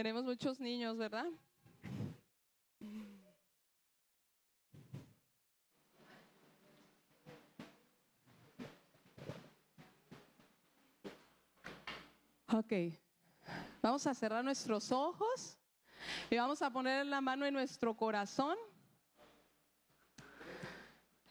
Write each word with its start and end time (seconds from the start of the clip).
Tenemos 0.00 0.24
muchos 0.24 0.58
niños, 0.58 0.96
¿verdad? 0.96 1.26
Ok, 12.50 12.72
vamos 13.82 14.06
a 14.06 14.14
cerrar 14.14 14.42
nuestros 14.42 14.90
ojos 14.90 15.58
y 16.30 16.36
vamos 16.38 16.62
a 16.62 16.72
poner 16.72 17.04
la 17.04 17.20
mano 17.20 17.44
en 17.44 17.52
nuestro 17.52 17.94
corazón. 17.94 18.56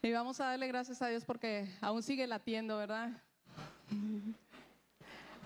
Y 0.00 0.12
vamos 0.12 0.40
a 0.40 0.44
darle 0.44 0.68
gracias 0.68 1.02
a 1.02 1.08
Dios 1.08 1.24
porque 1.24 1.68
aún 1.80 2.04
sigue 2.04 2.24
latiendo, 2.28 2.76
¿verdad? 2.76 3.20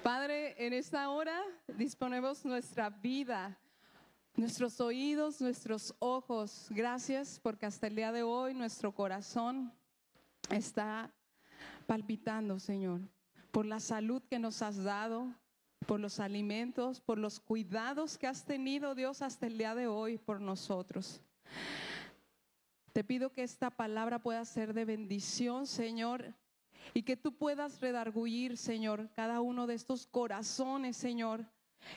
Padre, 0.05 0.55
en 0.59 0.75
esta 0.75 1.09
hora 1.09 1.43
disponemos 1.78 2.45
nuestra 2.45 2.91
vida, 2.91 3.59
nuestros 4.37 4.78
oídos, 4.78 5.41
nuestros 5.41 5.95
ojos. 5.98 6.66
Gracias 6.69 7.41
porque 7.42 7.65
hasta 7.65 7.87
el 7.87 7.97
día 7.97 8.12
de 8.12 8.23
hoy 8.23 8.52
nuestro 8.52 8.92
corazón 8.92 9.73
está 10.51 11.11
palpitando, 11.87 12.59
Señor, 12.59 13.01
por 13.51 13.64
la 13.64 13.80
salud 13.80 14.23
que 14.28 14.38
nos 14.38 14.61
has 14.61 14.84
dado, 14.84 15.34
por 15.87 16.01
los 16.01 16.20
alimentos, 16.20 17.00
por 17.00 17.16
los 17.16 17.41
cuidados 17.41 18.19
que 18.19 18.27
has 18.27 18.45
tenido, 18.45 18.95
Dios, 18.95 19.23
hasta 19.23 19.47
el 19.47 19.56
día 19.56 19.75
de 19.75 19.86
hoy 19.86 20.19
por 20.19 20.39
nosotros. 20.39 21.23
Te 22.92 23.05
pido 23.05 23.33
que 23.33 23.42
esta 23.42 23.70
palabra 23.70 24.19
pueda 24.19 24.45
ser 24.45 24.75
de 24.75 24.84
bendición, 24.84 25.66
Señor, 25.66 26.34
y 26.93 27.02
que 27.02 27.16
tú 27.16 27.37
puedas 27.37 27.80
redarguir, 27.80 28.56
Señor, 28.56 29.11
cada 29.15 29.41
uno 29.41 29.66
de 29.66 29.75
estos 29.75 30.06
corazones, 30.06 30.97
Señor, 30.97 31.47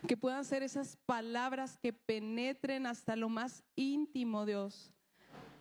que 0.07 0.17
puedan 0.17 0.45
ser 0.45 0.63
esas 0.63 0.97
palabras 1.05 1.77
que 1.77 1.93
penetren 1.93 2.85
hasta 2.85 3.15
lo 3.15 3.29
más 3.29 3.63
íntimo, 3.75 4.45
Dios, 4.45 4.93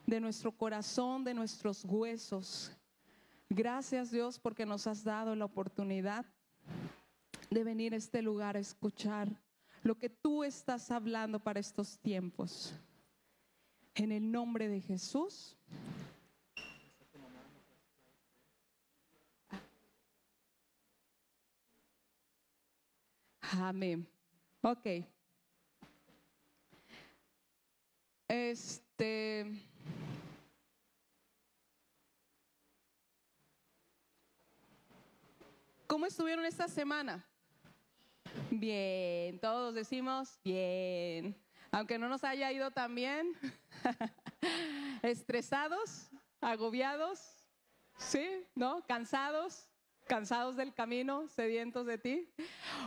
de 0.06 0.20
nuestro 0.20 0.52
corazón, 0.52 1.24
de 1.24 1.34
nuestros 1.34 1.84
huesos. 1.84 2.72
Gracias, 3.48 4.10
Dios, 4.10 4.38
porque 4.38 4.66
nos 4.66 4.86
has 4.86 5.04
dado 5.04 5.34
la 5.34 5.44
oportunidad 5.44 6.26
de 7.50 7.64
venir 7.64 7.94
a 7.94 7.96
este 7.96 8.22
lugar 8.22 8.56
a 8.56 8.60
escuchar 8.60 9.28
lo 9.82 9.96
que 9.96 10.10
tú 10.10 10.42
estás 10.42 10.90
hablando 10.90 11.38
para 11.38 11.60
estos 11.60 11.98
tiempos. 11.98 12.74
En 13.94 14.10
el 14.12 14.30
nombre 14.30 14.68
de 14.68 14.80
Jesús. 14.80 15.56
Amén. 23.60 24.06
Ok. 24.60 24.86
Este. 28.28 29.46
¿Cómo 35.86 36.06
estuvieron 36.06 36.44
esta 36.44 36.68
semana? 36.68 37.24
Bien, 38.50 39.38
todos 39.40 39.74
decimos 39.74 40.38
bien. 40.44 41.36
Aunque 41.70 41.98
no 41.98 42.08
nos 42.08 42.24
haya 42.24 42.52
ido 42.52 42.70
tan 42.70 42.94
bien, 42.94 43.32
estresados, 45.02 46.10
agobiados, 46.40 47.44
¿sí? 47.96 48.44
¿No? 48.54 48.84
Cansados, 48.86 49.68
cansados 50.06 50.56
del 50.56 50.74
camino, 50.74 51.28
sedientos 51.28 51.86
de 51.86 51.98
ti. 51.98 52.34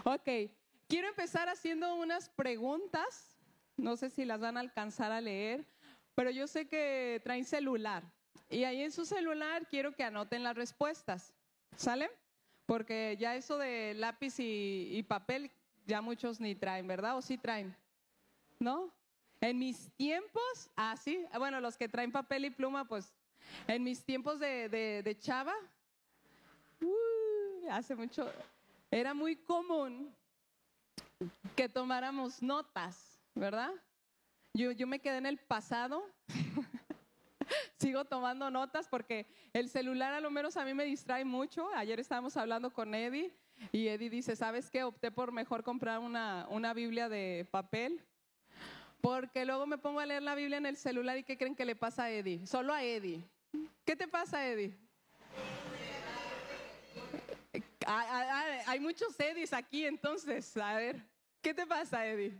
Ok, 0.03 0.52
quiero 0.89 1.07
empezar 1.07 1.47
haciendo 1.47 1.95
unas 1.95 2.27
preguntas. 2.29 3.37
No 3.77 3.95
sé 3.95 4.09
si 4.09 4.25
las 4.25 4.41
van 4.41 4.57
a 4.57 4.59
alcanzar 4.59 5.11
a 5.13 5.21
leer, 5.21 5.65
pero 6.15 6.31
yo 6.31 6.47
sé 6.47 6.67
que 6.67 7.21
traen 7.23 7.45
celular. 7.45 8.03
Y 8.50 8.63
ahí 8.63 8.81
en 8.81 8.91
su 8.91 9.05
celular 9.05 9.67
quiero 9.67 9.95
que 9.95 10.03
anoten 10.03 10.44
las 10.44 10.57
respuestas. 10.57 11.31
¿Sale? 11.78 12.09
Porque 12.66 13.16
ya 13.19 13.35
eso 13.35 13.57
de 13.57 13.94
lápiz 13.94 14.35
y, 14.39 15.01
papel, 15.07 15.51
ya 15.85 16.01
muchos 16.01 16.41
ni 16.41 16.55
traen, 16.55 16.88
¿verdad? 16.88 17.16
¿O 17.17 17.22
sí 17.22 17.38
traen? 17.38 17.75
¿No? 18.59 18.91
En 19.39 19.57
mis 19.57 19.89
tiempos, 19.95 20.69
ah, 20.75 20.97
sí, 20.97 21.25
bueno, 21.38 21.61
los 21.61 21.78
que 21.78 21.88
traen 21.88 22.11
papel 22.11 22.45
y 22.45 22.49
pluma, 22.49 22.85
pues 22.85 23.13
en 23.67 23.83
mis 23.83 24.03
tiempos 24.03 24.39
de, 24.39 25.17
chava, 25.22 25.55
uh, 26.81 27.72
hace 27.72 27.95
mucho, 27.95 28.29
era 28.91 29.13
muy 29.13 29.38
común 29.38 30.13
que 31.56 31.69
tomáramos 31.69 32.41
notas, 32.41 33.19
¿verdad? 33.35 33.72
Yo, 34.53 34.72
yo 34.72 34.88
me 34.88 35.00
quedé 35.00 35.18
en 35.18 35.25
el 35.25 35.38
pasado 35.38 36.03
sigo 37.80 38.06
tomando 38.06 38.50
notas 38.52 38.88
porque 38.88 39.28
el 39.53 39.69
celular 39.69 40.13
a 40.13 40.19
lo 40.19 40.31
menos 40.31 40.58
a 40.58 40.66
mí 40.66 40.74
me 40.74 40.85
distrae 40.85 41.25
mucho. 41.25 41.69
Ayer 41.75 42.00
estábamos 42.00 42.38
hablando 42.38 42.72
con 42.72 42.94
Eddie 42.94 43.34
y 43.72 43.88
Eddie 43.88 44.09
dice, 44.09 44.35
¿sabes 44.35 44.69
qué? 44.69 44.84
Opté 44.84 45.12
por 45.12 45.31
mejor 45.31 45.63
comprar 45.63 46.00
una, 46.00 46.47
una 46.50 46.74
Biblia 46.74 47.09
de 47.09 47.47
papel. 47.52 48.03
Porque 49.02 49.46
luego 49.46 49.66
me 49.66 49.78
pongo 49.78 50.02
a 50.02 50.06
leer 50.06 50.24
la 50.24 50.35
Biblia 50.35 50.58
en 50.58 50.66
el 50.66 50.75
celular 50.75 51.18
y 51.18 51.24
¿qué 51.24 51.38
creen 51.38 51.56
que 51.56 51.66
le 51.66 51.75
pasa 51.75 52.03
a 52.03 52.12
Eddie? 52.12 52.46
Solo 52.46 52.74
a 52.74 52.84
Eddie. 52.84 53.24
¿Qué 53.85 53.96
te 53.96 54.08
pasa, 54.08 54.46
Eddie? 54.46 54.78
Hay 57.91 58.79
muchos 58.79 59.19
Eddies 59.19 59.51
aquí 59.51 59.85
entonces. 59.85 60.55
A 60.57 60.75
ver, 60.75 61.03
¿qué 61.41 61.55
te 61.55 61.66
pasa, 61.66 62.05
Eddie? 62.05 62.39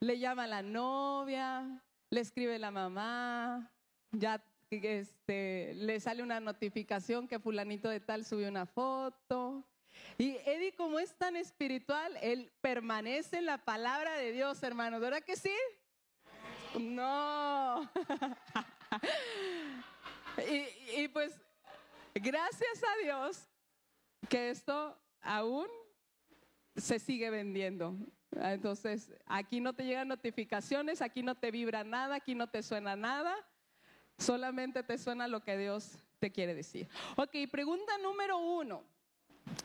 Le 0.00 0.18
llama 0.18 0.46
la 0.46 0.62
novia, 0.62 1.82
le 2.08 2.20
escribe 2.20 2.58
la 2.58 2.70
mamá, 2.70 3.70
ya 4.12 4.42
este, 4.70 5.74
le 5.74 6.00
sale 6.00 6.22
una 6.22 6.40
notificación 6.40 7.28
que 7.28 7.38
fulanito 7.38 7.90
de 7.90 8.00
tal 8.00 8.24
subió 8.24 8.48
una 8.48 8.64
foto. 8.64 9.62
Y 10.16 10.36
Eddie, 10.46 10.74
como 10.74 10.98
es 10.98 11.14
tan 11.16 11.36
espiritual, 11.36 12.16
él 12.22 12.50
permanece 12.62 13.38
en 13.38 13.46
la 13.46 13.58
palabra 13.58 14.16
de 14.16 14.32
Dios, 14.32 14.62
hermano. 14.62 15.00
¿Verdad 15.00 15.22
que 15.22 15.36
sí? 15.36 15.54
No. 16.78 17.90
y, 20.50 21.02
y 21.02 21.08
pues, 21.08 21.38
gracias 22.14 22.82
a 22.82 23.02
Dios 23.02 23.48
que 24.28 24.50
esto 24.50 24.98
aún 25.20 25.66
se 26.76 26.98
sigue 26.98 27.30
vendiendo. 27.30 27.96
Entonces, 28.32 29.12
aquí 29.26 29.60
no 29.60 29.74
te 29.74 29.84
llegan 29.84 30.08
notificaciones, 30.08 31.02
aquí 31.02 31.22
no 31.22 31.34
te 31.36 31.50
vibra 31.50 31.84
nada, 31.84 32.16
aquí 32.16 32.34
no 32.34 32.48
te 32.48 32.62
suena 32.62 32.96
nada, 32.96 33.34
solamente 34.18 34.82
te 34.82 34.98
suena 34.98 35.28
lo 35.28 35.44
que 35.44 35.56
Dios 35.56 35.98
te 36.18 36.32
quiere 36.32 36.54
decir. 36.54 36.88
Ok, 37.16 37.36
pregunta 37.50 37.96
número 37.98 38.38
uno. 38.38 38.82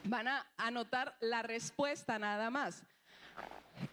Van 0.04 0.28
a 0.28 0.46
anotar 0.56 1.16
la 1.20 1.42
respuesta 1.42 2.18
nada 2.18 2.50
más. 2.50 2.84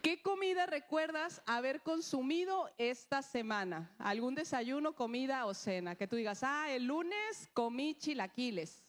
¿Qué 0.02 0.20
comida 0.22 0.66
recuerdas 0.66 1.42
haber 1.46 1.82
consumido 1.82 2.70
esta 2.78 3.22
semana? 3.22 3.94
¿Algún 3.98 4.34
desayuno, 4.34 4.94
comida 4.94 5.46
o 5.46 5.54
cena? 5.54 5.94
Que 5.96 6.06
tú 6.06 6.16
digas, 6.16 6.42
ah, 6.42 6.70
el 6.70 6.84
lunes 6.84 7.48
comí 7.54 7.94
chilaquiles, 7.94 8.84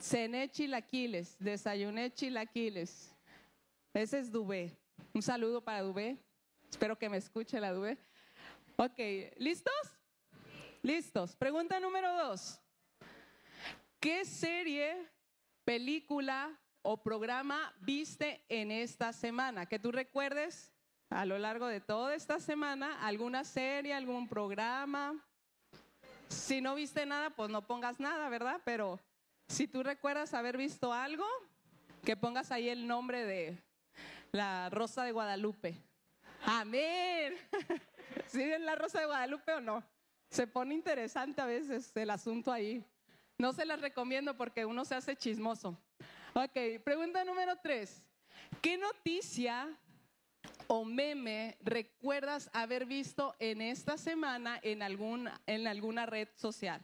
cené 0.00 0.50
chilaquiles, 0.50 1.36
desayuné 1.38 2.12
chilaquiles. 2.12 3.14
Ese 3.94 4.18
es 4.18 4.30
Dubé. 4.30 4.76
Un 5.14 5.22
saludo 5.22 5.62
para 5.62 5.82
Dubé. 5.82 6.18
Espero 6.70 6.98
que 6.98 7.08
me 7.08 7.16
escuche 7.16 7.58
la 7.58 7.72
Dubé. 7.72 7.98
Ok, 8.76 8.98
¿listos? 9.38 9.74
Listos. 10.82 11.34
Pregunta 11.34 11.80
número 11.80 12.14
dos. 12.14 12.60
¿Qué 13.98 14.24
serie, 14.24 15.08
película 15.64 16.56
o 16.82 17.02
programa 17.02 17.74
viste 17.80 18.44
en 18.48 18.70
esta 18.70 19.12
semana? 19.12 19.66
Que 19.66 19.78
tú 19.78 19.92
recuerdes 19.92 20.72
a 21.10 21.24
lo 21.24 21.38
largo 21.38 21.66
de 21.66 21.80
toda 21.80 22.14
esta 22.14 22.40
semana 22.40 23.06
alguna 23.06 23.44
serie, 23.44 23.94
algún 23.94 24.28
programa. 24.28 25.14
Si 26.28 26.60
no 26.60 26.74
viste 26.74 27.06
nada, 27.06 27.30
pues 27.30 27.50
no 27.50 27.66
pongas 27.66 27.98
nada, 28.00 28.28
¿verdad? 28.28 28.60
Pero 28.64 29.00
si 29.48 29.66
tú 29.66 29.82
recuerdas 29.82 30.34
haber 30.34 30.56
visto 30.56 30.92
algo, 30.92 31.24
que 32.04 32.16
pongas 32.16 32.52
ahí 32.52 32.68
el 32.68 32.86
nombre 32.86 33.24
de, 33.24 33.58
la 34.32 34.70
Rosa 34.70 35.04
de 35.04 35.12
Guadalupe. 35.12 35.74
Amén. 36.44 37.34
¿Sí 38.26 38.38
ven 38.38 38.64
la 38.64 38.74
Rosa 38.74 39.00
de 39.00 39.06
Guadalupe 39.06 39.52
o 39.52 39.60
no? 39.60 39.82
Se 40.30 40.46
pone 40.46 40.74
interesante 40.74 41.40
a 41.40 41.46
veces 41.46 41.96
el 41.96 42.10
asunto 42.10 42.52
ahí. 42.52 42.84
No 43.38 43.52
se 43.52 43.64
las 43.64 43.80
recomiendo 43.80 44.36
porque 44.36 44.64
uno 44.64 44.84
se 44.84 44.94
hace 44.94 45.16
chismoso. 45.16 45.78
Ok, 46.40 46.84
pregunta 46.84 47.24
número 47.24 47.56
tres. 47.60 48.00
¿Qué 48.62 48.78
noticia 48.78 49.76
o 50.68 50.84
meme 50.84 51.58
recuerdas 51.60 52.48
haber 52.52 52.86
visto 52.86 53.34
en 53.40 53.60
esta 53.60 53.98
semana 53.98 54.60
en, 54.62 54.80
en 55.46 55.66
alguna 55.66 56.06
red 56.06 56.28
social? 56.36 56.80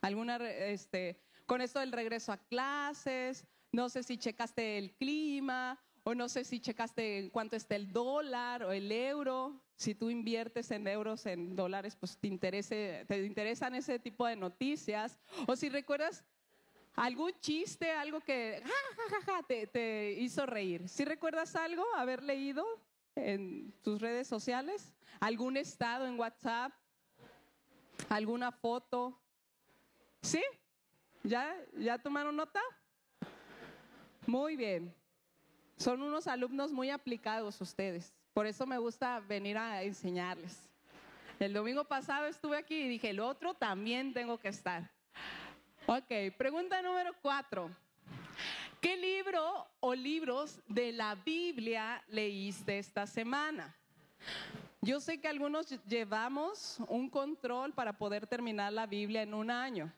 ¿Alguna, 0.00 0.38
este, 0.50 1.22
con 1.46 1.60
esto 1.60 1.78
del 1.78 1.92
regreso 1.92 2.32
a 2.32 2.38
clases? 2.38 3.46
No 3.70 3.88
sé 3.88 4.02
si 4.02 4.18
checaste 4.18 4.78
el 4.78 4.96
clima 4.96 5.80
o 6.02 6.16
no 6.16 6.28
sé 6.28 6.42
si 6.42 6.58
checaste 6.58 7.30
cuánto 7.32 7.54
está 7.54 7.76
el 7.76 7.92
dólar 7.92 8.64
o 8.64 8.72
el 8.72 8.90
euro. 8.90 9.62
Si 9.76 9.94
tú 9.94 10.10
inviertes 10.10 10.72
en 10.72 10.88
euros, 10.88 11.24
en 11.26 11.54
dólares, 11.54 11.94
pues 11.94 12.18
te, 12.18 12.26
interese, 12.26 13.04
te 13.06 13.24
interesan 13.24 13.76
ese 13.76 14.00
tipo 14.00 14.26
de 14.26 14.34
noticias. 14.34 15.20
O 15.46 15.54
si 15.54 15.68
recuerdas 15.68 16.24
algún 16.94 17.32
chiste, 17.40 17.90
algo 17.90 18.20
que 18.20 18.62
te, 19.72 20.12
hizo 20.18 20.46
reír. 20.46 20.88
Si 20.88 21.04
recuerdas 21.04 21.56
algo, 21.56 21.84
haber 21.96 22.22
leído 22.22 22.64
en 23.14 23.72
tus 23.82 24.00
redes 24.00 24.26
sociales, 24.26 24.92
algún 25.20 25.56
estado 25.56 26.06
en 26.06 26.18
WhatsApp, 26.18 26.72
alguna 28.08 28.52
foto. 28.52 29.18
¿Sí? 30.22 30.42
¿Ya, 31.22 31.56
¿Ya 31.76 31.98
tomaron 31.98 32.36
nota? 32.36 32.60
Muy 34.26 34.56
bien. 34.56 34.94
Son 35.76 36.00
unos 36.02 36.26
alumnos 36.26 36.72
muy 36.72 36.90
aplicados 36.90 37.60
ustedes. 37.60 38.14
Por 38.32 38.46
eso 38.46 38.66
me 38.66 38.78
gusta 38.78 39.20
venir 39.20 39.58
a 39.58 39.82
enseñarles. 39.82 40.68
El 41.40 41.52
domingo 41.52 41.84
pasado 41.84 42.26
estuve 42.26 42.56
aquí 42.56 42.74
y 42.76 42.88
dije, 42.88 43.10
el 43.10 43.20
otro 43.20 43.54
también 43.54 44.14
tengo 44.14 44.38
que 44.38 44.48
estar. 44.48 44.90
Ok, 45.86 46.36
pregunta 46.38 46.80
número 46.80 47.12
cuatro. 47.20 47.68
¿Qué 48.80 48.96
libro 48.96 49.66
o 49.80 49.94
libros 49.94 50.60
de 50.68 50.92
la 50.92 51.16
Biblia 51.16 52.02
leíste 52.08 52.78
esta 52.78 53.04
semana? 53.04 53.74
Yo 54.80 55.00
sé 55.00 55.20
que 55.20 55.26
algunos 55.26 55.70
llevamos 55.86 56.78
un 56.86 57.10
control 57.10 57.72
para 57.72 57.98
poder 57.98 58.28
terminar 58.28 58.72
la 58.72 58.86
Biblia 58.86 59.22
en 59.22 59.34
un 59.34 59.50
año. 59.50 59.92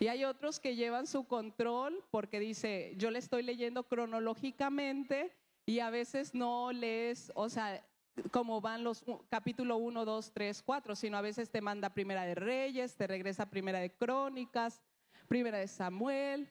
Y 0.00 0.08
hay 0.08 0.24
otros 0.24 0.58
que 0.58 0.76
llevan 0.76 1.06
su 1.06 1.26
control 1.26 2.02
porque 2.10 2.40
dice, 2.40 2.94
yo 2.96 3.10
le 3.10 3.18
estoy 3.18 3.42
leyendo 3.42 3.82
cronológicamente 3.82 5.36
y 5.66 5.80
a 5.80 5.90
veces 5.90 6.34
no 6.34 6.72
lees, 6.72 7.30
o 7.34 7.50
sea, 7.50 7.84
como 8.30 8.60
van 8.60 8.84
los 8.84 9.04
capítulo 9.28 9.76
1, 9.76 10.04
2, 10.04 10.32
3, 10.32 10.62
4, 10.62 10.96
sino 10.96 11.18
a 11.18 11.22
veces 11.22 11.50
te 11.50 11.60
manda 11.60 11.92
Primera 11.92 12.24
de 12.24 12.34
Reyes, 12.34 12.96
te 12.96 13.06
regresa 13.06 13.50
Primera 13.50 13.80
de 13.80 13.90
Crónicas, 13.90 14.80
Primera 15.28 15.58
de 15.58 15.68
Samuel. 15.68 16.48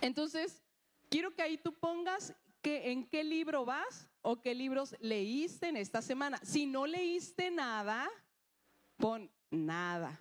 Entonces, 0.00 0.62
quiero 1.08 1.34
que 1.34 1.42
ahí 1.42 1.58
tú 1.58 1.72
pongas 1.72 2.34
que 2.62 2.90
en 2.90 3.08
qué 3.08 3.24
libro 3.24 3.64
vas 3.64 4.08
o 4.22 4.40
qué 4.40 4.54
libros 4.54 4.94
leíste 5.00 5.68
en 5.68 5.76
esta 5.76 6.02
semana. 6.02 6.38
Si 6.42 6.66
no 6.66 6.86
leíste 6.86 7.50
nada, 7.50 8.08
pon 8.96 9.30
nada. 9.50 10.20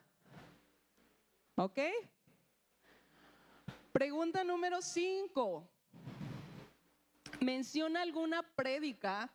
¿Ok? 1.55 1.79
Pregunta 3.91 4.43
número 4.43 4.81
5. 4.81 5.67
Menciona 7.41 8.01
alguna 8.01 8.43
prédica 8.43 9.31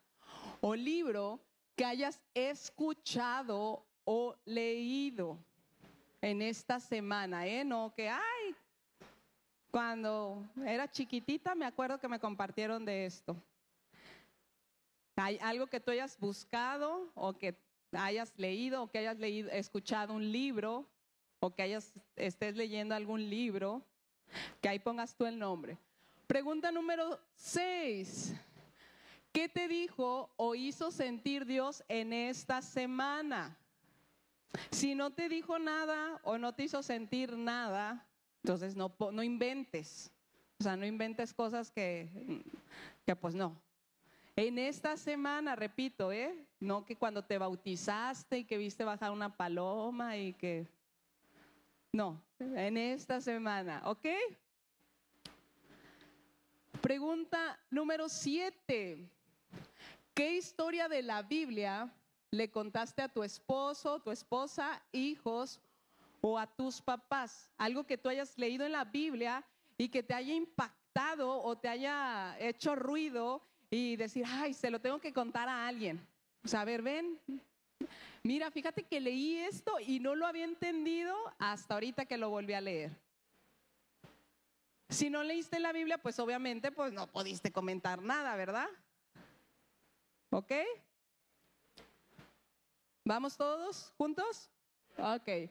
o 0.61 0.75
libro 0.75 1.41
que 1.77 1.85
hayas 1.85 2.21
escuchado 2.35 3.85
o 4.05 4.37
leído 4.45 5.39
en 6.23 6.41
esta 6.41 6.81
semana, 6.81 7.47
¿eh? 7.47 7.65
No 7.65 7.93
que, 7.95 8.09
ay, 8.09 8.55
cuando 9.71 10.49
era 10.65 10.91
chiquitita 10.91 11.55
me 11.55 11.67
acuerdo 11.67 11.99
que 11.99 12.09
me 12.09 12.21
compartieron 12.21 12.85
de 12.85 13.05
esto. 13.05 13.37
¿Hay 15.17 15.39
algo 15.43 15.67
que 15.67 15.81
tú 15.81 15.91
hayas 15.91 16.19
buscado 16.19 17.11
o 17.15 17.35
que 17.35 17.59
hayas 17.93 18.33
leído 18.39 18.83
o 18.83 18.91
que 18.91 18.99
hayas 18.99 19.19
escuchado 19.53 20.15
un 20.15 20.33
libro 20.33 20.87
o 21.41 21.55
que 21.55 21.63
hayas, 21.63 21.93
estés 22.15 22.57
leyendo 22.57 22.95
algún 22.95 23.29
libro, 23.29 23.83
que 24.61 24.69
ahí 24.69 24.79
pongas 24.79 25.17
tú 25.17 25.27
el 25.27 25.39
nombre. 25.39 25.77
Pregunta 26.29 26.71
número 26.71 27.19
6. 27.35 28.33
¿Qué 29.33 29.49
te 29.49 29.67
dijo 29.67 30.31
o 30.37 30.55
hizo 30.55 30.93
sentir 30.93 31.45
Dios 31.45 31.83
en 31.89 32.13
esta 32.13 32.63
semana? 32.63 33.59
Si 34.71 34.95
no 34.95 35.11
te 35.11 35.29
dijo 35.29 35.59
nada 35.59 36.21
o 36.25 36.39
no 36.39 36.55
te 36.55 36.65
hizo 36.65 36.83
sentir 36.83 37.37
nada, 37.37 38.07
entonces 38.43 38.77
no, 38.77 38.95
no 39.13 39.23
inventes. 39.23 40.11
O 40.61 40.63
sea, 40.63 40.77
no 40.77 40.87
inventes 40.87 41.33
cosas 41.33 41.71
que, 41.71 42.09
que 43.05 43.17
pues 43.17 43.35
no. 43.35 43.61
En 44.37 44.59
esta 44.59 44.97
semana, 44.97 45.57
repito, 45.57 46.11
¿eh? 46.11 46.35
No 46.59 46.85
que 46.87 46.97
cuando 46.97 47.23
te 47.23 47.37
bautizaste 47.37 48.39
y 48.39 48.45
que 48.45 48.57
viste 48.57 48.85
bajar 48.85 49.11
una 49.11 49.37
paloma 49.37 50.17
y 50.17 50.33
que... 50.35 50.67
No, 51.93 52.23
en 52.39 52.79
esta 52.79 53.21
semana, 53.21 53.83
¿ok? 53.85 54.07
Pregunta 56.81 57.59
número 57.71 58.09
siete. 58.09 59.07
¿Qué 60.15 60.37
historia 60.37 60.89
de 60.89 61.03
la 61.03 61.23
Biblia 61.23 61.93
le 62.33 62.51
contaste 62.51 63.03
a 63.03 63.09
tu 63.09 63.23
esposo, 63.23 64.01
tu 64.01 64.11
esposa, 64.11 64.83
hijos 64.91 65.61
o 66.23 66.39
a 66.39 66.47
tus 66.47 66.81
papás, 66.81 67.51
algo 67.59 67.85
que 67.85 67.99
tú 67.99 68.09
hayas 68.09 68.37
leído 68.39 68.65
en 68.65 68.73
la 68.73 68.85
Biblia 68.85 69.45
y 69.77 69.89
que 69.91 70.03
te 70.03 70.15
haya 70.15 70.33
impactado 70.33 71.43
o 71.43 71.57
te 71.57 71.69
haya 71.69 72.37
hecho 72.41 72.75
ruido 72.75 73.43
y 73.71 73.97
decir, 73.97 74.25
ay, 74.27 74.55
se 74.55 74.71
lo 74.71 74.81
tengo 74.81 74.99
que 74.99 75.13
contar 75.13 75.49
a 75.49 75.67
alguien. 75.67 76.01
O 76.43 76.49
sea, 76.49 76.63
a 76.63 76.65
ver, 76.65 76.81
ven, 76.81 77.21
mira, 78.23 78.51
fíjate 78.51 78.85
que 78.85 79.01
leí 79.01 79.37
esto 79.37 79.79
y 79.81 80.01
no 80.01 80.15
lo 80.15 80.27
había 80.27 80.45
entendido 80.45 81.15
hasta 81.39 81.75
ahorita 81.75 82.07
que 82.07 82.17
lo 82.17 82.31
volví 82.31 82.55
a 82.55 82.63
leer. 82.63 82.93
Si 84.89 85.11
no 85.11 85.23
leíste 85.23 85.61
la 85.61 85.73
Biblia, 85.73 85.99
pues 85.99 86.19
obviamente 86.19 86.73
pues 86.73 86.95
no 86.95 87.07
pudiste 87.09 87.53
comentar 87.53 88.01
nada, 88.01 88.37
¿verdad? 88.37 88.69
¿Ok? 90.31 90.53
¿Vamos 93.05 93.37
todos 93.37 93.93
juntos? 93.97 94.49
Ok. 94.97 95.51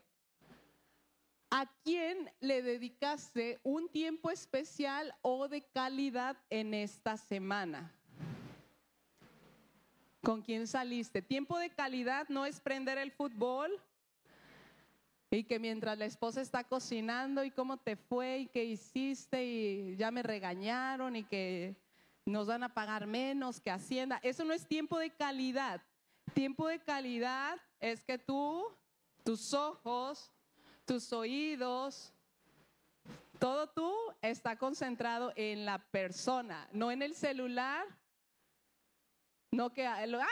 ¿A 1.49 1.65
quién 1.83 2.31
le 2.39 2.61
dedicaste 2.61 3.59
un 3.63 3.89
tiempo 3.89 4.31
especial 4.31 5.13
o 5.21 5.49
de 5.49 5.61
calidad 5.61 6.37
en 6.49 6.73
esta 6.73 7.17
semana? 7.17 7.93
¿Con 10.23 10.41
quién 10.41 10.65
saliste? 10.65 11.21
Tiempo 11.21 11.57
de 11.57 11.69
calidad 11.69 12.29
no 12.29 12.45
es 12.45 12.61
prender 12.61 12.97
el 12.97 13.11
fútbol 13.11 13.69
y 15.29 15.43
que 15.43 15.59
mientras 15.59 15.97
la 15.97 16.05
esposa 16.05 16.39
está 16.39 16.63
cocinando 16.63 17.43
y 17.43 17.51
cómo 17.51 17.75
te 17.75 17.97
fue 17.97 18.39
y 18.39 18.47
qué 18.47 18.63
hiciste 18.63 19.43
y 19.43 19.97
ya 19.97 20.09
me 20.09 20.23
regañaron 20.23 21.17
y 21.17 21.23
que 21.23 21.75
nos 22.25 22.47
van 22.47 22.63
a 22.63 22.73
pagar 22.73 23.07
menos 23.07 23.59
que 23.59 23.71
Hacienda. 23.71 24.21
Eso 24.23 24.45
no 24.45 24.53
es 24.53 24.65
tiempo 24.65 24.97
de 24.97 25.09
calidad. 25.09 25.81
Tiempo 26.33 26.67
de 26.67 26.79
calidad 26.79 27.59
es 27.79 28.03
que 28.03 28.17
tú, 28.17 28.65
tus 29.23 29.53
ojos, 29.53 30.31
tus 30.85 31.11
oídos, 31.13 32.13
todo 33.39 33.67
tú 33.67 33.93
está 34.21 34.57
concentrado 34.57 35.33
en 35.35 35.65
la 35.65 35.79
persona, 35.89 36.67
no 36.71 36.91
en 36.91 37.01
el 37.01 37.15
celular. 37.15 37.85
No 39.51 39.73
que, 39.73 39.85
ay, 39.85 40.09
mamá, 40.09 40.27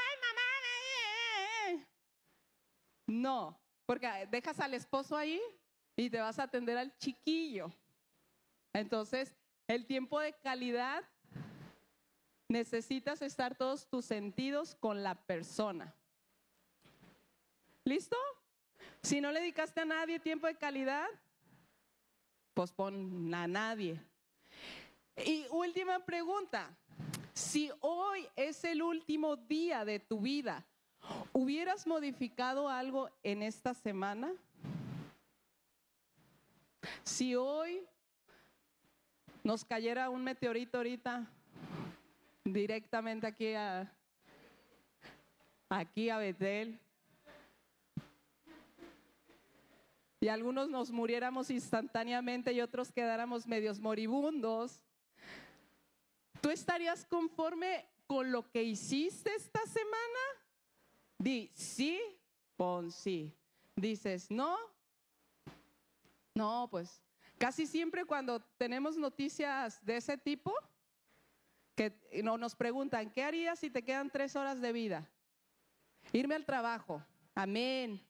no, 3.09 3.59
porque 3.87 4.27
dejas 4.29 4.59
al 4.59 4.75
esposo 4.75 5.17
ahí 5.17 5.41
y 5.95 6.11
te 6.11 6.19
vas 6.19 6.37
a 6.37 6.43
atender 6.43 6.77
al 6.77 6.95
chiquillo. 6.97 7.73
Entonces, 8.71 9.35
el 9.67 9.87
tiempo 9.87 10.19
de 10.19 10.33
calidad 10.33 11.03
necesitas 12.49 13.21
estar 13.21 13.55
todos 13.55 13.87
tus 13.87 14.05
sentidos 14.05 14.75
con 14.75 15.03
la 15.03 15.15
persona. 15.15 15.93
¿Listo? 17.85 18.17
Si 19.03 19.21
no 19.21 19.31
le 19.31 19.39
dedicaste 19.39 19.81
a 19.81 19.85
nadie 19.85 20.19
tiempo 20.19 20.47
de 20.47 20.57
calidad, 20.57 21.07
pues 22.53 22.71
pon 22.71 23.33
a 23.33 23.47
nadie. 23.47 24.01
Y 25.25 25.45
última 25.51 25.99
pregunta. 26.05 26.75
Si 27.33 27.71
hoy 27.79 28.27
es 28.35 28.63
el 28.65 28.81
último 28.81 29.37
día 29.37 29.85
de 29.85 29.99
tu 29.99 30.19
vida, 30.19 30.65
¿hubieras 31.31 31.87
modificado 31.87 32.67
algo 32.67 33.09
en 33.23 33.43
esta 33.43 33.73
semana? 33.73 34.33
Si 37.03 37.35
hoy 37.35 37.85
nos 39.43 39.63
cayera 39.63 40.09
un 40.09 40.23
meteorito 40.23 40.77
ahorita 40.77 41.31
directamente 42.53 43.27
aquí 43.27 43.53
a 43.53 43.91
aquí 45.69 46.09
a 46.09 46.17
Betel, 46.17 46.79
y 50.21 50.27
algunos 50.27 50.69
nos 50.69 50.91
muriéramos 50.91 51.49
instantáneamente 51.49 52.51
y 52.51 52.59
otros 52.59 52.91
quedáramos 52.91 53.47
medios 53.47 53.79
moribundos, 53.79 54.81
¿tú 56.41 56.49
estarías 56.49 57.05
conforme 57.05 57.85
con 58.05 58.31
lo 58.31 58.49
que 58.51 58.63
hiciste 58.63 59.33
esta 59.35 59.65
semana? 59.65 60.19
Di 61.17 61.51
sí, 61.53 61.99
pon 62.57 62.91
sí. 62.91 63.33
Dices 63.75 64.29
no, 64.29 64.57
no, 66.35 66.67
pues 66.69 67.01
casi 67.37 67.65
siempre 67.65 68.03
cuando 68.03 68.41
tenemos 68.57 68.97
noticias 68.97 69.85
de 69.85 69.97
ese 69.97 70.17
tipo, 70.17 70.53
que 71.79 72.21
no, 72.23 72.37
nos 72.37 72.55
preguntan, 72.55 73.09
¿qué 73.09 73.23
harías 73.23 73.57
si 73.57 73.69
te 73.69 73.81
quedan 73.85 74.09
tres 74.09 74.35
horas 74.35 74.59
de 74.59 74.73
vida? 74.73 75.09
Irme 76.11 76.35
al 76.35 76.45
trabajo. 76.45 77.01
Amén. 77.33 78.05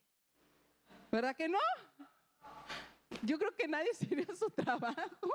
¿Verdad 1.11 1.35
que 1.35 1.47
no? 1.47 1.59
Yo 3.21 3.37
creo 3.37 3.55
que 3.55 3.67
nadie 3.67 3.93
se 3.93 4.05
iría 4.05 4.25
a 4.27 4.35
su 4.35 4.49
trabajo 4.49 5.29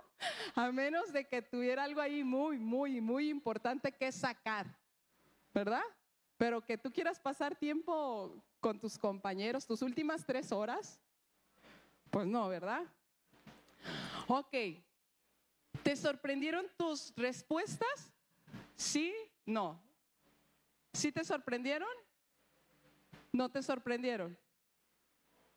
a 0.57 0.73
menos 0.73 1.13
de 1.13 1.29
que 1.29 1.43
tuviera 1.43 1.85
algo 1.85 2.01
ahí 2.01 2.25
muy, 2.25 2.59
muy, 2.59 3.01
muy 3.01 3.31
importante 3.31 3.93
que 3.93 4.11
sacar. 4.11 4.67
¿Verdad? 5.53 5.85
Pero 6.37 6.61
que 6.61 6.77
tú 6.77 6.91
quieras 6.91 7.21
pasar 7.21 7.55
tiempo 7.55 8.43
con 8.59 8.81
tus 8.81 8.99
compañeros, 8.99 9.65
tus 9.65 9.81
últimas 9.81 10.27
tres 10.27 10.51
horas, 10.51 11.01
pues 12.11 12.27
no, 12.27 12.49
¿verdad? 12.49 12.83
Ok. 14.27 14.57
¿Te 15.85 15.95
sorprendieron 15.95 16.67
tus 16.77 17.13
respuestas? 17.15 18.14
¿Sí? 18.77 19.15
No. 19.47 19.81
¿Sí 20.93 21.13
te 21.13 21.25
sorprendieron? 21.25 21.89
¿No 23.33 23.51
te 23.51 23.63
sorprendieron? 23.63 24.39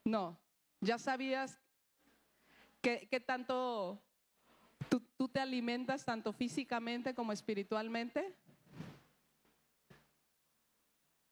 No. 0.04 0.40
¿Ya 0.82 0.98
sabías 0.98 1.60
que, 2.82 3.20
tanto 3.26 4.02
tú, 4.90 5.02
tú 5.18 5.28
te 5.28 5.40
alimentas 5.40 6.06
tanto 6.06 6.32
físicamente 6.34 7.14
como 7.14 7.32
espiritualmente? 7.32 8.36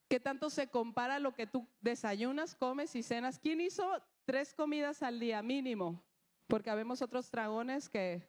¿Qué 0.08 0.20
tanto 0.20 0.50
se 0.50 0.68
compara 0.68 1.18
lo 1.18 1.34
que 1.34 1.46
tú 1.46 1.66
desayunas, 1.80 2.54
comes 2.54 2.94
y 2.94 3.02
cenas? 3.02 3.38
¿Quién 3.40 3.60
hizo 3.60 3.90
tres 4.24 4.54
comidas 4.54 5.02
al 5.02 5.18
día 5.18 5.42
mínimo? 5.42 6.00
Porque 6.46 6.70
habemos 6.70 7.02
otros 7.02 7.30
dragones 7.30 7.88
que, 7.88 8.22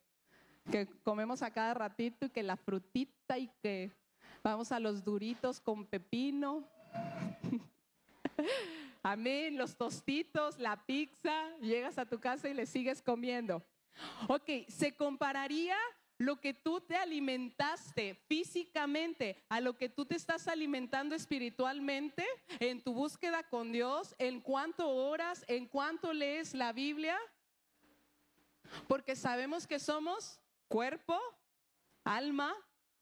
que 0.71 0.87
comemos 1.03 1.41
a 1.41 1.51
cada 1.51 1.73
ratito 1.73 2.25
y 2.25 2.29
que 2.29 2.43
la 2.43 2.57
frutita 2.57 3.37
y 3.37 3.49
que 3.61 3.91
vamos 4.43 4.71
a 4.71 4.79
los 4.79 5.03
duritos 5.03 5.59
con 5.59 5.85
pepino. 5.85 6.67
Amén, 9.03 9.57
los 9.57 9.75
tostitos, 9.75 10.59
la 10.59 10.85
pizza, 10.85 11.57
llegas 11.59 11.97
a 11.97 12.05
tu 12.05 12.19
casa 12.19 12.49
y 12.49 12.53
le 12.53 12.65
sigues 12.65 13.01
comiendo. 13.01 13.63
Ok, 14.27 14.49
se 14.67 14.95
compararía 14.95 15.77
lo 16.17 16.41
que 16.41 16.53
tú 16.53 16.81
te 16.81 16.95
alimentaste 16.95 18.15
físicamente 18.27 19.43
a 19.49 19.61
lo 19.61 19.77
que 19.77 19.87
tú 19.87 20.05
te 20.05 20.15
estás 20.15 20.47
alimentando 20.47 21.15
espiritualmente 21.15 22.25
en 22.59 22.81
tu 22.81 22.93
búsqueda 22.93 23.43
con 23.43 23.71
Dios, 23.71 24.15
en 24.17 24.41
cuánto 24.41 24.89
oras, 24.89 25.45
en 25.47 25.67
cuánto 25.67 26.13
lees 26.13 26.53
la 26.53 26.73
Biblia, 26.73 27.17
porque 28.87 29.15
sabemos 29.15 29.67
que 29.67 29.79
somos 29.79 30.39
cuerpo, 30.67 31.19
alma 32.03 32.55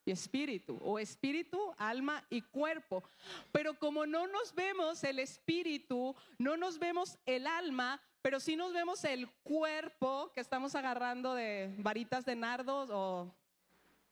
y 0.06 0.12
espíritu, 0.12 0.80
o 0.84 1.00
espíritu, 1.00 1.74
alma 1.78 2.24
y 2.30 2.42
cuerpo. 2.42 3.04
Pero 3.52 3.74
como 3.74 4.06
no 4.06 4.28
nos 4.28 4.54
vemos 4.54 5.04
el 5.04 5.20
espíritu, 5.20 6.16
no 6.38 6.58
nos 6.58 6.78
vemos 6.78 7.18
el 7.26 7.48
alma, 7.48 8.00
pero 8.22 8.40
sí 8.40 8.56
nos 8.56 8.72
vemos 8.72 9.04
el 9.04 9.30
cuerpo 9.44 10.32
que 10.34 10.42
estamos 10.42 10.76
agarrando 10.76 11.34
de 11.34 11.74
varitas 11.80 12.24
de 12.26 12.36
nardos 12.36 12.90
o, 12.92 13.34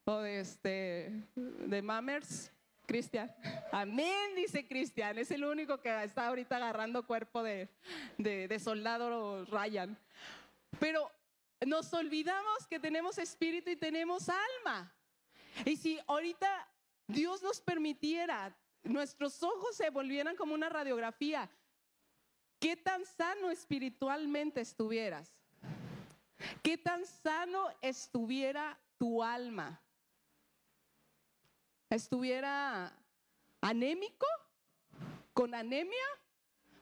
de, 0.06 0.40
este, 0.40 1.12
de 1.36 1.82
mammers. 1.82 2.52
Cristian. 2.86 3.34
Amén, 3.72 4.36
dice 4.36 4.68
Cristian. 4.68 5.18
Es 5.18 5.32
el 5.32 5.46
único 5.46 5.80
que 5.80 6.04
está 6.04 6.28
ahorita 6.28 6.58
agarrando 6.58 7.08
cuerpo 7.08 7.42
de, 7.42 7.70
de, 8.18 8.50
de 8.50 8.60
soldado 8.60 9.46
Ryan. 9.46 9.98
Pero 10.80 11.10
nos 11.66 11.94
olvidamos 11.94 12.68
que 12.68 12.80
tenemos 12.80 13.18
espíritu 13.18 13.70
y 13.70 13.76
tenemos 13.76 14.30
alma. 14.30 14.94
Y 15.66 15.78
si 15.78 16.00
ahorita 16.08 16.68
Dios 17.08 17.44
nos 17.44 17.62
permitiera, 17.62 18.56
nuestros 18.84 19.44
ojos 19.44 19.76
se 19.76 19.90
volvieran 19.90 20.36
como 20.36 20.54
una 20.54 20.70
radiografía, 20.70 21.50
¿Qué 22.64 22.78
tan 22.78 23.06
sano 23.06 23.52
espiritualmente 23.52 24.62
estuvieras? 24.62 25.30
¿Qué 26.62 26.78
tan 26.78 27.06
sano 27.06 27.68
estuviera 27.82 28.80
tu 28.98 29.22
alma? 29.22 29.82
¿Estuviera 31.90 32.98
anémico? 33.60 34.26
¿Con 35.34 35.54
anemia? 35.54 36.06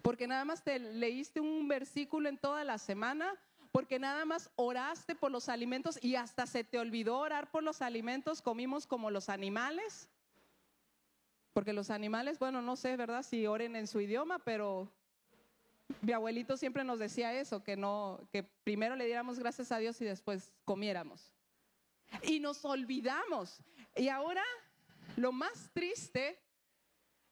Porque 0.03 0.27
nada 0.27 0.45
más 0.45 0.63
te 0.63 0.77
leíste 0.77 1.39
un 1.39 1.67
versículo 1.67 2.29
en 2.29 2.37
toda 2.37 2.63
la 2.63 2.77
semana, 2.77 3.33
porque 3.71 3.99
nada 3.99 4.25
más 4.25 4.49
oraste 4.55 5.15
por 5.15 5.31
los 5.31 5.47
alimentos 5.47 5.97
y 6.01 6.15
hasta 6.15 6.45
se 6.45 6.63
te 6.63 6.77
olvidó 6.77 7.17
orar 7.17 7.49
por 7.51 7.63
los 7.63 7.81
alimentos, 7.81 8.41
comimos 8.41 8.85
como 8.85 9.09
los 9.09 9.29
animales. 9.29 10.09
Porque 11.53 11.73
los 11.73 11.89
animales, 11.89 12.39
bueno, 12.39 12.61
no 12.61 12.75
sé, 12.75 12.97
¿verdad? 12.97 13.23
Si 13.23 13.47
oren 13.47 13.75
en 13.75 13.87
su 13.87 13.99
idioma, 14.01 14.39
pero 14.39 14.91
mi 16.01 16.13
abuelito 16.13 16.57
siempre 16.57 16.83
nos 16.83 16.99
decía 16.99 17.33
eso, 17.33 17.63
que 17.63 17.75
no, 17.75 18.19
que 18.31 18.43
primero 18.43 18.95
le 18.95 19.05
diéramos 19.05 19.39
gracias 19.39 19.71
a 19.71 19.77
Dios 19.77 19.99
y 20.01 20.05
después 20.05 20.53
comiéramos. 20.65 21.33
Y 22.23 22.39
nos 22.39 22.63
olvidamos. 22.65 23.61
Y 23.95 24.09
ahora 24.09 24.43
lo 25.15 25.31
más 25.31 25.69
triste 25.73 26.39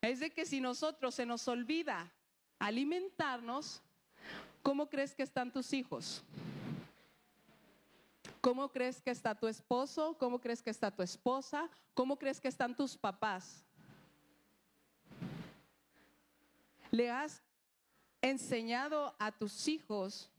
es 0.01 0.19
de 0.19 0.31
que 0.31 0.45
si 0.45 0.61
nosotros 0.61 1.15
se 1.15 1.25
nos 1.25 1.47
olvida 1.47 2.13
alimentarnos, 2.59 3.81
¿cómo 4.61 4.89
crees 4.89 5.15
que 5.15 5.23
están 5.23 5.51
tus 5.51 5.73
hijos? 5.73 6.23
¿Cómo 8.41 8.69
crees 8.69 9.01
que 9.01 9.11
está 9.11 9.35
tu 9.35 9.47
esposo? 9.47 10.15
¿Cómo 10.17 10.39
crees 10.39 10.61
que 10.61 10.69
está 10.69 10.91
tu 10.91 11.03
esposa? 11.03 11.69
¿Cómo 11.93 12.17
crees 12.17 12.39
que 12.39 12.47
están 12.47 12.75
tus 12.75 12.97
papás? 12.97 13.65
¿Le 16.91 17.11
has 17.11 17.41
enseñado 18.21 19.15
a 19.19 19.31
tus 19.31 19.67
hijos 19.67 20.29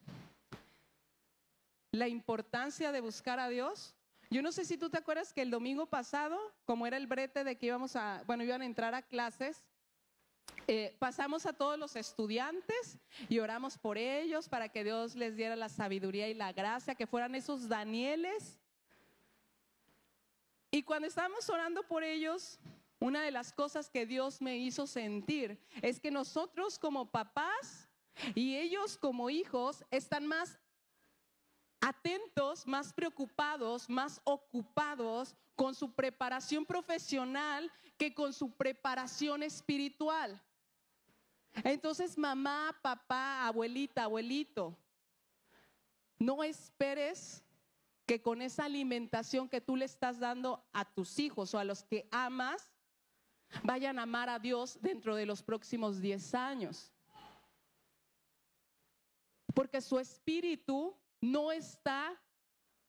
la 1.92 2.08
importancia 2.08 2.90
de 2.90 3.00
buscar 3.00 3.38
a 3.38 3.48
Dios? 3.48 3.94
Yo 4.30 4.42
no 4.42 4.52
sé 4.52 4.64
si 4.64 4.78
tú 4.78 4.88
te 4.88 4.98
acuerdas 4.98 5.32
que 5.32 5.42
el 5.42 5.50
domingo 5.50 5.86
pasado, 5.86 6.38
como 6.64 6.86
era 6.86 6.96
el 6.96 7.06
brete 7.06 7.44
de 7.44 7.58
que 7.58 7.66
íbamos 7.66 7.96
a, 7.96 8.22
bueno, 8.26 8.44
iban 8.44 8.62
a 8.62 8.66
entrar 8.66 8.94
a 8.94 9.02
clases, 9.02 9.64
eh, 10.66 10.96
pasamos 10.98 11.46
a 11.46 11.52
todos 11.52 11.78
los 11.78 11.96
estudiantes 11.96 12.98
y 13.28 13.38
oramos 13.38 13.76
por 13.76 13.98
ellos 13.98 14.48
para 14.48 14.68
que 14.68 14.84
Dios 14.84 15.16
les 15.16 15.36
diera 15.36 15.56
la 15.56 15.68
sabiduría 15.68 16.28
y 16.28 16.34
la 16.34 16.52
gracia, 16.52 16.94
que 16.94 17.06
fueran 17.06 17.34
esos 17.34 17.68
Danieles. 17.68 18.58
Y 20.70 20.82
cuando 20.82 21.08
estábamos 21.08 21.48
orando 21.50 21.82
por 21.82 22.04
ellos, 22.04 22.58
una 23.00 23.22
de 23.22 23.30
las 23.30 23.52
cosas 23.52 23.90
que 23.90 24.06
Dios 24.06 24.40
me 24.40 24.58
hizo 24.58 24.86
sentir 24.86 25.58
es 25.82 25.98
que 25.98 26.10
nosotros 26.10 26.78
como 26.78 27.10
papás 27.10 27.88
y 28.34 28.56
ellos 28.56 28.96
como 28.96 29.30
hijos 29.30 29.84
están 29.90 30.26
más 30.26 30.58
atentos, 31.80 32.66
más 32.66 32.92
preocupados, 32.92 33.88
más 33.88 34.20
ocupados 34.24 35.34
con 35.56 35.74
su 35.74 35.92
preparación 35.92 36.64
profesional 36.64 37.72
que 38.00 38.14
con 38.14 38.32
su 38.32 38.50
preparación 38.50 39.42
espiritual. 39.42 40.42
Entonces, 41.62 42.16
mamá, 42.16 42.74
papá, 42.80 43.46
abuelita, 43.46 44.04
abuelito, 44.04 44.74
no 46.18 46.42
esperes 46.42 47.44
que 48.06 48.22
con 48.22 48.40
esa 48.40 48.64
alimentación 48.64 49.50
que 49.50 49.60
tú 49.60 49.76
le 49.76 49.84
estás 49.84 50.18
dando 50.18 50.64
a 50.72 50.86
tus 50.86 51.18
hijos 51.18 51.52
o 51.52 51.58
a 51.58 51.64
los 51.64 51.84
que 51.84 52.08
amas, 52.10 52.72
vayan 53.64 53.98
a 53.98 54.04
amar 54.04 54.30
a 54.30 54.38
Dios 54.38 54.78
dentro 54.80 55.14
de 55.14 55.26
los 55.26 55.42
próximos 55.42 56.00
10 56.00 56.34
años. 56.34 56.94
Porque 59.52 59.82
su 59.82 59.98
espíritu 59.98 60.96
no 61.20 61.52
está 61.52 62.18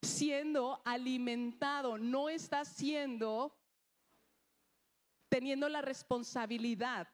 siendo 0.00 0.80
alimentado, 0.86 1.98
no 1.98 2.30
está 2.30 2.64
siendo 2.64 3.54
teniendo 5.32 5.66
la 5.66 5.80
responsabilidad. 5.80 7.08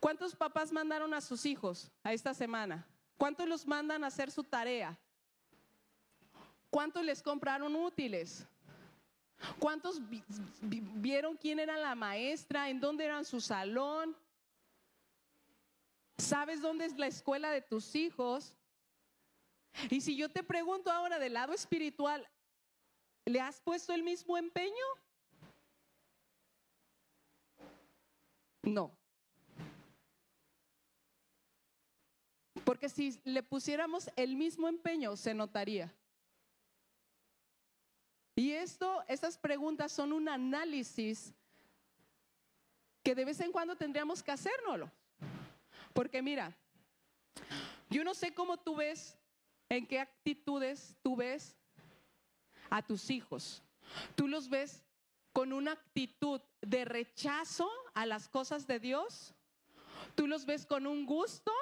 ¿Cuántos 0.00 0.34
papás 0.34 0.72
mandaron 0.72 1.12
a 1.12 1.20
sus 1.20 1.44
hijos 1.44 1.92
a 2.02 2.14
esta 2.14 2.32
semana? 2.32 2.88
¿Cuántos 3.18 3.46
los 3.46 3.66
mandan 3.66 4.02
a 4.02 4.06
hacer 4.06 4.30
su 4.30 4.42
tarea? 4.42 4.98
¿Cuántos 6.70 7.04
les 7.04 7.22
compraron 7.22 7.76
útiles? 7.76 8.46
¿Cuántos 9.58 10.00
vieron 10.62 11.36
quién 11.36 11.58
era 11.58 11.76
la 11.76 11.94
maestra? 11.94 12.70
¿En 12.70 12.80
dónde 12.80 13.04
era 13.04 13.22
su 13.22 13.38
salón? 13.38 14.16
¿Sabes 16.16 16.62
dónde 16.62 16.86
es 16.86 16.96
la 16.96 17.06
escuela 17.06 17.50
de 17.50 17.60
tus 17.60 17.94
hijos? 17.94 18.56
Y 19.90 20.00
si 20.00 20.16
yo 20.16 20.30
te 20.30 20.42
pregunto 20.42 20.90
ahora 20.90 21.18
del 21.18 21.34
lado 21.34 21.52
espiritual, 21.52 22.26
¿le 23.26 23.42
has 23.42 23.60
puesto 23.60 23.92
el 23.92 24.02
mismo 24.02 24.38
empeño? 24.38 24.86
No. 28.74 28.96
Porque 32.64 32.88
si 32.88 33.18
le 33.24 33.42
pusiéramos 33.42 34.10
el 34.16 34.36
mismo 34.36 34.68
empeño, 34.68 35.16
se 35.16 35.32
notaría. 35.32 35.94
Y 38.36 38.52
esto, 38.52 39.02
estas 39.08 39.38
preguntas 39.38 39.90
son 39.90 40.12
un 40.12 40.28
análisis 40.28 41.34
que 43.02 43.14
de 43.14 43.24
vez 43.24 43.40
en 43.40 43.52
cuando 43.52 43.74
tendríamos 43.74 44.22
que 44.22 44.30
hacérnoslo. 44.30 44.92
Porque 45.94 46.20
mira, 46.20 46.56
yo 47.88 48.04
no 48.04 48.14
sé 48.14 48.34
cómo 48.34 48.58
tú 48.58 48.76
ves, 48.76 49.16
en 49.68 49.86
qué 49.86 49.98
actitudes 49.98 50.94
tú 51.02 51.16
ves 51.16 51.56
a 52.70 52.82
tus 52.82 53.10
hijos. 53.10 53.62
Tú 54.14 54.28
los 54.28 54.48
ves 54.48 54.84
con 55.32 55.52
una 55.52 55.72
actitud 55.72 56.40
de 56.60 56.84
rechazo 56.84 57.70
a 57.94 58.06
las 58.06 58.28
cosas 58.28 58.66
de 58.66 58.80
Dios. 58.80 59.34
Tú 60.14 60.26
los 60.26 60.46
ves 60.46 60.66
con 60.66 60.86
un 60.86 61.06
gusto 61.06 61.52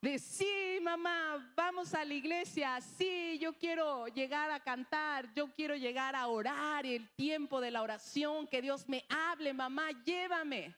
de 0.00 0.18
sí, 0.18 0.78
mamá, 0.80 1.52
vamos 1.54 1.92
a 1.92 2.04
la 2.04 2.14
iglesia, 2.14 2.80
sí, 2.80 3.38
yo 3.38 3.52
quiero 3.52 4.06
llegar 4.08 4.50
a 4.50 4.60
cantar, 4.60 5.32
yo 5.34 5.52
quiero 5.52 5.76
llegar 5.76 6.16
a 6.16 6.26
orar, 6.26 6.86
el 6.86 7.08
tiempo 7.10 7.60
de 7.60 7.70
la 7.70 7.82
oración, 7.82 8.46
que 8.46 8.62
Dios 8.62 8.88
me 8.88 9.04
hable, 9.10 9.52
mamá, 9.52 9.90
llévame. 10.04 10.74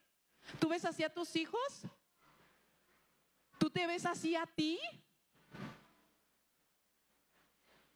¿Tú 0.59 0.69
ves 0.69 0.85
así 0.85 1.05
a 1.05 1.13
tus 1.13 1.37
hijos? 1.37 1.83
¿Tú 3.59 3.71
te 3.71 3.87
ves 3.87 4.05
así 4.07 4.35
a 4.35 4.45
ti? 4.45 4.81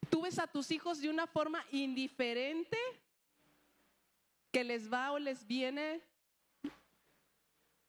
¿Tú 0.09 0.23
ves 0.23 0.39
a 0.39 0.47
tus 0.47 0.71
hijos 0.71 1.01
de 1.01 1.11
una 1.11 1.27
forma 1.27 1.65
indiferente? 1.73 2.79
¿Que 4.57 4.65
les 4.65 4.91
va 4.91 5.13
o 5.13 5.19
les 5.19 5.47
viene 5.47 6.01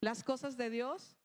las 0.02 0.22
cosas 0.22 0.58
de 0.58 0.70
Dios? 0.70 1.16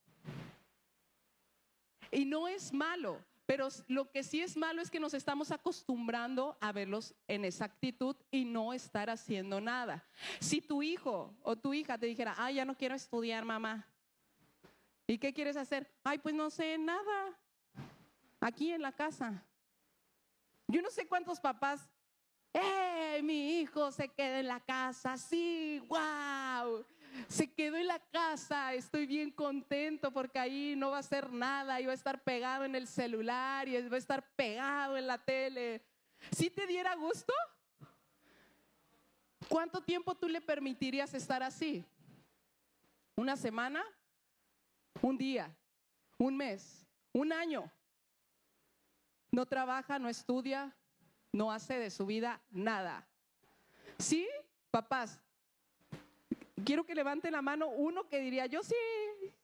Y 2.13 2.25
no 2.27 2.47
es 2.47 2.73
malo, 2.73 3.19
pero 3.45 3.67
lo 3.89 4.09
que 4.09 4.23
sí 4.23 4.41
es 4.41 4.57
malo 4.57 4.81
es 4.81 4.89
que 4.89 5.01
nos 5.01 5.15
estamos 5.15 5.51
acostumbrando 5.51 6.57
a 6.61 6.71
verlos 6.71 7.17
en 7.27 7.45
esa 7.45 7.65
actitud 7.65 8.15
y 8.31 8.45
no 8.45 8.73
estar 8.73 9.11
haciendo 9.11 9.61
nada. 9.61 10.07
Si 10.39 10.61
tu 10.61 10.81
hijo 10.81 11.35
o 11.43 11.57
tu 11.57 11.75
hija 11.75 11.99
te 11.99 12.07
dijera, 12.07 12.37
ay, 12.39 12.55
ya 12.55 12.65
no 12.65 12.77
quiero 12.77 12.95
estudiar, 12.95 13.45
mamá. 13.45 13.85
¿Y 15.09 15.19
qué 15.19 15.35
quieres 15.35 15.57
hacer? 15.57 15.93
Ay, 16.05 16.19
pues 16.19 16.37
no 16.37 16.51
sé 16.51 16.79
nada. 16.79 17.37
Aquí 18.39 18.71
en 18.71 18.83
la 18.83 18.93
casa. 18.93 19.45
Yo 20.69 20.81
no 20.83 20.91
sé 20.93 21.09
cuántos 21.09 21.41
papás, 21.41 21.89
¡eh! 22.55 23.21
Mi 23.23 23.61
hijo 23.61 23.93
se 23.93 24.09
queda 24.09 24.41
en 24.41 24.49
la 24.49 24.61
casa, 24.61 25.17
sí, 25.17 25.83
wow 25.89 26.85
se 27.29 27.53
quedó 27.53 27.77
en 27.77 27.87
la 27.87 27.99
casa, 27.99 28.75
estoy 28.75 29.07
bien 29.07 29.31
contento 29.31 30.13
porque 30.13 30.39
ahí 30.39 30.75
no 30.77 30.91
va 30.91 30.99
a 30.99 31.01
hacer 31.01 31.33
nada, 31.33 31.81
y 31.81 31.87
va 31.87 31.93
a 31.93 31.95
estar 31.95 32.23
pegado 32.23 32.65
en 32.65 32.75
el 32.75 32.87
celular 32.87 33.69
y 33.69 33.89
va 33.89 33.97
a 33.97 33.99
estar 33.99 34.27
pegado 34.35 34.97
en 34.97 35.07
la 35.07 35.19
tele. 35.19 35.83
¿Si 36.31 36.51
te 36.51 36.67
diera 36.67 36.95
gusto? 36.95 37.33
¿Cuánto 39.49 39.83
tiempo 39.83 40.15
tú 40.15 40.29
le 40.29 40.41
permitirías 40.41 41.13
estar 41.15 41.43
así? 41.43 41.85
¿Una 43.17 43.37
semana? 43.37 43.85
¿Un 45.01 45.19
día? 45.19 45.55
¿Un 46.19 46.37
mes? 46.37 46.87
¿Un 47.13 47.33
año? 47.33 47.71
No 49.31 49.45
trabaja, 49.47 49.99
no 49.99 50.09
estudia, 50.09 50.75
no 51.33 51.51
hace 51.51 51.79
de 51.79 51.91
su 51.91 52.07
vida 52.07 52.41
nada. 52.51 53.07
¿Sí? 53.99 54.29
Papás, 54.71 55.19
quiero 56.65 56.85
que 56.85 56.95
levante 56.95 57.31
la 57.31 57.43
mano 57.43 57.69
uno 57.69 58.09
que 58.09 58.21
diría, 58.21 58.47
yo 58.47 58.63
sí, 58.63 58.75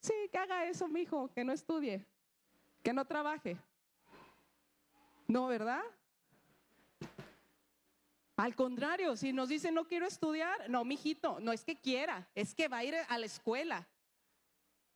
sí, 0.00 0.12
que 0.30 0.38
haga 0.38 0.66
eso, 0.66 0.86
mi 0.88 1.00
hijo, 1.00 1.30
que 1.34 1.44
no 1.44 1.52
estudie, 1.52 2.06
que 2.82 2.92
no 2.92 3.04
trabaje. 3.04 3.56
No, 5.26 5.46
¿verdad? 5.46 5.82
Al 8.36 8.54
contrario, 8.54 9.16
si 9.16 9.32
nos 9.32 9.48
dice 9.48 9.72
no 9.72 9.86
quiero 9.86 10.06
estudiar, 10.06 10.70
no, 10.70 10.84
mijito, 10.84 11.40
no 11.40 11.52
es 11.52 11.64
que 11.64 11.76
quiera, 11.76 12.28
es 12.34 12.54
que 12.54 12.68
va 12.68 12.78
a 12.78 12.84
ir 12.84 12.94
a 13.08 13.18
la 13.18 13.26
escuela. 13.26 13.88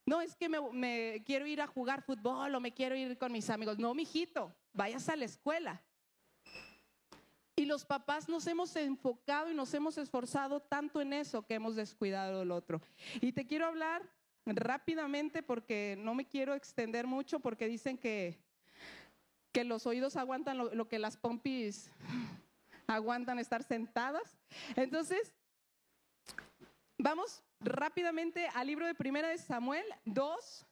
No 0.04 0.20
es 0.20 0.36
que 0.36 0.48
me, 0.48 0.60
me 0.72 1.22
quiero 1.24 1.46
ir 1.46 1.60
a 1.60 1.66
jugar 1.66 2.02
fútbol 2.02 2.54
o 2.54 2.60
me 2.60 2.72
quiero 2.72 2.96
ir 2.96 3.18
con 3.18 3.32
mis 3.32 3.48
amigos. 3.50 3.78
No, 3.78 3.94
mijito, 3.94 4.54
vayas 4.72 5.08
a 5.08 5.16
la 5.16 5.24
escuela. 5.24 5.82
Los 7.72 7.86
papás 7.86 8.28
nos 8.28 8.46
hemos 8.46 8.76
enfocado 8.76 9.50
y 9.50 9.54
nos 9.54 9.72
hemos 9.72 9.96
esforzado 9.96 10.60
tanto 10.60 11.00
en 11.00 11.14
eso 11.14 11.46
que 11.46 11.54
hemos 11.54 11.74
descuidado 11.74 12.42
el 12.42 12.50
otro. 12.50 12.82
Y 13.22 13.32
te 13.32 13.46
quiero 13.46 13.64
hablar 13.64 14.02
rápidamente 14.44 15.42
porque 15.42 15.96
no 15.98 16.14
me 16.14 16.26
quiero 16.26 16.52
extender 16.52 17.06
mucho 17.06 17.40
porque 17.40 17.68
dicen 17.68 17.96
que, 17.96 18.38
que 19.52 19.64
los 19.64 19.86
oídos 19.86 20.16
aguantan 20.16 20.58
lo, 20.58 20.74
lo 20.74 20.86
que 20.86 20.98
las 20.98 21.16
pompis 21.16 21.90
aguantan 22.86 23.38
estar 23.38 23.62
sentadas. 23.62 24.36
Entonces, 24.76 25.32
vamos 26.98 27.42
rápidamente 27.58 28.48
al 28.48 28.66
libro 28.66 28.84
de 28.84 28.94
Primera 28.94 29.28
de 29.28 29.38
Samuel 29.38 29.86
2. 30.04 30.66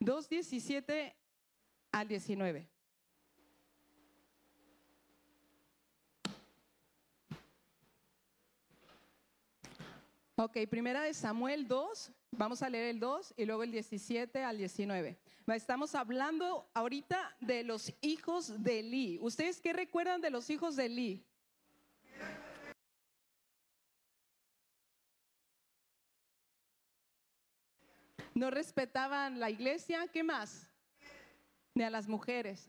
2.17 0.00 1.14
al 1.92 2.08
19. 2.08 2.68
Ok, 10.40 10.56
primera 10.70 11.02
de 11.02 11.12
Samuel 11.14 11.66
2, 11.66 12.12
vamos 12.30 12.62
a 12.62 12.70
leer 12.70 12.90
el 12.90 13.00
2 13.00 13.34
y 13.36 13.44
luego 13.44 13.64
el 13.64 13.72
17 13.72 14.44
al 14.44 14.56
19. 14.56 15.18
Estamos 15.48 15.96
hablando 15.96 16.70
ahorita 16.74 17.36
de 17.40 17.64
los 17.64 17.92
hijos 18.02 18.62
de 18.62 18.78
Eli. 18.78 19.18
¿Ustedes 19.20 19.60
qué 19.60 19.72
recuerdan 19.72 20.20
de 20.20 20.30
los 20.30 20.48
hijos 20.48 20.76
de 20.76 20.86
Eli? 20.86 21.26
No 28.34 28.50
respetaban 28.50 29.40
la 29.40 29.50
iglesia, 29.50 30.06
¿qué 30.12 30.22
más? 30.22 30.70
Ni 31.78 31.84
a 31.84 31.90
las 31.90 32.08
mujeres. 32.08 32.68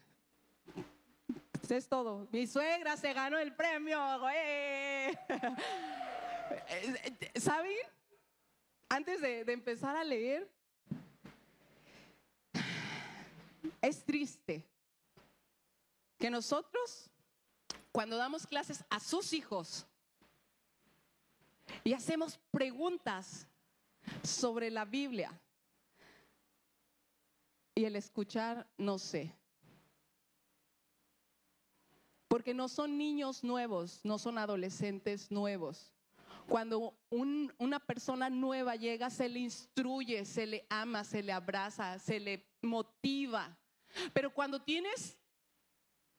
es 1.67 1.89
todo. 1.89 2.27
Mi 2.31 2.45
suegra 2.45 2.95
se 2.95 3.11
ganó 3.11 3.39
el 3.39 3.55
premio. 3.55 3.97
¿Saben? 7.35 7.75
Antes 8.87 9.19
de 9.21 9.51
empezar 9.51 9.95
a 9.95 10.03
leer, 10.03 10.47
es 13.81 14.03
triste 14.05 14.63
que 16.19 16.29
nosotros, 16.29 17.09
cuando 17.91 18.15
damos 18.15 18.45
clases 18.45 18.83
a 18.91 18.99
sus 18.99 19.33
hijos 19.33 19.87
y 21.83 21.93
hacemos 21.93 22.39
preguntas 22.51 23.47
sobre 24.21 24.69
la 24.69 24.85
Biblia, 24.85 25.31
y 27.79 27.85
el 27.85 27.95
escuchar 27.95 28.67
no 28.77 28.99
sé. 28.99 29.33
Porque 32.27 32.53
no 32.53 32.67
son 32.67 32.97
niños 32.97 33.41
nuevos, 33.41 34.01
no 34.03 34.19
son 34.19 34.37
adolescentes 34.37 35.31
nuevos. 35.31 35.93
Cuando 36.49 36.93
una 37.09 37.79
persona 37.79 38.29
nueva 38.29 38.75
llega, 38.75 39.09
se 39.09 39.29
le 39.29 39.39
instruye, 39.39 40.25
se 40.25 40.45
le 40.45 40.65
ama, 40.69 41.05
se 41.05 41.23
le 41.23 41.31
abraza, 41.31 41.97
se 41.99 42.19
le 42.19 42.45
motiva. 42.61 43.57
Pero 44.13 44.33
cuando 44.33 44.61
tienes 44.61 45.17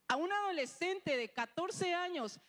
a 0.08 0.16
un 0.16 0.32
adolescente 0.32 1.16
de 1.16 1.28
14 1.28 1.92
años 1.92 2.40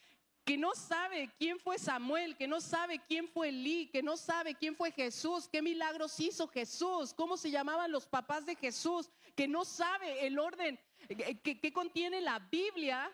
que 0.43 0.57
no 0.57 0.73
sabe 0.73 1.29
quién 1.37 1.59
fue 1.59 1.77
Samuel, 1.77 2.35
que 2.35 2.47
no 2.47 2.59
sabe 2.61 2.99
quién 3.07 3.27
fue 3.27 3.49
Elí, 3.49 3.87
que 3.87 4.01
no 4.01 4.17
sabe 4.17 4.55
quién 4.55 4.75
fue 4.75 4.91
Jesús, 4.91 5.47
qué 5.47 5.61
milagros 5.61 6.19
hizo 6.19 6.47
Jesús, 6.47 7.13
cómo 7.13 7.37
se 7.37 7.51
llamaban 7.51 7.91
los 7.91 8.07
papás 8.07 8.45
de 8.45 8.55
Jesús, 8.55 9.09
que 9.35 9.47
no 9.47 9.65
sabe 9.65 10.25
el 10.25 10.39
orden 10.39 10.79
que, 11.07 11.73
contiene 11.73 12.21
la 12.21 12.39
Biblia. 12.39 13.11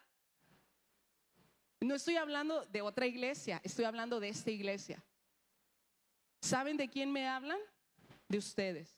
No 1.82 1.96
estoy 1.96 2.16
hablando 2.16 2.66
de 2.66 2.82
otra 2.82 3.06
iglesia, 3.06 3.60
estoy 3.64 3.86
hablando 3.86 4.20
de 4.20 4.30
esta 4.30 4.52
iglesia. 4.52 5.04
¿Saben 6.42 6.78
de 6.78 6.88
quién 6.88 7.12
me 7.12 7.28
hablan? 7.28 7.60
De 8.28 8.38
ustedes. 8.38 8.98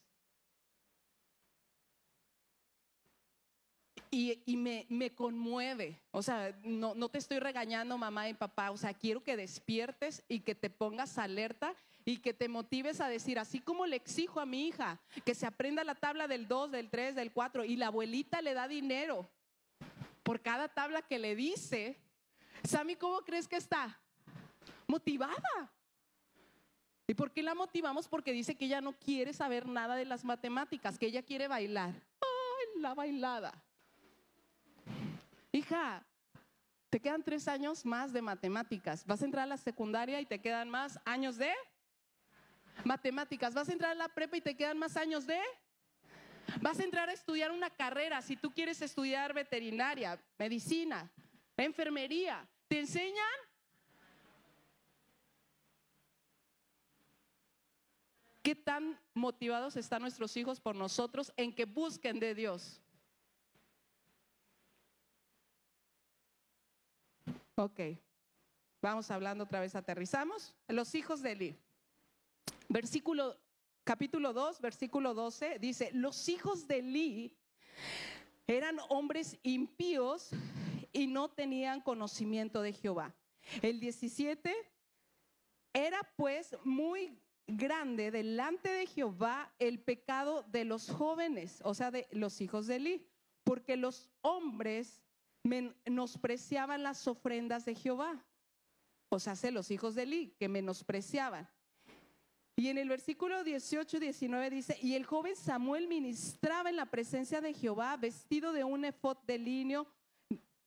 Y, 4.12 4.58
me, 4.58 5.12
conmueve. 5.14 6.02
O 6.12 6.24
sea, 6.24 6.58
no, 6.64 6.96
no 6.96 7.10
te 7.10 7.20
estoy 7.20 7.40
regañando, 7.40 7.98
mamá 7.98 8.28
y 8.28 8.34
papá. 8.34 8.72
O 8.72 8.78
sea, 8.78 8.94
quiero 8.94 9.24
que 9.24 9.38
despiertes 9.38 10.24
y 10.28 10.40
que 10.40 10.56
te 10.56 10.70
pongas 10.70 11.18
alerta 11.18 11.76
y 12.06 12.18
que 12.18 12.34
te 12.34 12.50
motives 12.50 13.02
a 13.02 13.08
decir, 13.08 13.38
así 13.38 13.60
como 13.60 13.86
le 13.86 13.96
exijo 13.96 14.40
a 14.40 14.46
mi 14.46 14.68
hija 14.68 15.00
que 15.26 15.36
se 15.36 15.46
aprenda 15.46 15.84
la 15.84 15.96
tabla 15.96 16.28
del 16.28 16.48
2, 16.48 16.72
del 16.72 16.90
3, 16.90 17.16
del 17.16 17.32
4 17.32 17.66
y 17.66 17.76
la 17.76 17.88
abuelita 17.88 18.42
le 18.42 18.56
da 18.56 18.68
dinero 18.68 19.30
por 20.24 20.42
cada 20.42 20.68
tabla 20.68 21.02
que 21.02 21.20
le 21.20 21.36
dice, 21.36 22.00
Sammy, 22.64 22.96
¿cómo 22.96 23.22
crees 23.22 23.48
que 23.48 23.56
está? 23.56 24.00
Motivada. 24.88 25.72
¿Y 27.08 27.16
por 27.16 27.32
qué 27.32 27.42
la 27.42 27.56
motivamos? 27.56 28.08
Porque 28.08 28.32
dice 28.32 28.56
que 28.56 28.66
ella 28.66 28.82
no 28.82 28.94
quiere 28.94 29.34
saber 29.34 29.68
nada 29.68 29.96
de 29.96 30.06
las 30.06 30.24
matemáticas, 30.24 31.00
que 31.00 31.08
ella 31.08 31.24
quiere 31.24 31.48
bailar. 31.48 31.96
¡Ay, 32.22 32.82
la 32.82 32.94
bailada! 32.94 33.64
Hija, 35.70 36.04
te 36.90 37.00
quedan 37.00 37.22
tres 37.22 37.48
años 37.48 37.86
más 37.86 38.12
de 38.12 38.24
matemáticas. 38.24 39.06
Vas 39.06 39.22
a 39.22 39.26
entrar 39.26 39.44
a 39.44 39.46
la 39.46 39.58
secundaria 39.58 40.20
y 40.20 40.26
te 40.26 40.42
quedan 40.42 40.68
más 40.68 41.00
años 41.06 41.38
de 41.38 41.54
matemáticas. 42.84 43.54
Vas 43.54 43.70
a 43.70 43.74
entrar 43.74 43.92
a 43.92 43.96
la 43.96 44.08
prepa 44.10 44.38
y 44.38 44.42
te 44.42 44.58
quedan 44.58 44.80
más 44.80 44.98
años 44.98 45.28
de... 45.28 45.40
Vas 46.60 46.80
a 46.80 46.84
entrar 46.84 47.08
a 47.10 47.14
estudiar 47.14 47.52
una 47.52 47.70
carrera 47.70 48.20
si 48.24 48.36
tú 48.36 48.50
quieres 48.52 48.82
estudiar 48.82 49.36
veterinaria, 49.36 50.20
medicina, 50.40 51.12
enfermería. 51.56 52.50
¿Te 52.68 52.80
enseñan? 52.80 53.28
¿Qué 58.42 58.56
tan 58.56 59.00
motivados 59.14 59.76
están 59.76 60.02
nuestros 60.02 60.36
hijos 60.36 60.60
por 60.60 60.76
nosotros 60.76 61.32
en 61.38 61.54
que 61.54 61.66
busquen 61.66 62.20
de 62.20 62.34
Dios? 62.34 62.82
Ok, 67.62 67.82
vamos 68.82 69.12
hablando 69.12 69.44
otra 69.44 69.60
vez, 69.60 69.76
aterrizamos. 69.76 70.56
Los 70.70 70.96
hijos 70.96 71.22
de 71.22 71.34
Eli. 71.34 71.60
Versículo, 72.70 73.38
capítulo 73.84 74.32
2, 74.32 74.62
versículo 74.62 75.14
12, 75.14 75.60
dice, 75.60 75.90
los 75.92 76.30
hijos 76.30 76.70
de 76.70 76.78
Eli 76.80 77.38
eran 78.48 78.78
hombres 78.88 79.38
impíos 79.44 80.30
y 80.94 81.08
no 81.08 81.32
tenían 81.32 81.82
conocimiento 81.82 82.62
de 82.62 82.72
Jehová. 82.72 83.14
El 83.62 83.82
17, 83.82 84.56
era 85.74 86.00
pues 86.16 86.56
muy 86.64 87.20
grande 87.46 88.10
delante 88.10 88.70
de 88.70 88.86
Jehová 88.86 89.54
el 89.60 89.82
pecado 89.82 90.44
de 90.44 90.64
los 90.64 90.90
jóvenes, 90.90 91.60
o 91.66 91.74
sea, 91.74 91.92
de 91.92 92.08
los 92.12 92.40
hijos 92.40 92.68
de 92.68 92.78
Eli, 92.78 93.06
porque 93.44 93.76
los 93.76 94.10
hombres 94.22 95.04
menospreciaban 95.44 96.84
las 96.84 97.08
ofrendas 97.08 97.66
de 97.66 97.76
Jehová. 97.76 98.26
O 99.10 99.20
sea, 99.20 99.36
los 99.52 99.72
hijos 99.72 99.96
de 99.96 100.04
Eli 100.04 100.36
que 100.38 100.48
menospreciaban. 100.48 101.50
Y 102.56 102.68
en 102.68 102.78
el 102.78 102.90
versículo 102.90 103.44
18 103.44 103.98
y 103.98 104.00
19 104.02 104.50
dice, 104.50 104.78
y 104.82 104.96
el 104.96 105.06
joven 105.06 105.36
Samuel 105.36 105.88
ministraba 105.88 106.70
en 106.70 106.76
la 106.76 106.88
presencia 106.88 107.40
de 107.40 107.54
Jehová 107.54 107.96
vestido 107.96 108.52
de 108.52 108.66
un 108.66 108.84
efod 108.84 109.18
de 109.26 109.38
lino 109.38 109.88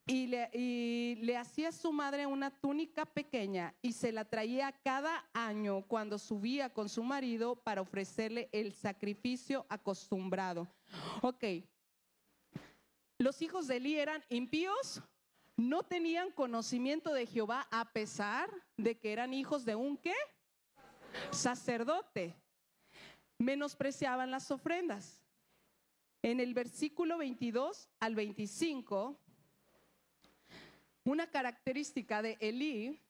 y 0.06 0.26
le, 0.26 0.48
y 0.54 1.16
le 1.16 1.36
hacía 1.36 1.68
a 1.68 1.72
su 1.72 1.92
madre 1.92 2.26
una 2.26 2.50
túnica 2.50 3.04
pequeña 3.04 3.74
y 3.82 3.92
se 3.92 4.10
la 4.10 4.24
traía 4.24 4.72
cada 4.82 5.28
año 5.34 5.82
cuando 5.82 6.18
subía 6.18 6.72
con 6.72 6.88
su 6.88 7.04
marido 7.04 7.56
para 7.56 7.82
ofrecerle 7.82 8.48
el 8.52 8.72
sacrificio 8.72 9.66
acostumbrado. 9.68 10.66
Ok, 11.20 11.44
los 13.22 13.40
hijos 13.40 13.66
de 13.68 13.76
Eli 13.76 13.98
eran 13.98 14.22
impíos, 14.28 15.02
no 15.56 15.82
tenían 15.82 16.30
conocimiento 16.32 17.12
de 17.14 17.26
Jehová 17.26 17.68
a 17.70 17.92
pesar 17.92 18.50
de 18.76 18.98
que 18.98 19.12
eran 19.12 19.32
hijos 19.32 19.64
de 19.64 19.74
un 19.76 19.96
qué? 19.96 20.14
Sacerdote. 21.30 22.34
Menospreciaban 23.38 24.30
las 24.30 24.50
ofrendas. 24.50 25.22
En 26.22 26.40
el 26.40 26.54
versículo 26.54 27.18
22 27.18 27.88
al 28.00 28.14
25, 28.14 29.18
una 31.04 31.26
característica 31.28 32.22
de 32.22 32.38
Elí, 32.40 33.00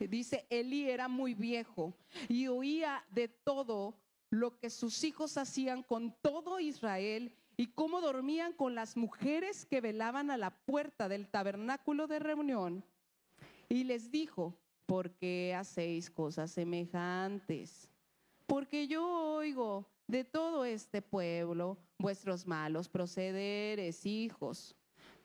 dice, 0.00 0.46
Elí 0.48 0.88
era 0.88 1.08
muy 1.08 1.34
viejo 1.34 1.94
y 2.28 2.48
oía 2.48 3.04
de 3.10 3.28
todo 3.28 3.98
lo 4.30 4.58
que 4.58 4.70
sus 4.70 5.04
hijos 5.04 5.36
hacían 5.36 5.82
con 5.82 6.16
todo 6.22 6.60
Israel 6.60 7.36
y 7.56 7.68
cómo 7.68 8.00
dormían 8.00 8.52
con 8.52 8.74
las 8.74 8.96
mujeres 8.96 9.66
que 9.66 9.80
velaban 9.80 10.30
a 10.30 10.36
la 10.36 10.50
puerta 10.50 11.08
del 11.08 11.28
tabernáculo 11.28 12.06
de 12.06 12.18
reunión. 12.18 12.84
Y 13.68 13.84
les 13.84 14.10
dijo, 14.10 14.56
¿por 14.86 15.10
qué 15.12 15.54
hacéis 15.54 16.10
cosas 16.10 16.50
semejantes? 16.50 17.88
Porque 18.46 18.86
yo 18.86 19.06
oigo 19.36 19.86
de 20.06 20.24
todo 20.24 20.64
este 20.64 21.00
pueblo 21.02 21.78
vuestros 21.98 22.46
malos 22.46 22.88
procederes, 22.88 24.04
hijos. 24.04 24.76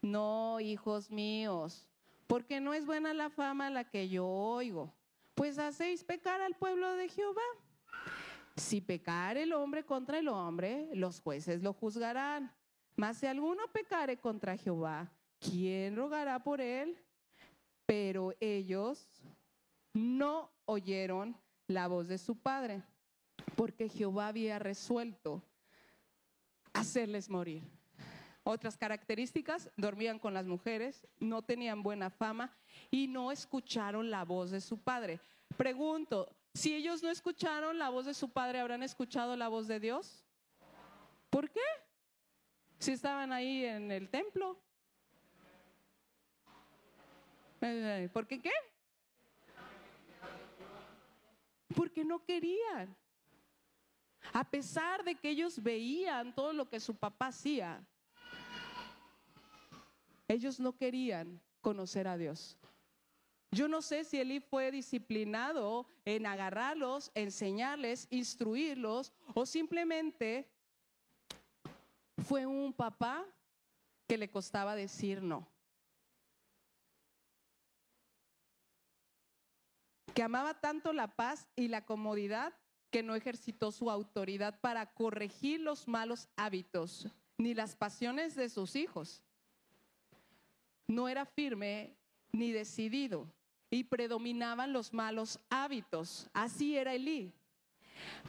No, 0.02 0.60
hijos 0.60 1.10
míos, 1.10 1.88
porque 2.28 2.62
no 2.62 2.74
es 2.74 2.86
buena 2.86 3.14
la 3.14 3.30
fama 3.30 3.70
la 3.70 3.90
que 3.90 4.10
yo 4.10 4.28
oigo. 4.28 4.94
Pues 5.34 5.58
hacéis 5.60 6.04
pecar 6.04 6.40
al 6.42 6.56
pueblo 6.56 6.94
de 6.94 7.10
Jehová. 7.10 7.42
Si 8.58 8.82
pecar 8.82 9.38
el 9.38 9.54
hombre 9.54 9.86
contra 9.86 10.18
el 10.18 10.28
hombre, 10.28 10.90
los 10.94 11.22
jueces 11.22 11.62
lo 11.62 11.74
juzgarán. 11.74 12.52
Mas 12.96 13.18
si 13.18 13.28
alguno 13.28 13.68
pecare 13.72 14.18
contra 14.18 14.58
Jehová, 14.58 15.12
¿quién 15.40 15.96
rogará 15.96 16.44
por 16.44 16.60
él? 16.60 16.98
Pero 17.86 18.34
ellos 18.40 19.08
no 19.94 20.52
oyeron 20.66 21.38
la 21.68 21.88
voz 21.88 22.08
de 22.08 22.18
su 22.18 22.36
padre, 22.36 22.82
porque 23.56 23.90
Jehová 23.90 24.30
había 24.30 24.58
resuelto 24.58 25.44
hacerles 26.74 27.30
morir. 27.30 27.64
Otras 28.44 28.78
características, 28.78 29.70
dormían 29.76 30.20
con 30.20 30.34
las 30.34 30.48
mujeres, 30.48 31.06
no 31.20 31.42
tenían 31.42 31.84
buena 31.84 32.10
fama 32.10 32.52
y 32.90 33.08
no 33.08 33.32
escucharon 33.32 34.10
la 34.10 34.24
voz 34.26 34.52
de 34.52 34.62
su 34.62 34.80
padre. 34.80 35.20
Pregunto, 35.58 36.30
si 36.58 36.74
ellos 36.74 37.04
no 37.04 37.10
escucharon 37.10 37.78
la 37.78 37.90
voz 37.90 38.06
de 38.06 38.14
su 38.14 38.30
padre, 38.30 38.60
¿habrán 38.60 38.82
escuchado 38.82 39.36
la 39.36 39.48
voz 39.48 39.68
de 39.68 39.80
Dios? 39.80 40.26
¿Por 41.30 41.50
qué? 41.50 41.62
Si 42.80 42.92
estaban 42.92 43.32
ahí 43.32 43.64
en 43.64 43.92
el 43.92 44.10
templo. 44.10 44.60
Eh, 47.62 48.10
¿Por 48.12 48.26
qué 48.28 48.42
qué? 48.42 48.52
Porque 51.76 52.04
no 52.04 52.24
querían. 52.24 52.96
A 54.34 54.44
pesar 54.44 55.04
de 55.04 55.16
que 55.16 55.30
ellos 55.30 55.62
veían 55.62 56.34
todo 56.34 56.54
lo 56.54 56.68
que 56.68 56.80
su 56.80 56.96
papá 56.96 57.28
hacía, 57.28 57.86
ellos 60.28 60.60
no 60.60 60.76
querían 60.76 61.40
conocer 61.62 62.08
a 62.08 62.18
Dios. 62.18 62.58
Yo 63.52 63.68
no 63.68 63.82
sé 63.82 64.04
si 64.04 64.20
Eli 64.20 64.40
fue 64.40 64.72
disciplinado 64.72 65.88
en 66.06 66.26
agarrarlos, 66.26 67.12
enseñarles, 67.16 68.08
instruirlos, 68.10 69.14
o 69.34 69.46
simplemente 69.46 70.50
fue 72.28 72.46
un 72.46 72.74
papá 72.74 73.26
que 74.08 74.18
le 74.18 74.30
costaba 74.30 74.76
decir 74.76 75.22
no. 75.22 75.48
Que 80.14 80.24
amaba 80.24 80.60
tanto 80.60 80.92
la 80.94 81.16
paz 81.16 81.48
y 81.56 81.68
la 81.68 81.86
comodidad 81.86 82.54
que 82.92 83.04
no 83.04 83.16
ejercitó 83.16 83.72
su 83.72 83.90
autoridad 83.92 84.60
para 84.60 84.94
corregir 84.94 85.62
los 85.62 85.88
malos 85.88 86.28
hábitos 86.36 87.08
ni 87.38 87.54
las 87.54 87.76
pasiones 87.76 88.36
de 88.36 88.50
sus 88.50 88.76
hijos. 88.76 89.24
No 90.88 91.08
era 91.08 91.26
firme 91.26 91.96
ni 92.32 92.52
decidido 92.52 93.32
y 93.70 93.84
predominaban 93.84 94.74
los 94.74 94.94
malos 94.94 95.40
hábitos. 95.50 96.30
Así 96.34 96.78
era 96.78 96.94
Elí. 96.94 97.34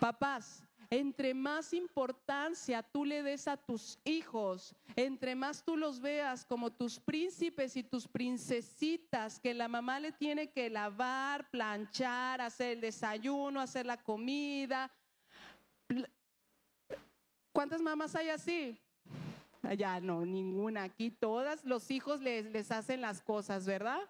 Papás, 0.01 0.63
entre 0.91 1.35
más 1.35 1.75
importancia 1.75 2.83
tú 2.83 3.05
le 3.05 3.23
des 3.23 3.47
a 3.47 3.59
tus 3.59 3.99
hijos, 4.05 4.75
entre 4.97 5.35
más 5.35 5.63
tú 5.63 5.77
los 5.77 6.01
veas 6.01 6.47
como 6.47 6.73
tus 6.73 6.99
príncipes 6.99 7.77
y 7.77 7.83
tus 7.83 8.09
princesitas, 8.09 9.39
que 9.39 9.53
la 9.53 9.69
mamá 9.69 10.01
le 10.01 10.13
tiene 10.13 10.51
que 10.51 10.71
lavar, 10.71 11.51
planchar, 11.51 12.41
hacer 12.41 12.73
el 12.73 12.81
desayuno, 12.81 13.61
hacer 13.61 13.85
la 13.85 13.99
comida. 13.99 14.91
¿Cuántas 17.53 17.83
mamás 17.83 18.15
hay 18.15 18.31
así? 18.31 18.79
Ya 19.77 20.01
no, 20.01 20.25
ninguna. 20.25 20.85
Aquí 20.85 21.11
todas 21.11 21.65
los 21.65 21.91
hijos 21.91 22.21
les, 22.23 22.47
les 22.47 22.71
hacen 22.71 23.03
las 23.03 23.21
cosas, 23.21 23.67
¿verdad? 23.67 24.01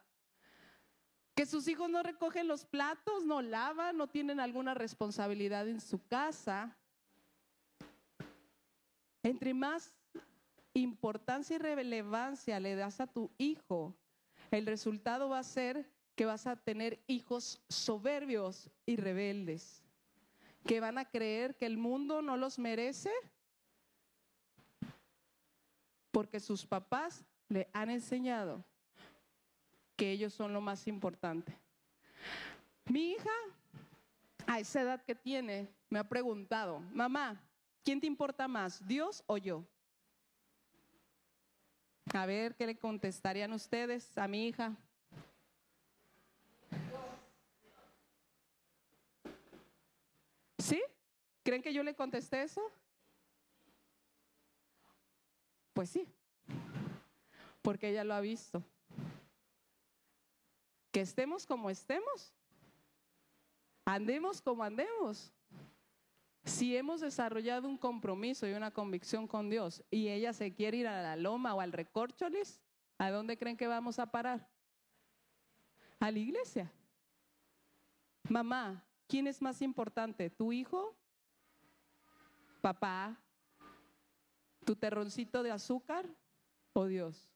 Que 1.38 1.46
sus 1.46 1.68
hijos 1.68 1.88
no 1.88 2.03
recogen 2.03 2.48
los 2.48 2.64
platos, 2.64 3.24
no 3.24 3.42
lavan, 3.42 3.96
no 3.96 4.09
tienen 4.09 4.40
alguna 4.40 4.74
responsabilidad 4.74 5.68
en 5.68 5.81
su 5.81 6.05
casa. 6.05 6.77
Entre 9.22 9.55
más 9.55 9.94
importancia 10.74 11.55
y 11.55 11.59
relevancia 11.61 12.59
le 12.59 12.74
das 12.74 12.98
a 12.98 13.07
tu 13.07 13.31
hijo, 13.38 13.94
el 14.51 14.66
resultado 14.66 15.29
va 15.29 15.38
a 15.38 15.44
ser 15.44 15.88
que 16.16 16.27
vas 16.27 16.48
a 16.48 16.57
tener 16.57 17.01
hijos 17.07 17.62
soberbios 17.68 18.68
y 18.85 18.96
rebeldes, 18.96 19.85
que 20.66 20.81
van 20.81 20.98
a 20.98 21.05
creer 21.05 21.55
que 21.55 21.66
el 21.66 21.79
mundo 21.79 22.20
no 22.20 22.37
los 22.37 22.59
merece 22.59 23.12
porque 26.11 26.40
sus 26.40 26.66
papás 26.66 27.24
le 27.48 27.70
han 27.72 27.90
enseñado 27.90 28.64
que 29.98 30.12
ellos 30.12 30.32
son 30.32 30.52
lo 30.52 30.61
más 30.61 30.87
importante. 30.87 31.52
Mi 32.87 33.11
hija, 33.11 33.30
a 34.46 34.61
esa 34.61 34.80
edad 34.80 35.02
que 35.02 35.16
tiene, 35.16 35.68
me 35.90 35.98
ha 35.98 36.08
preguntado, 36.08 36.78
mamá, 36.92 37.42
¿quién 37.82 38.00
te 38.00 38.06
importa 38.06 38.46
más, 38.46 38.87
Dios 38.87 39.24
o 39.26 39.37
yo? 39.38 39.64
A 42.14 42.26
ver, 42.26 42.54
¿qué 42.54 42.64
le 42.64 42.78
contestarían 42.78 43.52
ustedes 43.52 44.16
a 44.16 44.28
mi 44.28 44.46
hija? 44.46 44.76
¿Sí? 50.58 50.80
¿Creen 51.42 51.61
que 51.61 51.74
yo 51.74 51.82
le 51.82 51.96
contesté 51.96 52.42
eso? 52.42 52.62
Pues 55.72 55.90
sí, 55.90 56.06
porque 57.62 57.90
ella 57.90 58.04
lo 58.04 58.14
ha 58.14 58.20
visto. 58.20 58.62
Estemos 61.00 61.46
como 61.46 61.70
estemos, 61.70 62.34
andemos 63.84 64.42
como 64.42 64.64
andemos. 64.64 65.32
Si 66.44 66.76
hemos 66.76 67.00
desarrollado 67.00 67.68
un 67.68 67.76
compromiso 67.76 68.46
y 68.48 68.52
una 68.52 68.70
convicción 68.70 69.26
con 69.26 69.50
Dios 69.50 69.84
y 69.90 70.08
ella 70.08 70.32
se 70.32 70.54
quiere 70.54 70.78
ir 70.78 70.88
a 70.88 71.02
la 71.02 71.16
loma 71.16 71.54
o 71.54 71.61
al 71.61 71.72
recorcholis, 71.72 72.61
¿a 72.96 73.11
dónde 73.11 73.37
creen 73.37 73.56
que 73.56 73.66
vamos 73.66 73.98
a 73.98 74.11
parar? 74.11 74.48
A 76.00 76.11
la 76.11 76.18
iglesia. 76.18 76.72
Mamá, 78.28 78.84
¿quién 79.06 79.26
es 79.26 79.40
más 79.40 79.62
importante? 79.62 80.30
¿Tu 80.30 80.52
hijo? 80.52 80.96
¿Papá? 82.61 83.20
¿Tu 84.64 84.74
terroncito 84.74 85.42
de 85.42 85.50
azúcar 85.50 86.08
o 86.72 86.87
Dios? 86.87 87.32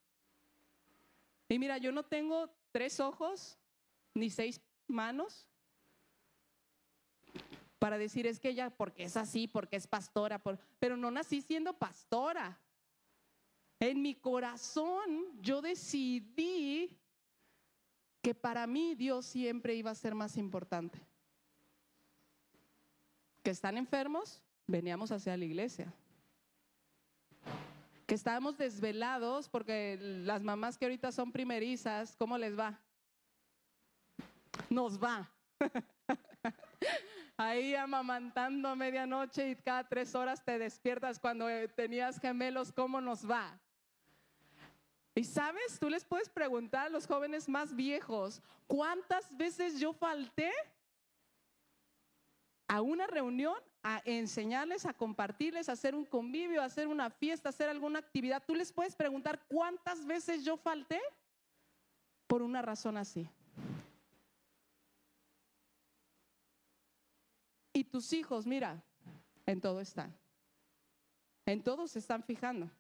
Y 1.49 1.59
mira, 1.59 1.79
yo 1.79 1.93
no 1.93 2.03
tengo 2.03 2.51
tres 2.73 2.99
ojos 3.01 3.59
ni 4.15 4.31
seis 4.31 4.61
manos 4.87 5.47
para 7.79 7.99
decir 7.99 8.29
es 8.29 8.39
que 8.39 8.51
ella, 8.51 8.71
porque 8.71 9.03
es 9.03 9.17
así, 9.17 9.49
porque 9.49 9.75
es 9.75 9.89
pastora, 9.89 10.41
pero 10.79 10.97
no 10.97 11.11
nací 11.11 11.41
siendo 11.41 11.77
pastora. 11.77 12.61
En 13.81 14.01
mi 14.01 14.15
corazón 14.15 15.27
yo 15.41 15.61
decidí 15.61 16.97
que 18.23 18.37
para 18.37 18.69
mí 18.69 18.95
Dios 18.95 19.27
siempre 19.27 19.75
iba 19.75 19.91
a 19.91 19.97
ser 19.97 20.15
más 20.15 20.37
importante. 20.37 21.01
Que 23.43 23.51
están 23.51 23.77
enfermos, 23.77 24.41
veníamos 24.69 25.11
hacia 25.11 25.37
la 25.37 25.45
iglesia. 25.45 25.93
Que 28.13 28.17
estábamos 28.17 28.59
desvelados 28.59 29.49
porque 29.49 29.97
las 29.99 30.43
mamás 30.43 30.77
que 30.77 30.85
ahorita 30.85 31.11
son 31.13 31.33
primerizas, 31.33 32.15
¿cómo 32.19 32.37
les 32.37 32.59
va? 32.59 32.79
Nos 34.69 35.03
va. 35.03 35.31
ahí 37.39 37.75
amamantando 37.75 38.69
a 38.69 38.77
medianoche 38.77 39.49
y 39.49 39.57
cada 39.57 39.89
tres 39.89 40.15
horas 40.15 40.45
te 40.45 40.59
despiertas 40.59 41.19
cuando 41.19 41.49
eh, 41.49 41.69
tenías 41.69 42.21
gemelos, 42.21 42.71
¿cómo 42.71 43.01
nos 43.01 43.27
va? 43.27 43.59
Y 45.15 45.25
sabes, 45.25 45.79
tú 45.81 45.89
les 45.89 46.05
puedes 46.05 46.29
preguntar 46.29 46.89
a 46.89 46.91
los 46.91 47.07
jóvenes 47.07 47.49
más 47.49 47.75
viejos, 47.75 48.43
¿cuántas 48.67 49.35
veces 49.35 49.81
yo 49.81 49.95
falté 49.95 50.53
a 52.73 52.81
una 52.81 53.07
reunión 53.07 53.55
a 53.83 54.01
enseñarles, 54.07 54.87
a 54.87 54.95
compartirles, 54.95 55.69
a 55.69 55.73
hacer 55.73 55.95
un 55.95 56.07
convivio, 56.07 56.63
a 56.63 56.65
hacer 56.65 56.89
una 56.89 57.11
fiesta, 57.11 57.51
a 57.51 57.51
hacer 57.51 57.69
alguna 57.69 57.99
actividad? 57.99 58.43
Tú 58.47 58.55
les 58.55 58.73
puedes 58.73 58.97
preguntar 58.97 59.45
cuántas 59.47 60.07
veces 60.07 60.43
yo 60.43 60.57
falté 60.57 60.99
por 62.27 62.41
una 62.41 62.63
razón 62.63 62.97
así. 62.97 63.29
Y 67.75 67.85
tus 67.85 68.11
hijos, 68.15 68.47
mira, 68.47 68.83
en 69.45 69.61
todo 69.61 69.79
están. 69.83 70.17
En 71.45 71.63
todo 71.63 71.87
se 71.87 71.99
están 71.99 72.23
fijando. 72.23 72.71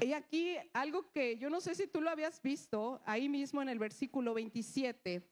Y 0.00 0.14
aquí 0.14 0.56
algo 0.72 1.08
que 1.12 1.38
yo 1.38 1.48
no 1.48 1.60
sé 1.60 1.76
si 1.76 1.86
tú 1.86 2.00
lo 2.00 2.10
habías 2.10 2.42
visto, 2.42 3.00
ahí 3.04 3.28
mismo 3.28 3.62
en 3.62 3.68
el 3.68 3.78
versículo 3.78 4.34
27, 4.34 5.22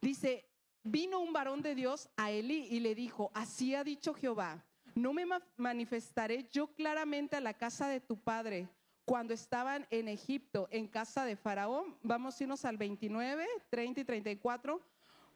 dice, 0.00 0.51
vino 0.82 1.20
un 1.20 1.32
varón 1.32 1.62
de 1.62 1.74
Dios 1.74 2.08
a 2.16 2.30
Elí 2.30 2.66
y 2.70 2.80
le 2.80 2.94
dijo, 2.94 3.30
así 3.34 3.74
ha 3.74 3.84
dicho 3.84 4.14
Jehová, 4.14 4.64
no 4.94 5.12
me 5.12 5.24
manifestaré 5.56 6.48
yo 6.50 6.68
claramente 6.74 7.36
a 7.36 7.40
la 7.40 7.54
casa 7.54 7.88
de 7.88 8.00
tu 8.00 8.16
padre 8.18 8.68
cuando 9.04 9.34
estaban 9.34 9.86
en 9.90 10.08
Egipto, 10.08 10.68
en 10.70 10.86
casa 10.86 11.24
de 11.24 11.36
Faraón. 11.36 11.96
Vamos 12.02 12.38
a 12.38 12.44
irnos 12.44 12.64
al 12.64 12.76
29, 12.76 13.46
30 13.70 14.00
y 14.00 14.04
34. 14.04 14.80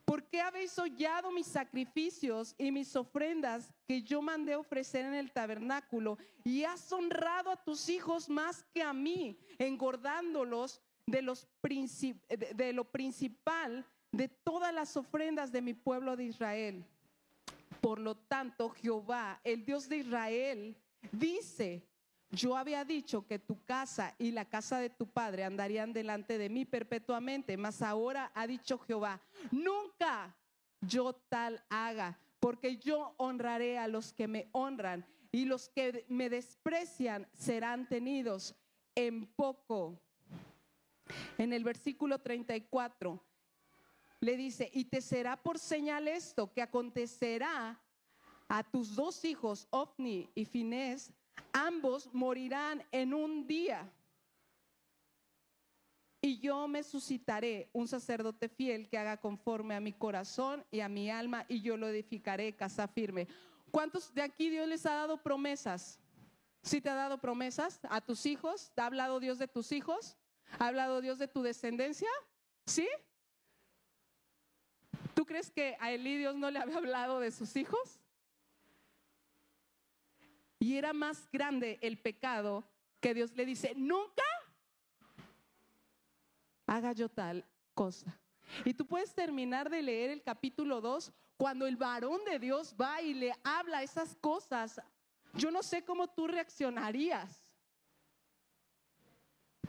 ¿Por 0.05 0.23
qué 0.29 0.41
habéis 0.41 0.79
hollado 0.79 1.33
mis 1.33 1.49
sacrificios 1.49 2.55
y 2.59 2.71
mis 2.71 2.95
ofrendas 2.95 3.73
que 3.89 4.03
yo 4.03 4.23
mandé 4.23 4.55
ofrecer 4.55 5.05
en 5.05 5.15
el 5.15 5.33
tabernáculo 5.33 6.17
y 6.45 6.63
has 6.63 6.93
honrado 6.93 7.51
a 7.51 7.57
tus 7.57 7.89
hijos 7.89 8.29
más 8.29 8.65
que 8.73 8.83
a 8.83 8.93
mí, 8.93 9.37
engordándolos 9.59 10.81
de, 11.07 11.23
los 11.23 11.49
de 11.61 12.73
lo 12.73 12.85
principal 12.85 13.85
de 14.17 14.29
todas 14.29 14.73
las 14.73 14.97
ofrendas 14.97 15.53
de 15.53 15.63
mi 15.63 15.75
pueblo 15.75 16.17
de 16.17 16.25
Israel? 16.25 16.85
Por 17.81 18.01
lo 18.01 18.17
tanto, 18.17 18.71
Jehová, 18.71 19.41
el 19.45 19.65
Dios 19.65 19.89
de 19.89 19.99
Israel, 19.99 20.77
dice, 21.13 21.87
yo 22.31 22.57
había 22.57 22.85
dicho 22.85 23.27
que 23.27 23.39
tu 23.39 23.63
casa 23.65 24.15
y 24.19 24.33
la 24.33 24.47
casa 24.47 24.79
de 24.79 24.91
tu 24.91 25.07
padre 25.07 25.45
andarían 25.45 25.93
delante 25.93 26.39
de 26.39 26.49
mí 26.49 26.65
perpetuamente, 26.65 27.57
mas 27.57 27.83
ahora 27.83 28.33
ha 28.35 28.47
dicho 28.47 28.79
Jehová, 28.79 29.21
nunca 29.51 30.35
yo 30.81 31.13
tal 31.29 31.63
haga, 31.69 32.19
porque 32.41 32.79
yo 32.79 33.15
honraré 33.19 33.79
a 33.79 33.89
los 33.89 34.13
que 34.13 34.27
me 34.27 34.49
honran 34.53 35.07
y 35.31 35.45
los 35.45 35.69
que 35.69 36.05
me 36.09 36.31
desprecian 36.31 37.29
serán 37.35 37.89
tenidos 37.89 38.55
en 38.95 39.27
poco. 39.27 40.01
En 41.39 41.53
el 41.53 41.63
versículo 41.63 42.19
34 42.19 43.23
le 44.21 44.37
dice, 44.37 44.71
y 44.73 44.87
te 44.87 45.01
será 45.01 45.37
por 45.37 45.59
señal 45.59 46.09
esto 46.09 46.53
que 46.53 46.63
acontecerá 46.63 47.81
a 48.49 48.63
tus 48.63 48.95
dos 48.95 49.25
hijos, 49.25 49.67
Ofni 49.71 50.31
y 50.35 50.45
Finés, 50.45 51.13
ambos 51.53 52.09
morirán 52.13 52.85
en 52.93 53.13
un 53.13 53.47
día. 53.47 53.91
Y 56.21 56.39
yo 56.41 56.67
me 56.67 56.83
suscitaré 56.83 57.69
un 57.73 57.87
sacerdote 57.87 58.49
fiel 58.49 58.89
que 58.89 58.99
haga 58.99 59.19
conforme 59.19 59.75
a 59.75 59.81
mi 59.81 59.93
corazón 59.93 60.65
y 60.71 60.81
a 60.81 60.89
mi 60.89 61.11
alma, 61.11 61.45
y 61.49 61.61
yo 61.61 61.77
lo 61.77 61.89
edificaré 61.89 62.57
casa 62.57 62.89
firme. 62.89 63.29
¿Cuántos 63.71 64.13
de 64.15 64.23
aquí 64.23 64.49
Dios 64.49 64.67
les 64.67 64.87
ha 64.87 64.95
dado 64.95 65.23
promesas? 65.23 66.01
¿Sí 66.63 66.81
te 66.81 66.89
ha 66.89 66.95
dado 66.95 67.21
promesas 67.21 67.81
a 67.91 68.01
tus 68.01 68.27
hijos? 68.27 68.73
¿Ha 68.77 68.87
hablado 68.87 69.21
Dios 69.21 69.39
de 69.39 69.47
tus 69.47 69.71
hijos? 69.73 70.17
¿Ha 70.59 70.69
hablado 70.69 71.01
Dios 71.01 71.19
de 71.19 71.29
tu 71.29 71.43
descendencia? 71.43 72.09
¿Sí? 72.65 72.89
¿Tú 75.17 75.25
crees 75.25 75.51
que 75.51 75.79
a 75.81 75.91
Elí 75.91 76.27
no 76.35 76.51
le 76.51 76.59
había 76.59 76.77
hablado 76.77 77.21
de 77.21 77.31
sus 77.31 77.57
hijos? 77.57 77.99
Y 80.59 80.77
era 80.77 80.93
más 80.93 81.27
grande 81.33 81.79
el 81.81 81.99
pecado 81.99 82.69
que 83.01 83.15
Dios 83.15 83.33
le 83.33 83.47
dice, 83.47 83.73
nunca 83.75 84.23
haga 86.67 86.93
yo 86.93 87.09
tal 87.09 87.47
cosa. 87.73 88.21
Y 88.67 88.75
tú 88.75 88.87
puedes 88.87 89.15
terminar 89.15 89.71
de 89.71 89.81
leer 89.81 90.11
el 90.11 90.23
capítulo 90.23 90.83
2 90.83 91.11
cuando 91.39 91.67
el 91.67 91.79
varón 91.79 92.23
de 92.27 92.39
Dios 92.39 92.77
va 92.79 93.01
y 93.01 93.15
le 93.15 93.33
habla 93.43 93.83
esas 93.83 94.15
cosas. 94.17 94.83
Yo 95.33 95.51
no 95.51 95.63
sé 95.63 95.83
cómo 95.83 96.09
tú 96.09 96.27
reaccionarías. 96.27 97.55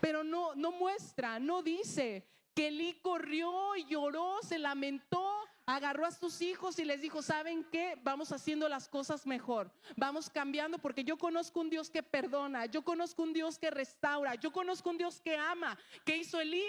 Pero 0.02 0.26
no, 0.26 0.56
no 0.56 0.74
muestra, 0.74 1.40
no 1.40 1.64
dice 1.64 2.28
Elí 2.66 3.00
corrió 3.02 3.76
y 3.76 3.86
lloró, 3.86 4.40
se 4.42 4.58
lamentó, 4.58 5.24
agarró 5.68 6.06
a 6.06 6.12
sus 6.12 6.42
hijos 6.42 6.80
y 6.80 6.86
les 6.86 7.02
dijo, 7.02 7.22
¿saben 7.22 7.64
qué? 7.66 8.00
Vamos 8.04 8.32
haciendo 8.32 8.68
las 8.68 8.90
cosas 8.90 9.28
mejor, 9.28 9.72
vamos 9.96 10.30
cambiando 10.30 10.80
porque 10.80 11.04
yo 11.04 11.18
conozco 11.18 11.60
un 11.60 11.70
Dios 11.70 11.90
que 11.90 12.02
perdona, 12.02 12.66
yo 12.66 12.84
conozco 12.84 13.22
un 13.22 13.34
Dios 13.34 13.60
que 13.60 13.70
restaura, 13.70 14.36
yo 14.36 14.52
conozco 14.52 14.90
un 14.90 14.98
Dios 14.98 15.22
que 15.22 15.38
ama. 15.38 15.78
¿Qué 16.06 16.18
hizo 16.18 16.40
Elí? 16.40 16.64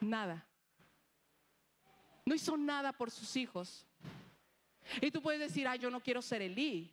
Nada. 0.00 0.46
No 2.24 2.34
hizo 2.34 2.56
nada 2.56 2.92
por 2.92 3.10
sus 3.10 3.36
hijos. 3.36 3.86
Y 5.00 5.10
tú 5.10 5.20
puedes 5.20 5.40
decir, 5.40 5.66
ah, 5.66 5.76
yo 5.76 5.90
no 5.90 6.00
quiero 6.00 6.22
ser 6.22 6.42
Elí. 6.42 6.92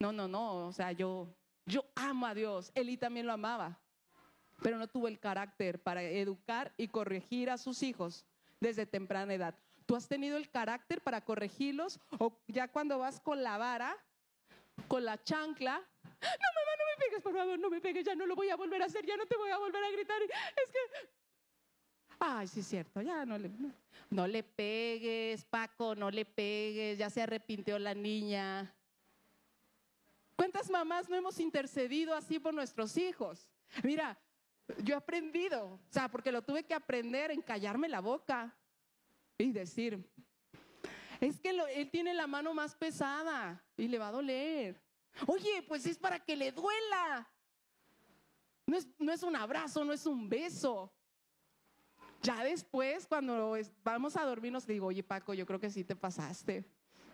No, 0.00 0.12
no, 0.12 0.28
no, 0.28 0.68
o 0.68 0.72
sea, 0.72 0.92
yo, 0.92 1.28
yo 1.66 1.84
amo 1.96 2.26
a 2.26 2.34
Dios. 2.34 2.70
Elí 2.74 2.96
también 2.96 3.26
lo 3.26 3.32
amaba, 3.32 3.80
pero 4.62 4.78
no 4.78 4.88
tuvo 4.88 5.08
el 5.08 5.18
carácter 5.18 5.78
para 5.78 6.02
educar 6.02 6.72
y 6.76 6.88
corregir 6.88 7.50
a 7.50 7.58
sus 7.58 7.82
hijos 7.82 8.24
desde 8.60 8.86
temprana 8.86 9.34
edad. 9.34 9.54
¿Tú 9.86 9.96
has 9.96 10.08
tenido 10.08 10.36
el 10.36 10.50
carácter 10.50 11.00
para 11.00 11.24
corregirlos? 11.24 11.98
O 12.18 12.32
ya 12.46 12.68
cuando 12.68 12.98
vas 12.98 13.20
con 13.20 13.42
la 13.42 13.56
vara, 13.56 13.96
con 14.86 15.04
la 15.04 15.22
chancla, 15.22 15.78
no, 15.78 16.18
mamá, 16.20 16.70
no 16.78 16.84
me 16.84 17.04
pegues, 17.04 17.22
por 17.22 17.32
favor, 17.32 17.58
no 17.58 17.70
me 17.70 17.80
pegues, 17.80 18.04
ya 18.04 18.14
no 18.14 18.26
lo 18.26 18.34
voy 18.34 18.50
a 18.50 18.56
volver 18.56 18.82
a 18.82 18.86
hacer, 18.86 19.06
ya 19.06 19.16
no 19.16 19.26
te 19.26 19.36
voy 19.36 19.50
a 19.50 19.58
volver 19.58 19.82
a 19.82 19.90
gritar. 19.90 20.20
Es 20.22 20.70
que, 20.72 21.08
ay, 22.18 22.48
sí 22.48 22.60
es 22.60 22.66
cierto, 22.66 23.00
ya 23.00 23.24
no 23.24 23.38
le, 23.38 23.50
no 24.10 24.26
le 24.26 24.42
pegues, 24.42 25.44
Paco, 25.44 25.94
no 25.94 26.10
le 26.10 26.24
pegues, 26.24 26.98
ya 26.98 27.08
se 27.08 27.22
arrepintió 27.22 27.78
la 27.78 27.94
niña. 27.94 28.74
¿Cuántas 30.36 30.70
mamás 30.70 31.08
no 31.08 31.16
hemos 31.16 31.40
intercedido 31.40 32.14
así 32.14 32.38
por 32.38 32.54
nuestros 32.54 32.96
hijos? 32.96 33.48
Mira, 33.82 34.18
yo 34.82 34.94
he 34.94 34.98
aprendido, 34.98 35.66
o 35.66 35.80
sea, 35.90 36.10
porque 36.10 36.32
lo 36.32 36.42
tuve 36.42 36.64
que 36.64 36.74
aprender 36.74 37.30
en 37.30 37.42
callarme 37.42 37.88
la 37.88 38.00
boca 38.00 38.56
y 39.38 39.52
decir, 39.52 40.04
es 41.20 41.40
que 41.40 41.50
él 41.50 41.90
tiene 41.90 42.14
la 42.14 42.26
mano 42.26 42.54
más 42.54 42.74
pesada 42.74 43.62
y 43.76 43.88
le 43.88 43.98
va 43.98 44.08
a 44.08 44.12
doler. 44.12 44.80
Oye, 45.26 45.62
pues 45.66 45.86
es 45.86 45.98
para 45.98 46.18
que 46.18 46.36
le 46.36 46.52
duela. 46.52 47.28
No 48.66 48.76
es, 48.76 48.86
no 48.98 49.12
es 49.12 49.22
un 49.22 49.34
abrazo, 49.34 49.84
no 49.84 49.92
es 49.92 50.06
un 50.06 50.28
beso. 50.28 50.92
Ya 52.22 52.44
después, 52.44 53.06
cuando 53.06 53.56
vamos 53.82 54.16
a 54.16 54.24
dormir, 54.24 54.52
nos 54.52 54.66
digo, 54.66 54.86
oye 54.86 55.02
Paco, 55.02 55.34
yo 55.34 55.46
creo 55.46 55.58
que 55.58 55.70
sí 55.70 55.84
te 55.84 55.96
pasaste. 55.96 56.64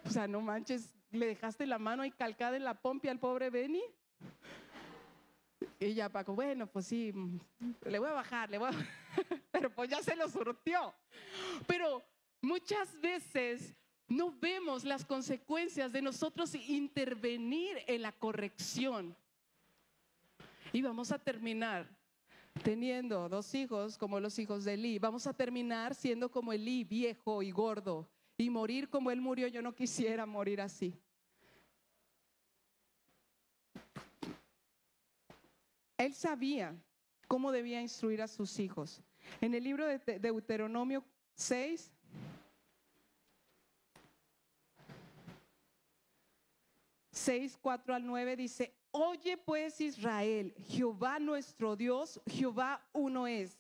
O 0.05 0.11
sea, 0.11 0.27
no 0.27 0.41
manches, 0.41 0.95
le 1.11 1.27
dejaste 1.27 1.67
la 1.67 1.79
mano 1.79 2.03
ahí 2.03 2.11
calcada 2.11 2.57
en 2.57 2.65
la 2.65 2.75
pompi 2.75 3.09
al 3.09 3.19
pobre 3.19 3.51
Benny. 3.51 3.83
Y 5.85 5.93
ya 5.93 6.09
Paco, 6.09 6.35
bueno, 6.35 6.67
pues 6.67 6.87
sí, 6.87 7.13
le 7.85 7.99
voy 7.99 8.09
a 8.09 8.13
bajar, 8.13 8.49
le 8.49 8.57
voy 8.57 8.71
a... 8.71 8.73
Pero 9.53 9.71
pues 9.75 9.91
ya 9.91 10.03
se 10.03 10.17
lo 10.17 10.31
surtió. 10.31 10.95
Pero 11.67 12.03
muchas 12.41 12.99
veces 13.03 13.75
no 14.09 14.33
vemos 14.41 14.85
las 14.85 15.05
consecuencias 15.05 15.93
de 15.93 16.01
nosotros 16.01 16.55
intervenir 16.55 17.83
en 17.87 18.01
la 18.01 18.13
corrección. 18.13 19.15
Y 20.73 20.81
vamos 20.81 21.13
a 21.13 21.19
terminar 21.19 21.87
teniendo 22.63 23.29
dos 23.29 23.55
hijos 23.55 23.99
como 23.99 24.21
los 24.21 24.39
hijos 24.39 24.65
de 24.65 24.75
Eli. 24.75 24.99
Vamos 24.99 25.27
a 25.27 25.35
terminar 25.35 25.95
siendo 25.95 26.31
como 26.31 26.55
Eli, 26.55 26.85
viejo 26.85 27.43
y 27.43 27.51
gordo. 27.51 28.09
Y 28.39 28.49
morir 28.49 28.89
como 28.89 29.11
él 29.11 29.21
murió, 29.21 29.49
yo 29.49 29.61
no 29.61 29.75
quisiera 29.75 30.25
morir 30.25 30.63
así. 30.63 30.99
Él 35.97 36.15
sabía 36.15 36.77
cómo 37.29 37.53
debía 37.53 37.81
instruir 37.81 38.23
a 38.23 38.29
sus 38.29 38.59
hijos. 38.59 39.01
En 39.41 39.55
el 39.55 39.65
libro 39.65 39.87
de 39.87 40.19
Deuteronomio 40.19 41.05
6, 41.35 41.93
6, 47.11 47.59
4 47.61 47.95
al 47.95 48.07
9 48.07 48.37
dice, 48.37 48.75
oye 48.91 49.37
pues 49.39 49.81
Israel, 49.81 50.55
Jehová 50.69 51.19
nuestro 51.19 51.77
Dios, 51.77 52.21
Jehová 52.27 52.87
uno 52.93 53.27
es. 53.27 53.59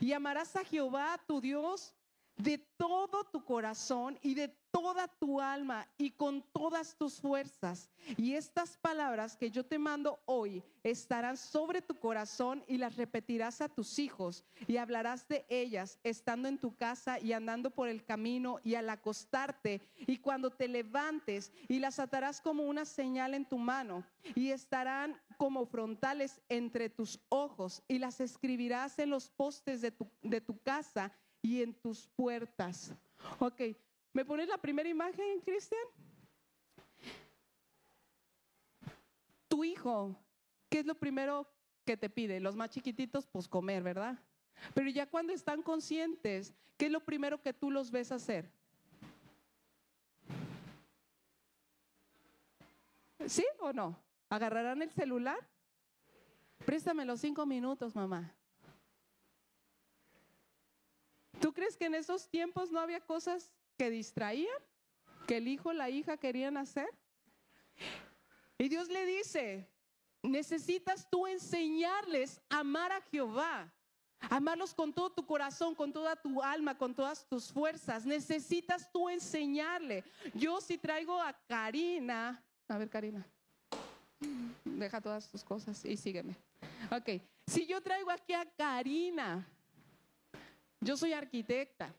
Y 0.00 0.12
amarás 0.12 0.54
a 0.56 0.64
Jehová 0.64 1.20
tu 1.26 1.40
Dios 1.40 1.94
de 2.42 2.58
todo 2.76 3.24
tu 3.24 3.44
corazón 3.44 4.18
y 4.22 4.34
de 4.34 4.48
toda 4.70 5.08
tu 5.08 5.40
alma 5.40 5.86
y 5.98 6.10
con 6.12 6.42
todas 6.52 6.96
tus 6.96 7.20
fuerzas. 7.20 7.90
Y 8.16 8.34
estas 8.34 8.76
palabras 8.78 9.36
que 9.36 9.50
yo 9.50 9.64
te 9.64 9.78
mando 9.78 10.20
hoy 10.26 10.62
estarán 10.82 11.36
sobre 11.36 11.82
tu 11.82 11.98
corazón 11.98 12.64
y 12.66 12.78
las 12.78 12.96
repetirás 12.96 13.60
a 13.60 13.68
tus 13.68 13.98
hijos 13.98 14.44
y 14.66 14.76
hablarás 14.76 15.26
de 15.28 15.44
ellas 15.48 15.98
estando 16.04 16.48
en 16.48 16.58
tu 16.58 16.74
casa 16.76 17.18
y 17.20 17.32
andando 17.32 17.70
por 17.70 17.88
el 17.88 18.04
camino 18.04 18.58
y 18.64 18.76
al 18.76 18.88
acostarte 18.88 19.82
y 19.98 20.18
cuando 20.18 20.50
te 20.50 20.68
levantes 20.68 21.52
y 21.68 21.78
las 21.78 21.98
atarás 21.98 22.40
como 22.40 22.62
una 22.62 22.84
señal 22.84 23.34
en 23.34 23.44
tu 23.44 23.58
mano 23.58 24.04
y 24.34 24.50
estarán 24.50 25.20
como 25.36 25.66
frontales 25.66 26.40
entre 26.48 26.88
tus 26.88 27.20
ojos 27.28 27.82
y 27.88 27.98
las 27.98 28.20
escribirás 28.20 28.98
en 28.98 29.10
los 29.10 29.30
postes 29.30 29.80
de 29.80 29.90
tu, 29.90 30.08
de 30.22 30.40
tu 30.40 30.58
casa 30.62 31.12
y 31.42 31.62
en 31.62 31.74
tus 31.74 32.06
puertas. 32.08 32.92
Ok, 33.38 33.60
¿me 34.12 34.24
pones 34.24 34.48
la 34.48 34.58
primera 34.58 34.88
imagen, 34.88 35.40
Cristian? 35.40 35.80
Tu 39.48 39.64
hijo, 39.64 40.14
¿qué 40.68 40.80
es 40.80 40.86
lo 40.86 40.94
primero 40.94 41.46
que 41.84 41.96
te 41.96 42.08
pide? 42.08 42.40
Los 42.40 42.56
más 42.56 42.70
chiquititos, 42.70 43.26
pues 43.26 43.48
comer, 43.48 43.82
¿verdad? 43.82 44.18
Pero 44.74 44.90
ya 44.90 45.06
cuando 45.06 45.32
están 45.32 45.62
conscientes, 45.62 46.54
¿qué 46.76 46.86
es 46.86 46.92
lo 46.92 47.00
primero 47.00 47.40
que 47.40 47.52
tú 47.52 47.70
los 47.70 47.90
ves 47.90 48.12
hacer? 48.12 48.50
¿Sí 53.26 53.44
o 53.60 53.72
no? 53.72 53.98
¿Agarrarán 54.28 54.82
el 54.82 54.90
celular? 54.90 55.38
Préstame 56.64 57.04
los 57.04 57.20
cinco 57.20 57.46
minutos, 57.46 57.94
mamá. 57.94 58.34
¿Tú 61.40 61.52
crees 61.52 61.76
que 61.76 61.86
en 61.86 61.94
esos 61.94 62.28
tiempos 62.28 62.70
no 62.70 62.80
había 62.80 63.00
cosas 63.00 63.50
que 63.78 63.90
distraían? 63.90 64.56
¿Que 65.26 65.38
el 65.38 65.48
hijo 65.48 65.70
o 65.70 65.72
la 65.72 65.88
hija 65.88 66.16
querían 66.16 66.56
hacer? 66.56 66.88
Y 68.58 68.68
Dios 68.68 68.88
le 68.88 69.06
dice, 69.06 69.66
necesitas 70.22 71.08
tú 71.10 71.26
enseñarles 71.26 72.40
a 72.50 72.58
amar 72.60 72.92
a 72.92 73.00
Jehová. 73.00 73.72
Amarlos 74.28 74.74
con 74.74 74.92
todo 74.92 75.08
tu 75.08 75.24
corazón, 75.24 75.74
con 75.74 75.94
toda 75.94 76.14
tu 76.14 76.42
alma, 76.42 76.76
con 76.76 76.94
todas 76.94 77.26
tus 77.26 77.50
fuerzas. 77.50 78.04
Necesitas 78.04 78.92
tú 78.92 79.08
enseñarle. 79.08 80.04
Yo 80.34 80.60
si 80.60 80.76
traigo 80.76 81.18
a 81.18 81.32
Karina, 81.48 82.44
a 82.68 82.76
ver 82.76 82.90
Karina, 82.90 83.26
deja 84.62 85.00
todas 85.00 85.26
tus 85.30 85.42
cosas 85.42 85.82
y 85.86 85.96
sígueme. 85.96 86.36
Ok, 86.90 87.22
si 87.46 87.66
yo 87.66 87.80
traigo 87.80 88.10
aquí 88.10 88.34
a 88.34 88.44
Karina, 88.44 89.48
yo 90.80 90.96
soy 90.96 91.12
arquitecta 91.12 91.94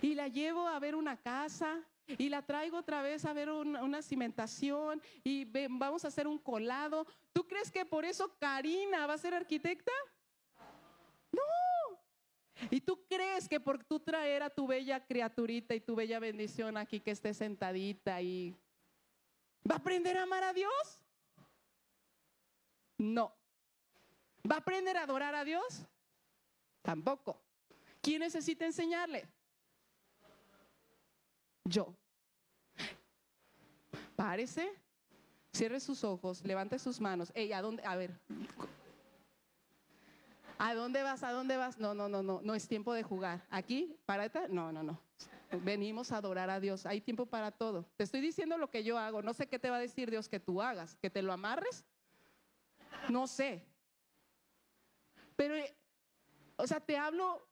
y 0.00 0.14
la 0.14 0.28
llevo 0.28 0.66
a 0.66 0.78
ver 0.78 0.94
una 0.94 1.16
casa 1.16 1.80
y 2.06 2.28
la 2.28 2.42
traigo 2.42 2.78
otra 2.78 3.02
vez 3.02 3.24
a 3.24 3.32
ver 3.32 3.50
una, 3.50 4.02
cimentación 4.02 5.00
y 5.22 5.44
vamos 5.68 6.04
a 6.04 6.08
hacer 6.08 6.26
un 6.26 6.38
colado. 6.38 7.06
¿Tú 7.32 7.46
crees 7.46 7.70
que 7.70 7.84
por 7.84 8.04
eso 8.04 8.34
Karina 8.38 9.06
va 9.06 9.14
a 9.14 9.18
ser 9.18 9.34
arquitecta? 9.34 9.92
No. 11.30 11.98
¿Y 12.70 12.80
tú 12.80 13.04
crees 13.08 13.48
que 13.48 13.60
por 13.60 13.82
tú 13.84 14.00
traer 14.00 14.42
a 14.42 14.50
tu 14.50 14.66
bella 14.66 15.04
criaturita 15.04 15.74
y 15.74 15.80
tu 15.80 15.94
bella 15.94 16.18
bendición 16.18 16.76
aquí 16.76 17.00
que 17.00 17.10
esté 17.10 17.34
sentadita 17.34 18.20
y 18.22 18.54
va 19.68 19.76
a 19.76 19.78
aprender 19.78 20.16
a 20.16 20.22
amar 20.22 20.44
a 20.44 20.52
Dios? 20.52 21.00
No. 22.98 23.34
¿Va 24.50 24.56
a 24.56 24.58
aprender 24.58 24.96
a 24.96 25.02
adorar 25.02 25.34
a 25.34 25.44
Dios? 25.44 25.86
Tampoco. 26.82 27.41
¿Quién 28.02 28.20
necesita 28.20 28.66
enseñarle? 28.66 29.28
Yo. 31.64 31.94
Párese, 34.16 34.68
cierre 35.52 35.78
sus 35.78 36.02
ojos, 36.02 36.44
levante 36.44 36.78
sus 36.80 37.00
manos. 37.00 37.30
Ey, 37.34 37.52
¿a 37.52 37.62
dónde? 37.62 37.84
A 37.86 37.94
ver. 37.94 38.18
¿A 40.58 40.74
dónde 40.74 41.02
vas? 41.02 41.22
¿A 41.22 41.32
dónde 41.32 41.56
vas? 41.56 41.78
No, 41.78 41.94
no, 41.94 42.08
no, 42.08 42.22
no, 42.22 42.40
no 42.42 42.54
es 42.54 42.66
tiempo 42.66 42.92
de 42.92 43.04
jugar. 43.04 43.46
¿Aquí? 43.50 43.96
¿Para 44.04 44.24
esta? 44.24 44.48
No, 44.48 44.72
no, 44.72 44.82
no. 44.82 45.00
Venimos 45.62 46.10
a 46.12 46.16
adorar 46.16 46.50
a 46.50 46.60
Dios. 46.60 46.86
Hay 46.86 47.00
tiempo 47.00 47.26
para 47.26 47.52
todo. 47.52 47.84
Te 47.96 48.04
estoy 48.04 48.20
diciendo 48.20 48.58
lo 48.58 48.70
que 48.70 48.82
yo 48.82 48.98
hago. 48.98 49.22
No 49.22 49.32
sé 49.32 49.46
qué 49.46 49.58
te 49.58 49.70
va 49.70 49.76
a 49.76 49.80
decir 49.80 50.10
Dios 50.10 50.28
que 50.28 50.40
tú 50.40 50.60
hagas. 50.60 50.96
¿Que 50.96 51.10
te 51.10 51.22
lo 51.22 51.32
amarres? 51.32 51.84
No 53.08 53.26
sé. 53.26 53.64
Pero, 55.36 55.54
o 56.56 56.66
sea, 56.66 56.80
te 56.80 56.96
hablo 56.96 57.46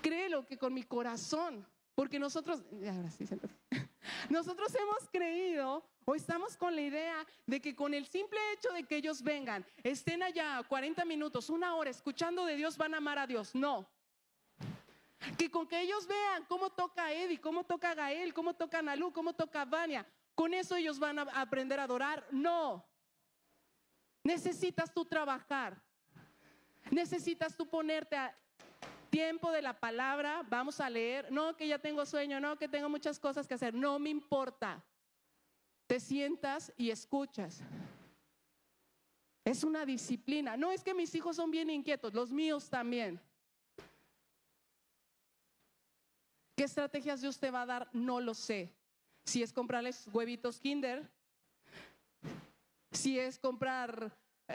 créelo 0.00 0.46
que 0.46 0.58
con 0.58 0.72
mi 0.72 0.82
corazón, 0.82 1.66
porque 1.94 2.18
nosotros, 2.18 2.62
nosotros 4.30 4.74
hemos 4.74 5.08
creído 5.10 5.84
o 6.04 6.14
estamos 6.14 6.56
con 6.56 6.74
la 6.74 6.82
idea 6.82 7.26
de 7.46 7.60
que 7.60 7.74
con 7.74 7.94
el 7.94 8.06
simple 8.06 8.38
hecho 8.52 8.72
de 8.72 8.84
que 8.84 8.96
ellos 8.96 9.22
vengan, 9.22 9.64
estén 9.82 10.22
allá 10.22 10.62
40 10.68 11.04
minutos, 11.04 11.50
una 11.50 11.74
hora 11.74 11.90
escuchando 11.90 12.44
de 12.44 12.56
Dios, 12.56 12.76
van 12.76 12.94
a 12.94 12.98
amar 12.98 13.18
a 13.18 13.26
Dios. 13.26 13.54
No. 13.54 13.88
Que 15.38 15.50
con 15.50 15.68
que 15.68 15.80
ellos 15.80 16.06
vean 16.06 16.44
cómo 16.48 16.70
toca 16.70 17.12
Eddie, 17.12 17.40
cómo 17.40 17.64
toca 17.64 17.94
Gael, 17.94 18.34
cómo 18.34 18.54
toca 18.54 18.82
Nalu, 18.82 19.12
cómo 19.12 19.34
toca 19.34 19.64
Vania, 19.64 20.04
con 20.34 20.52
eso 20.54 20.74
ellos 20.74 20.98
van 20.98 21.20
a 21.20 21.22
aprender 21.22 21.78
a 21.78 21.84
adorar. 21.84 22.26
No. 22.32 22.84
Necesitas 24.24 24.92
tú 24.92 25.04
trabajar. 25.04 25.80
Necesitas 26.90 27.56
tú 27.56 27.68
ponerte 27.68 28.16
a, 28.16 28.36
tiempo 29.12 29.52
de 29.52 29.60
la 29.60 29.78
palabra, 29.78 30.42
vamos 30.48 30.80
a 30.80 30.88
leer, 30.88 31.30
no 31.30 31.54
que 31.54 31.68
ya 31.68 31.78
tengo 31.78 32.06
sueño, 32.06 32.40
no 32.40 32.56
que 32.56 32.66
tengo 32.66 32.88
muchas 32.88 33.18
cosas 33.20 33.46
que 33.46 33.52
hacer, 33.52 33.74
no 33.74 33.98
me 33.98 34.08
importa. 34.08 34.82
Te 35.86 36.00
sientas 36.00 36.72
y 36.78 36.88
escuchas. 36.90 37.60
Es 39.44 39.64
una 39.64 39.84
disciplina. 39.84 40.56
No 40.56 40.72
es 40.72 40.82
que 40.82 40.94
mis 40.94 41.14
hijos 41.14 41.36
son 41.36 41.50
bien 41.50 41.68
inquietos, 41.68 42.14
los 42.14 42.32
míos 42.32 42.70
también. 42.70 43.20
¿Qué 46.56 46.64
estrategias 46.64 47.20
Dios 47.20 47.38
te 47.38 47.50
va 47.50 47.62
a 47.62 47.66
dar? 47.66 47.90
No 47.92 48.18
lo 48.18 48.32
sé. 48.32 48.72
Si 49.26 49.42
es 49.42 49.52
comprarles 49.52 50.08
huevitos 50.10 50.58
Kinder, 50.58 51.06
si 52.90 53.18
es 53.18 53.38
comprar 53.38 54.10
eh, 54.48 54.54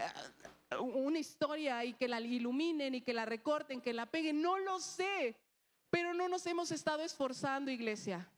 una 0.80 1.20
historia 1.20 1.84
y 1.86 1.93
que 1.93 2.07
la 2.07 2.20
iluminen 2.20 2.95
y 2.95 3.01
que 3.01 3.13
la 3.13 3.26
recorten, 3.26 3.82
que 3.82 3.93
la 3.93 4.05
peguen, 4.05 4.41
no 4.41 4.57
lo 4.57 4.80
sé, 4.80 5.36
pero 5.89 6.13
no 6.13 6.28
nos 6.28 6.45
hemos 6.45 6.72
estado 6.72 7.03
esforzando, 7.03 7.72
iglesia. 7.72 8.30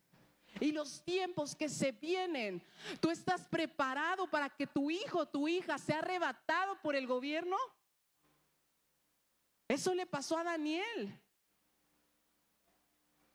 y 0.60 0.72
los 0.72 1.04
tiempos 1.04 1.56
que 1.56 1.70
se 1.70 1.92
vienen. 1.92 2.62
¿Tú 3.00 3.10
estás 3.10 3.48
preparado 3.48 4.28
para 4.28 4.50
que 4.50 4.68
tu 4.68 4.90
hijo, 4.90 5.28
tu 5.28 5.48
hija 5.48 5.78
sea 5.78 6.00
arrebatado 6.00 6.80
por 6.82 6.96
el 6.96 7.08
gobierno? 7.08 7.56
Eso 9.68 9.94
le 9.94 10.06
pasó 10.06 10.38
a 10.38 10.44
Daniel. 10.44 11.14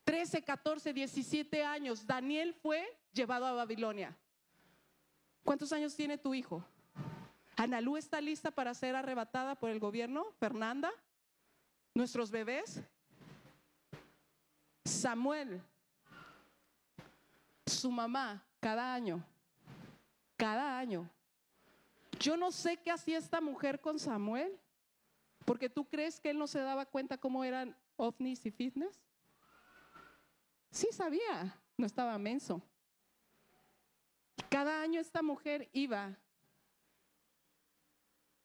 13, 0.05 0.43
14, 0.43 0.93
17 0.93 1.65
años, 1.65 2.07
Daniel 2.07 2.53
fue 2.53 2.85
llevado 3.13 3.47
a 3.47 3.53
Babilonia. 3.53 4.17
¿Cuántos 5.43 5.73
años 5.73 5.95
tiene 5.95 6.19
tu 6.19 6.35
hijo? 6.35 6.65
¿Analú 7.57 7.97
está 7.97 8.21
lista 8.21 8.51
para 8.51 8.75
ser 8.75 8.97
arrebatada 8.97 9.55
por 9.55 9.71
el 9.71 9.79
gobierno? 9.79 10.27
¿Fernanda? 10.39 10.91
¿Nuestros 11.95 12.31
bebés? 12.31 12.83
Samuel, 14.85 15.63
su 17.67 17.91
mamá, 17.91 18.45
cada 18.61 18.93
año, 18.93 19.25
cada 20.37 20.79
año. 20.79 21.09
Yo 22.19 22.37
no 22.37 22.51
sé 22.51 22.77
qué 22.79 22.91
hacía 22.91 23.19
esta 23.19 23.41
mujer 23.41 23.81
con 23.81 23.99
Samuel, 23.99 24.59
porque 25.45 25.69
tú 25.69 25.87
crees 25.89 26.21
que 26.21 26.31
él 26.31 26.39
no 26.39 26.47
se 26.47 26.61
daba 26.61 26.87
cuenta 26.87 27.19
cómo 27.19 27.45
eran 27.45 27.77
ovnis 27.97 28.45
y 28.47 28.51
fitness. 28.51 29.01
Sí 30.71 30.89
sabía, 30.91 31.57
no 31.77 31.87
estaba 31.87 32.19
menso. 32.19 32.61
Cada 34.51 34.83
año 34.83 35.01
esta 35.01 35.23
mujer 35.23 35.69
iba 35.73 36.19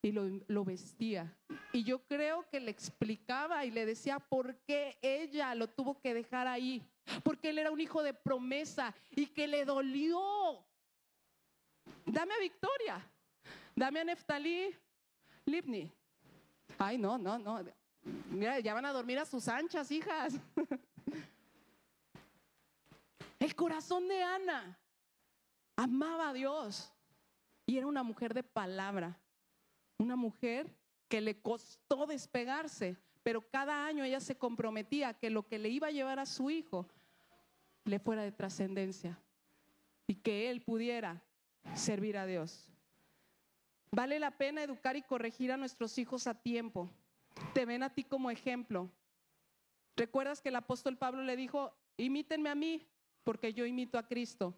y 0.01 0.11
lo, 0.11 0.63
vestía. 0.63 1.35
Y 1.73 1.83
yo 1.83 2.05
creo 2.05 2.47
que 2.49 2.59
le 2.59 2.71
explicaba 2.71 3.65
y 3.65 3.71
le 3.71 3.85
decía 3.85 4.19
por 4.19 4.55
qué 4.59 4.97
ella 5.01 5.53
lo 5.55 5.67
tuvo 5.69 5.99
que 5.99 6.13
dejar 6.13 6.47
ahí. 6.47 6.81
Porque 7.23 7.49
él 7.49 7.57
era 7.59 7.71
un 7.71 7.79
hijo 7.79 8.01
de 8.03 8.13
promesa 8.13 8.93
y 9.11 9.27
que 9.27 9.47
le 9.47 9.65
dolió. 9.65 10.65
Dame 12.05 12.33
a 12.33 12.39
Victoria, 12.39 13.11
dame 13.75 13.99
a 13.99 14.03
Neftalí 14.03 14.75
Lipni. 15.45 15.91
Ay, 16.77 16.97
no, 16.97 17.17
no, 17.17 17.37
no. 17.37 17.63
Mira, 18.29 18.59
ya 18.59 18.73
van 18.73 18.85
a 18.85 18.93
dormir 18.93 19.19
a 19.19 19.25
sus 19.25 19.47
anchas, 19.47 19.91
hijas. 19.91 20.35
El 23.39 23.55
corazón 23.55 24.07
de 24.07 24.21
Ana 24.21 24.77
amaba 25.75 26.29
a 26.29 26.33
Dios 26.33 26.91
y 27.65 27.77
era 27.77 27.87
una 27.87 28.03
mujer 28.03 28.33
de 28.33 28.43
palabra. 28.43 29.19
Una 29.99 30.15
mujer 30.15 30.73
que 31.07 31.21
le 31.21 31.39
costó 31.41 32.07
despegarse, 32.07 32.97
pero 33.21 33.41
cada 33.41 33.85
año 33.85 34.03
ella 34.03 34.19
se 34.19 34.37
comprometía 34.37 35.13
que 35.13 35.29
lo 35.29 35.45
que 35.47 35.59
le 35.59 35.69
iba 35.69 35.87
a 35.87 35.91
llevar 35.91 36.19
a 36.19 36.25
su 36.25 36.49
hijo 36.49 36.87
le 37.85 37.99
fuera 37.99 38.23
de 38.23 38.31
trascendencia 38.31 39.19
y 40.07 40.15
que 40.15 40.49
él 40.49 40.61
pudiera 40.61 41.21
servir 41.75 42.17
a 42.17 42.25
Dios. 42.25 42.69
Vale 43.91 44.19
la 44.19 44.31
pena 44.31 44.63
educar 44.63 44.95
y 44.95 45.01
corregir 45.01 45.51
a 45.51 45.57
nuestros 45.57 45.97
hijos 45.97 46.27
a 46.27 46.33
tiempo. 46.33 46.89
Te 47.53 47.65
ven 47.65 47.83
a 47.83 47.93
ti 47.93 48.03
como 48.03 48.31
ejemplo. 48.31 48.89
¿Recuerdas 49.95 50.41
que 50.41 50.49
el 50.49 50.55
apóstol 50.55 50.97
Pablo 50.97 51.23
le 51.23 51.35
dijo, 51.35 51.73
imítenme 51.97 52.49
a 52.49 52.55
mí, 52.55 52.87
porque 53.23 53.53
yo 53.53 53.65
imito 53.65 53.97
a 53.97 54.07
Cristo? 54.07 54.55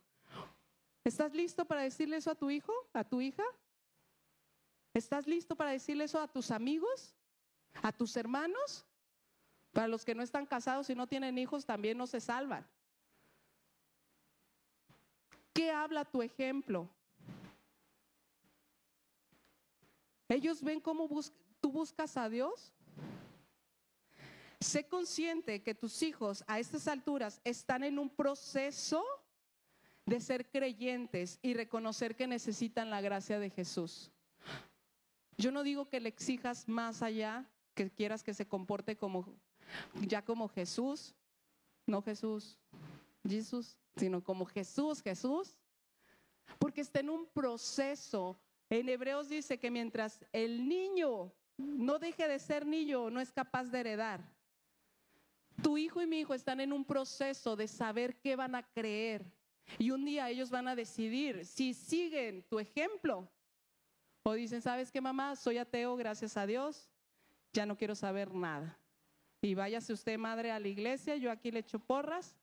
¿Estás 1.04 1.34
listo 1.34 1.66
para 1.66 1.82
decirle 1.82 2.18
eso 2.18 2.30
a 2.30 2.36
tu 2.36 2.52
hijo, 2.52 2.74
a 2.94 3.04
tu 3.04 3.22
hija? 3.22 3.44
¿Estás 4.94 5.26
listo 5.26 5.56
para 5.56 5.72
decirle 5.72 6.04
eso 6.04 6.20
a 6.20 6.28
tus 6.28 6.52
amigos? 6.52 7.16
¿A 7.82 7.92
tus 7.92 8.16
hermanos? 8.18 8.86
Para 9.72 9.88
los 9.88 10.04
que 10.04 10.16
no 10.16 10.22
están 10.22 10.46
casados 10.46 10.90
y 10.90 10.96
no 10.96 11.08
tienen 11.08 11.38
hijos, 11.38 11.66
también 11.66 11.98
no 11.98 12.08
se 12.08 12.20
salvan. 12.20 12.68
¿Qué 15.54 15.72
habla 15.72 16.04
tu 16.04 16.22
ejemplo? 16.22 16.90
Ellos 20.28 20.62
ven 20.62 20.80
cómo 20.80 21.10
tú 21.60 21.72
buscas 21.72 22.18
a 22.18 22.30
Dios. 22.30 22.74
Sé 24.60 24.88
consciente 24.88 25.64
que 25.64 25.74
tus 25.74 26.02
hijos 26.04 26.44
a 26.48 26.60
estas 26.60 26.88
alturas 26.88 27.42
están 27.44 27.84
en 27.84 27.98
un 27.98 28.10
proceso 28.10 29.04
de 30.06 30.20
ser 30.20 30.50
creyentes 30.50 31.40
y 31.42 31.54
reconocer 31.54 32.16
que 32.16 32.28
necesitan 32.28 32.90
la 32.90 33.02
gracia 33.02 33.40
de 33.40 33.50
Jesús. 33.50 34.12
Yo 35.42 35.52
no 35.52 35.64
digo 35.64 35.90
que 35.90 36.00
le 36.00 36.08
exijas 36.08 36.68
más 36.68 37.02
allá, 37.02 37.50
que 37.74 37.90
quieras 37.90 38.22
que 38.22 38.32
se 38.32 38.48
comporte 38.48 38.96
como 38.96 39.26
ya 40.06 40.24
como 40.24 40.48
Jesús, 40.48 41.16
no 41.88 42.04
Jesús, 42.04 42.60
Jesús, 43.28 43.76
sino 43.96 44.24
como 44.24 44.46
Jesús, 44.46 45.02
Jesús, 45.02 45.58
porque 46.60 46.82
está 46.82 47.00
en 47.00 47.10
un 47.10 47.26
proceso. 47.26 48.40
En 48.70 48.88
Hebreos 48.88 49.30
dice 49.30 49.58
que 49.58 49.72
mientras 49.72 50.24
el 50.32 50.70
niño 50.70 51.34
no 51.58 51.98
deje 51.98 52.28
de 52.28 52.38
ser 52.38 52.68
niño, 52.68 53.10
no 53.10 53.20
es 53.20 53.32
capaz 53.32 53.64
de 53.64 53.80
heredar. 53.80 54.22
Tu 55.64 55.76
hijo 55.80 56.04
y 56.04 56.06
mi 56.06 56.20
hijo 56.20 56.36
están 56.36 56.60
en 56.60 56.72
un 56.72 56.86
proceso 56.86 57.56
de 57.56 57.68
saber 57.68 58.16
qué 58.18 58.36
van 58.36 58.54
a 58.54 58.62
creer. 58.62 59.26
Y 59.80 59.90
un 59.90 60.06
día 60.06 60.30
ellos 60.30 60.52
van 60.52 60.68
a 60.68 60.76
decidir 60.76 61.48
si 61.48 61.74
siguen 61.74 62.44
tu 62.44 62.60
ejemplo 62.60 63.28
o 64.24 64.34
dicen, 64.34 64.62
¿sabes 64.62 64.92
qué, 64.92 65.02
mamá? 65.02 65.36
Soy 65.36 65.58
ateo, 65.58 65.96
gracias 65.96 66.38
a 66.38 66.46
Dios, 66.46 66.90
ya 67.54 67.66
no 67.66 67.76
quiero 67.78 67.96
saber 67.96 68.34
nada. 68.34 68.78
Y 69.42 69.56
váyase 69.56 69.94
usted, 69.94 70.18
madre, 70.18 70.52
a 70.52 70.60
la 70.60 70.68
iglesia, 70.68 71.16
yo 71.16 71.32
aquí 71.32 71.52
le 71.52 71.60
echo 71.60 71.80
porras. 71.80 72.36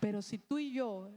Pero 0.00 0.20
si 0.20 0.38
tú 0.38 0.58
y 0.58 0.72
yo 0.72 1.10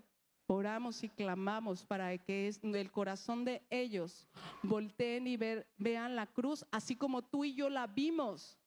oramos 0.48 1.04
y 1.04 1.10
clamamos 1.10 1.84
para 1.84 2.18
que 2.18 2.48
el 2.62 2.92
corazón 2.92 3.44
de 3.44 3.62
ellos 3.70 4.30
volteen 4.64 5.28
y 5.28 5.36
vean 5.36 6.16
la 6.16 6.26
cruz, 6.28 6.66
así 6.72 6.96
como 6.96 7.22
tú 7.22 7.44
y 7.44 7.54
yo 7.54 7.70
la 7.70 7.86
vimos, 7.88 8.58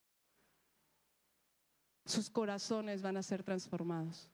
sus 2.04 2.28
corazones 2.28 3.00
van 3.00 3.16
a 3.16 3.22
ser 3.22 3.42
transformados. 3.42 4.28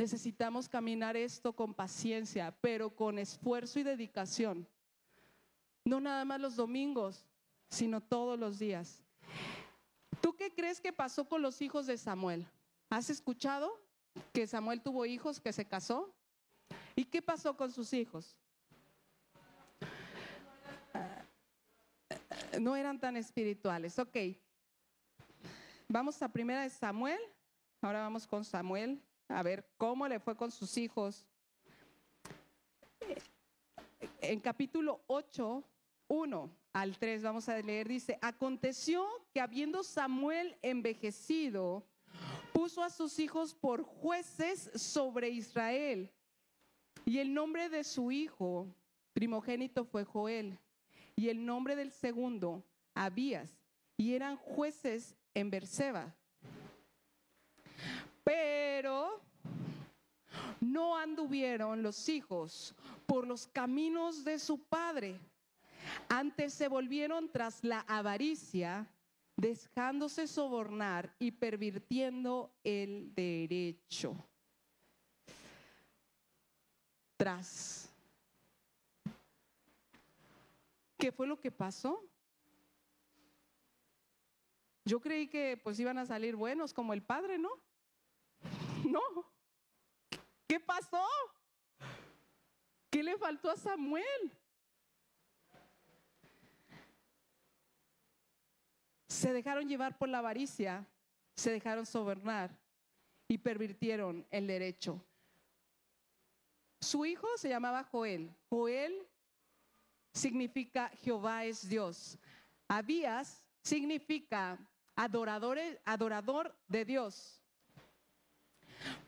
Necesitamos 0.00 0.66
caminar 0.66 1.14
esto 1.14 1.52
con 1.52 1.74
paciencia, 1.74 2.56
pero 2.62 2.88
con 2.88 3.18
esfuerzo 3.18 3.80
y 3.80 3.82
dedicación. 3.82 4.66
No 5.84 6.00
nada 6.00 6.24
más 6.24 6.40
los 6.40 6.56
domingos, 6.56 7.26
sino 7.68 8.00
todos 8.00 8.38
los 8.38 8.58
días. 8.58 9.02
¿Tú 10.22 10.34
qué 10.34 10.54
crees 10.54 10.80
que 10.80 10.90
pasó 10.90 11.28
con 11.28 11.42
los 11.42 11.60
hijos 11.60 11.84
de 11.84 11.98
Samuel? 11.98 12.46
¿Has 12.88 13.10
escuchado 13.10 13.78
que 14.32 14.46
Samuel 14.46 14.80
tuvo 14.80 15.04
hijos, 15.04 15.38
que 15.38 15.52
se 15.52 15.66
casó? 15.66 16.10
¿Y 16.96 17.04
qué 17.04 17.20
pasó 17.20 17.54
con 17.54 17.70
sus 17.70 17.92
hijos? 17.92 18.38
No 22.58 22.74
eran 22.74 22.98
tan 22.98 23.18
espirituales. 23.18 23.98
Ok. 23.98 24.16
Vamos 25.88 26.22
a 26.22 26.32
primera 26.32 26.62
de 26.62 26.70
Samuel. 26.70 27.20
Ahora 27.82 28.00
vamos 28.00 28.26
con 28.26 28.46
Samuel 28.46 29.02
a 29.30 29.42
ver 29.42 29.64
cómo 29.76 30.06
le 30.08 30.18
fue 30.18 30.36
con 30.36 30.50
sus 30.50 30.76
hijos. 30.76 31.24
En 34.20 34.40
capítulo 34.40 35.02
8, 35.06 35.64
1 36.08 36.50
al 36.72 36.98
3, 36.98 37.22
vamos 37.22 37.48
a 37.48 37.58
leer, 37.58 37.88
dice, 37.88 38.18
aconteció 38.20 39.06
que 39.32 39.40
habiendo 39.40 39.82
Samuel 39.82 40.56
envejecido, 40.62 41.84
puso 42.52 42.82
a 42.82 42.90
sus 42.90 43.18
hijos 43.18 43.54
por 43.54 43.82
jueces 43.82 44.70
sobre 44.74 45.30
Israel. 45.30 46.12
Y 47.04 47.18
el 47.18 47.32
nombre 47.32 47.68
de 47.68 47.84
su 47.84 48.10
hijo 48.10 48.66
primogénito 49.12 49.84
fue 49.84 50.04
Joel. 50.04 50.58
Y 51.16 51.28
el 51.28 51.44
nombre 51.44 51.76
del 51.76 51.92
segundo, 51.92 52.64
Abías. 52.94 53.56
Y 53.96 54.14
eran 54.14 54.36
jueces 54.36 55.16
en 55.34 55.50
Berseba. 55.50 56.14
Pero 58.24 59.20
no 60.60 60.96
anduvieron 60.96 61.82
los 61.82 62.08
hijos 62.08 62.74
por 63.06 63.26
los 63.26 63.46
caminos 63.46 64.24
de 64.24 64.38
su 64.38 64.58
padre. 64.58 65.18
Antes 66.08 66.54
se 66.54 66.68
volvieron 66.68 67.30
tras 67.30 67.64
la 67.64 67.80
avaricia, 67.80 68.86
dejándose 69.36 70.26
sobornar 70.26 71.14
y 71.18 71.30
pervirtiendo 71.30 72.52
el 72.62 73.14
derecho. 73.14 74.14
Tras. 77.16 77.90
¿Qué 80.98 81.10
fue 81.10 81.26
lo 81.26 81.40
que 81.40 81.50
pasó? 81.50 82.04
Yo 84.84 85.00
creí 85.00 85.28
que 85.28 85.58
pues 85.62 85.78
iban 85.80 85.98
a 85.98 86.06
salir 86.06 86.36
buenos 86.36 86.74
como 86.74 86.92
el 86.92 87.02
padre, 87.02 87.38
¿no? 87.38 87.50
No. 88.92 89.00
¿Qué 90.48 90.58
pasó? 90.58 91.04
¿Qué 92.90 93.02
le 93.02 93.16
faltó 93.16 93.50
a 93.50 93.56
Samuel? 93.56 94.32
Se 99.08 99.32
dejaron 99.32 99.68
llevar 99.68 99.96
por 99.96 100.08
la 100.08 100.18
avaricia, 100.18 100.84
se 101.36 101.52
dejaron 101.52 101.86
sobornar 101.86 102.50
y 103.28 103.38
pervirtieron 103.38 104.26
el 104.30 104.48
derecho. 104.48 105.04
Su 106.80 107.04
hijo 107.04 107.28
se 107.36 107.48
llamaba 107.48 107.84
Joel. 107.84 108.34
Joel 108.48 109.06
significa 110.12 110.88
Jehová 111.02 111.44
es 111.44 111.68
Dios. 111.68 112.18
Abías 112.66 113.44
significa 113.62 114.58
adorador, 114.96 115.58
adorador 115.84 116.56
de 116.66 116.84
Dios. 116.84 117.39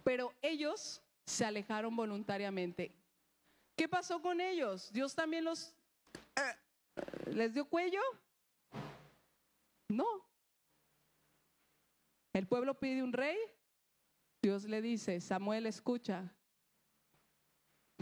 Pero 0.04 0.32
ellos 0.42 1.00
se 1.24 1.44
alejaron 1.44 1.94
voluntariamente. 1.94 2.92
¿Qué 3.76 3.88
pasó 3.88 4.20
con 4.20 4.40
ellos? 4.40 4.92
Dios 4.92 5.14
también 5.14 5.44
los 5.44 5.74
eh, 6.36 7.30
les 7.30 7.54
dio 7.54 7.64
cuello. 7.64 8.00
No. 9.88 10.06
El 12.32 12.46
pueblo 12.46 12.78
pide 12.78 13.02
un 13.02 13.12
rey. 13.12 13.36
Dios 14.42 14.64
le 14.64 14.82
dice, 14.82 15.20
Samuel, 15.20 15.66
escucha, 15.66 16.32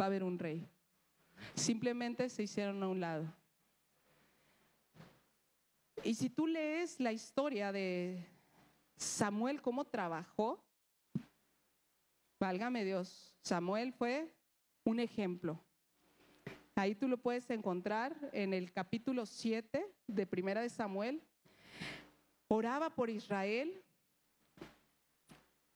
va 0.00 0.04
a 0.04 0.06
haber 0.06 0.24
un 0.24 0.38
rey. 0.38 0.66
Simplemente 1.54 2.28
se 2.28 2.44
hicieron 2.44 2.82
a 2.82 2.88
un 2.88 3.00
lado. 3.00 3.32
Y 6.02 6.14
si 6.14 6.30
tú 6.30 6.46
lees 6.46 6.98
la 6.98 7.12
historia 7.12 7.72
de 7.72 8.26
Samuel, 8.96 9.60
cómo 9.60 9.84
trabajó, 9.84 10.64
válgame 12.40 12.84
Dios, 12.84 13.36
Samuel 13.42 13.92
fue 13.92 14.34
un 14.84 14.98
ejemplo. 14.98 15.60
Ahí 16.74 16.94
tú 16.94 17.06
lo 17.06 17.18
puedes 17.18 17.50
encontrar 17.50 18.16
en 18.32 18.54
el 18.54 18.72
capítulo 18.72 19.26
7 19.26 19.86
de 20.06 20.26
Primera 20.26 20.62
de 20.62 20.70
Samuel. 20.70 21.22
Oraba 22.48 22.88
por 22.90 23.10
Israel. 23.10 23.84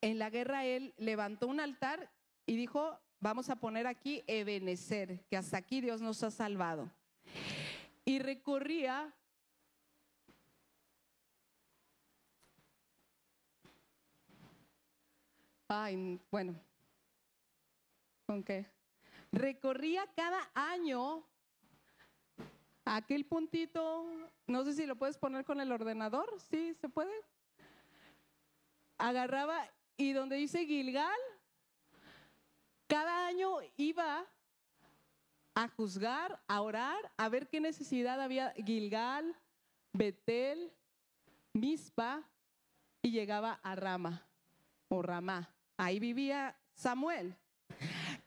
En 0.01 0.19
la 0.19 0.31
guerra 0.31 0.65
él 0.65 0.95
levantó 0.97 1.47
un 1.49 1.61
altar 1.61 2.11
y 2.47 2.57
dijo, 2.57 2.99
vamos 3.21 3.51
a 3.51 3.57
poner 3.57 3.87
aquí 3.87 4.25
Ebenecer, 4.27 5.21
que 5.29 5.37
hasta 5.37 5.59
aquí 5.59 5.83
Dios 5.83 6.01
nos 6.01 6.23
ha 6.23 6.31
salvado. 6.31 6.91
Y 8.07 8.21
recorría 8.21 9.15
Ay, 15.77 16.21
bueno, 16.31 16.55
¿con 18.27 18.45
qué? 18.45 18.65
Recorría 19.33 20.07
cada 20.15 20.49
año 20.55 21.25
aquel 22.85 23.25
puntito, 23.25 24.07
no 24.47 24.65
sé 24.65 24.75
si 24.75 24.87
lo 24.87 24.95
puedes 24.95 25.19
poner 25.19 25.45
con 25.45 25.61
el 25.61 25.73
ordenador, 25.73 26.33
¿sí 26.49 26.75
se 26.75 26.89
puede? 26.89 27.13
Agarraba 28.99 29.69
y 29.97 30.13
donde 30.13 30.37
dice 30.37 30.65
Gilgal, 30.65 31.19
cada 32.87 33.27
año 33.27 33.57
iba 33.77 34.25
a 35.57 35.69
juzgar, 35.71 36.41
a 36.47 36.63
orar, 36.63 37.13
a 37.17 37.29
ver 37.29 37.49
qué 37.49 37.61
necesidad 37.61 38.21
había 38.21 38.53
Gilgal, 38.65 39.35
Betel, 39.93 40.73
Mispa 41.53 42.23
y 43.03 43.11
llegaba 43.11 43.55
a 43.65 43.75
Rama 43.75 44.25
o 44.89 45.03
Ramá. 45.03 45.54
Ahí 45.77 45.99
vivía 45.99 46.57
Samuel. 46.75 47.37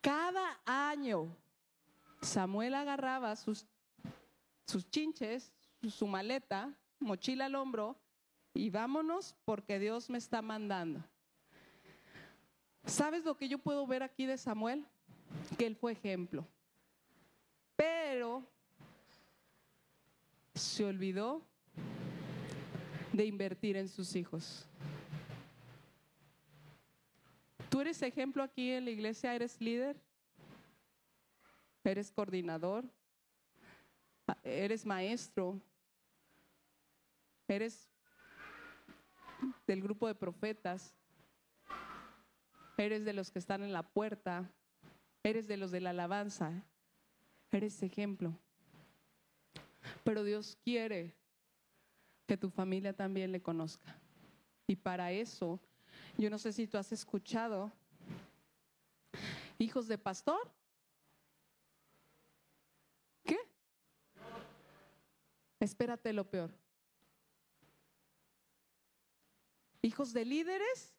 Cada 0.02 0.60
año 0.66 1.36
Samuel 2.22 2.76
agarraba 2.76 3.36
sus, 3.36 3.66
sus 4.66 4.89
chinches, 4.89 5.52
su 5.89 6.08
maleta, 6.08 6.74
mochila 7.00 7.45
al 7.45 7.56
hombro 7.56 7.98
y 8.54 8.70
vámonos 8.70 9.36
porque 9.45 9.80
Dios 9.80 10.10
me 10.10 10.18
está 10.18 10.41
mandando. 10.41 11.04
¿Sabes 12.86 13.24
lo 13.26 13.36
que 13.38 13.50
yo 13.50 13.60
puedo 13.60 13.86
ver 13.86 14.02
aquí 14.02 14.26
de 14.26 14.38
Samuel? 14.38 14.86
Que 15.58 15.68
él 15.68 15.76
fue 15.76 15.91
ejemplo. 15.91 16.48
Pero 17.76 18.43
se 20.56 20.86
olvidó 20.86 21.41
de 23.14 23.26
invertir 23.26 23.78
en 23.78 23.88
sus 23.88 24.16
hijos. 24.16 24.68
Tú 27.78 27.82
eres 27.82 28.02
ejemplo 28.02 28.42
aquí 28.42 28.72
en 28.72 28.86
la 28.86 28.90
iglesia, 28.90 29.36
eres 29.36 29.62
líder, 29.62 30.02
eres 31.84 32.10
coordinador, 32.10 32.84
eres 34.42 34.84
maestro, 34.84 35.62
eres 37.48 37.88
del 39.68 39.84
grupo 39.84 40.08
de 40.08 40.16
profetas, 40.16 40.96
eres 42.78 43.06
de 43.06 43.14
los 43.14 43.30
que 43.30 43.38
están 43.38 43.62
en 43.62 43.72
la 43.72 43.84
puerta, 43.84 44.52
eres 45.22 45.48
de 45.48 45.58
los 45.58 45.70
de 45.70 45.82
la 45.82 45.92
alabanza, 45.92 46.66
eres 47.52 47.84
ejemplo. 47.84 48.36
Pero 50.04 50.24
Dios 50.24 50.58
quiere 50.64 51.16
que 52.26 52.38
tu 52.38 52.50
familia 52.50 52.94
también 52.94 53.32
le 53.32 53.44
conozca. 53.44 54.02
Y 54.66 54.78
para 54.78 55.12
eso 55.12 55.60
yo 56.18 56.32
no 56.32 56.39
sé 56.39 56.51
si 56.51 56.68
tú 56.68 56.78
has 56.78 56.91
escuchado 56.91 57.72
hijos 59.59 59.88
de 59.88 59.97
pastor. 59.97 60.51
¿Qué? 63.24 63.38
Espérate 65.59 66.11
lo 66.13 66.30
peor. 66.30 66.51
Hijos 69.82 70.11
de 70.11 70.26
líderes. 70.26 70.93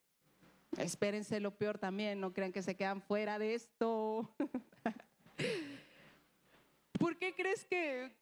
Espérense 0.77 1.41
lo 1.41 1.57
peor 1.57 1.79
también, 1.79 2.21
no 2.21 2.33
crean 2.33 2.53
que 2.53 2.63
se 2.63 2.77
quedan 2.77 3.01
fuera 3.01 3.39
de 3.39 3.55
esto. 3.55 4.31
¿Por 6.99 7.17
qué 7.17 7.35
crees 7.35 7.65
que, 7.65 8.13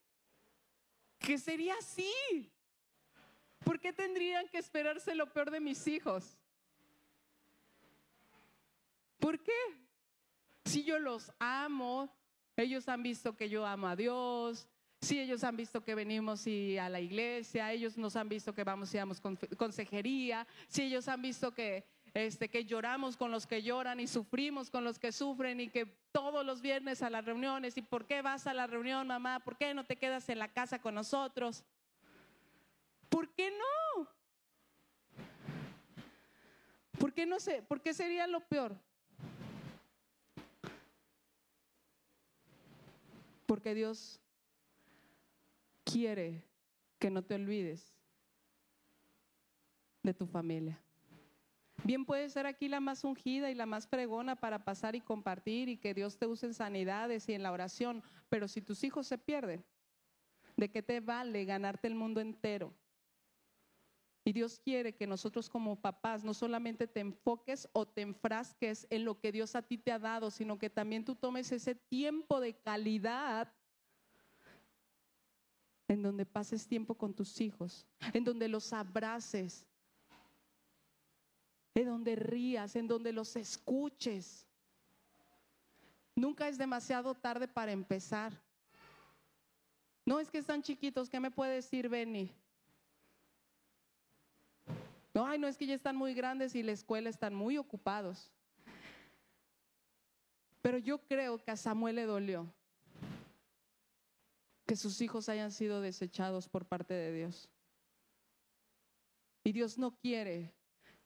que 1.19 1.37
sería 1.37 1.75
así? 1.75 2.51
¿Por 3.65 3.79
qué 3.79 3.91
tendrían 3.91 4.47
que 4.47 4.59
esperarse 4.59 5.13
lo 5.13 5.31
peor 5.33 5.51
de 5.51 5.59
mis 5.59 5.85
hijos? 5.87 6.37
¿Por 9.19 9.41
qué? 9.41 9.51
Si 10.65 10.83
yo 10.83 10.99
los 10.99 11.31
amo, 11.39 12.09
ellos 12.55 12.87
han 12.89 13.03
visto 13.03 13.35
que 13.35 13.49
yo 13.49 13.65
amo 13.65 13.87
a 13.87 13.95
Dios, 13.95 14.67
si 15.01 15.19
ellos 15.19 15.43
han 15.43 15.55
visto 15.55 15.83
que 15.83 15.95
venimos 15.95 16.47
y 16.47 16.77
a 16.77 16.89
la 16.89 16.99
iglesia, 16.99 17.71
ellos 17.71 17.97
nos 17.97 18.15
han 18.15 18.27
visto 18.27 18.53
que 18.53 18.63
vamos 18.63 18.93
y 18.93 18.97
damos 18.97 19.21
consejería, 19.55 20.47
si 20.67 20.83
ellos 20.83 21.07
han 21.07 21.21
visto 21.21 21.53
que, 21.53 21.85
este, 22.13 22.49
que 22.49 22.65
lloramos 22.65 23.15
con 23.15 23.31
los 23.31 23.45
que 23.45 23.61
lloran 23.61 23.99
y 23.99 24.07
sufrimos 24.07 24.71
con 24.71 24.83
los 24.83 24.97
que 24.97 25.11
sufren 25.11 25.59
y 25.59 25.69
que 25.69 25.85
todos 26.11 26.43
los 26.45 26.61
viernes 26.61 27.03
a 27.03 27.11
las 27.11 27.23
reuniones, 27.23 27.77
¿y 27.77 27.83
por 27.83 28.07
qué 28.07 28.23
vas 28.23 28.47
a 28.47 28.53
la 28.53 28.65
reunión, 28.65 29.07
mamá? 29.07 29.39
¿Por 29.39 29.55
qué 29.55 29.73
no 29.73 29.85
te 29.85 29.97
quedas 29.97 30.27
en 30.29 30.39
la 30.39 30.47
casa 30.47 30.79
con 30.79 30.95
nosotros? 30.95 31.63
¿Por 33.07 33.29
qué 33.29 33.51
no? 33.51 34.07
¿Por 36.99 37.13
qué 37.13 37.27
no 37.27 37.39
sé? 37.39 37.61
¿Por 37.61 37.81
qué 37.81 37.93
sería 37.93 38.25
lo 38.25 38.39
peor? 38.39 38.75
Porque 43.47 43.73
Dios 43.73 44.19
quiere 45.83 46.43
que 46.99 47.09
no 47.09 47.23
te 47.23 47.33
olvides 47.33 47.95
de 50.03 50.13
tu 50.13 50.27
familia. 50.27 50.79
Bien 51.83 52.05
puede 52.05 52.29
ser 52.29 52.45
aquí 52.45 52.67
la 52.67 52.79
más 52.79 53.03
ungida 53.03 53.49
y 53.49 53.55
la 53.55 53.65
más 53.65 53.87
fregona 53.87 54.35
para 54.35 54.63
pasar 54.63 54.95
y 54.95 55.01
compartir 55.01 55.69
y 55.69 55.77
que 55.77 55.93
Dios 55.93 56.17
te 56.17 56.27
use 56.27 56.47
en 56.47 56.53
sanidades 56.53 57.29
y 57.29 57.33
en 57.33 57.43
la 57.43 57.51
oración, 57.51 58.03
pero 58.29 58.47
si 58.47 58.61
tus 58.61 58.83
hijos 58.83 59.07
se 59.07 59.17
pierden, 59.17 59.63
¿de 60.55 60.69
qué 60.69 60.83
te 60.83 60.99
vale 60.99 61.45
ganarte 61.45 61.87
el 61.87 61.95
mundo 61.95 62.19
entero? 62.19 62.73
Y 64.27 64.33
Dios 64.33 64.59
quiere 64.59 64.93
que 64.93 65.07
nosotros 65.07 65.47
como 65.47 65.77
papás 65.77 66.25
no 66.25 66.33
solamente 66.33 66.85
te 66.85 66.99
enfoques 66.99 67.69
o 67.71 67.87
te 67.87 68.01
enfrasques 68.01 68.85
en 68.89 69.05
lo 69.05 69.17
que 69.17 69.31
Dios 69.31 69.55
a 69.55 69.61
ti 69.61 69.77
te 69.77 69.89
ha 69.89 69.99
dado, 69.99 70.31
sino 70.31 70.59
que 70.59 70.69
también 70.69 71.05
tú 71.05 71.15
tomes 71.15 71.49
ese 71.53 71.75
tiempo 71.75 72.41
de 72.41 72.53
calidad 72.53 73.49
en 75.87 76.03
donde 76.03 76.25
pases 76.25 76.67
tiempo 76.67 76.93
con 76.93 77.13
tus 77.13 77.39
hijos, 77.39 77.87
en 78.11 78.25
donde 78.25 78.49
los 78.49 78.73
abraces, 78.73 79.65
en 81.73 81.85
donde 81.85 82.17
rías, 82.17 82.75
en 82.75 82.85
donde 82.85 83.13
los 83.13 83.33
escuches. 83.37 84.45
Nunca 86.17 86.49
es 86.49 86.57
demasiado 86.57 87.15
tarde 87.15 87.47
para 87.47 87.71
empezar. 87.71 88.33
No 90.05 90.19
es 90.19 90.29
que 90.29 90.39
están 90.39 90.61
chiquitos, 90.61 91.09
¿qué 91.09 91.21
me 91.21 91.31
puede 91.31 91.53
decir 91.53 91.87
Benny? 91.87 92.29
No, 95.17 95.25
ay, 95.25 95.39
no 95.39 95.47
es 95.47 95.57
que 95.57 95.65
ya 95.65 95.73
están 95.73 95.95
muy 95.95 96.13
grandes 96.13 96.53
y 96.53 96.61
la 96.61 96.73
escuela 96.73 97.09
están 97.09 97.33
muy 97.33 97.57
ocupados. 97.57 98.31
Pero 100.61 100.77
yo 100.77 100.99
creo 100.99 101.39
que 101.39 101.49
a 101.49 101.57
Samuel 101.57 101.95
le 101.95 102.05
dolió 102.05 102.53
que 104.67 104.75
sus 104.75 105.01
hijos 105.01 105.27
hayan 105.27 105.51
sido 105.51 105.81
desechados 105.81 106.47
por 106.47 106.67
parte 106.67 106.93
de 106.93 107.11
Dios. 107.11 107.49
Y 109.43 109.53
Dios 109.53 109.79
no 109.79 109.97
quiere 109.97 110.53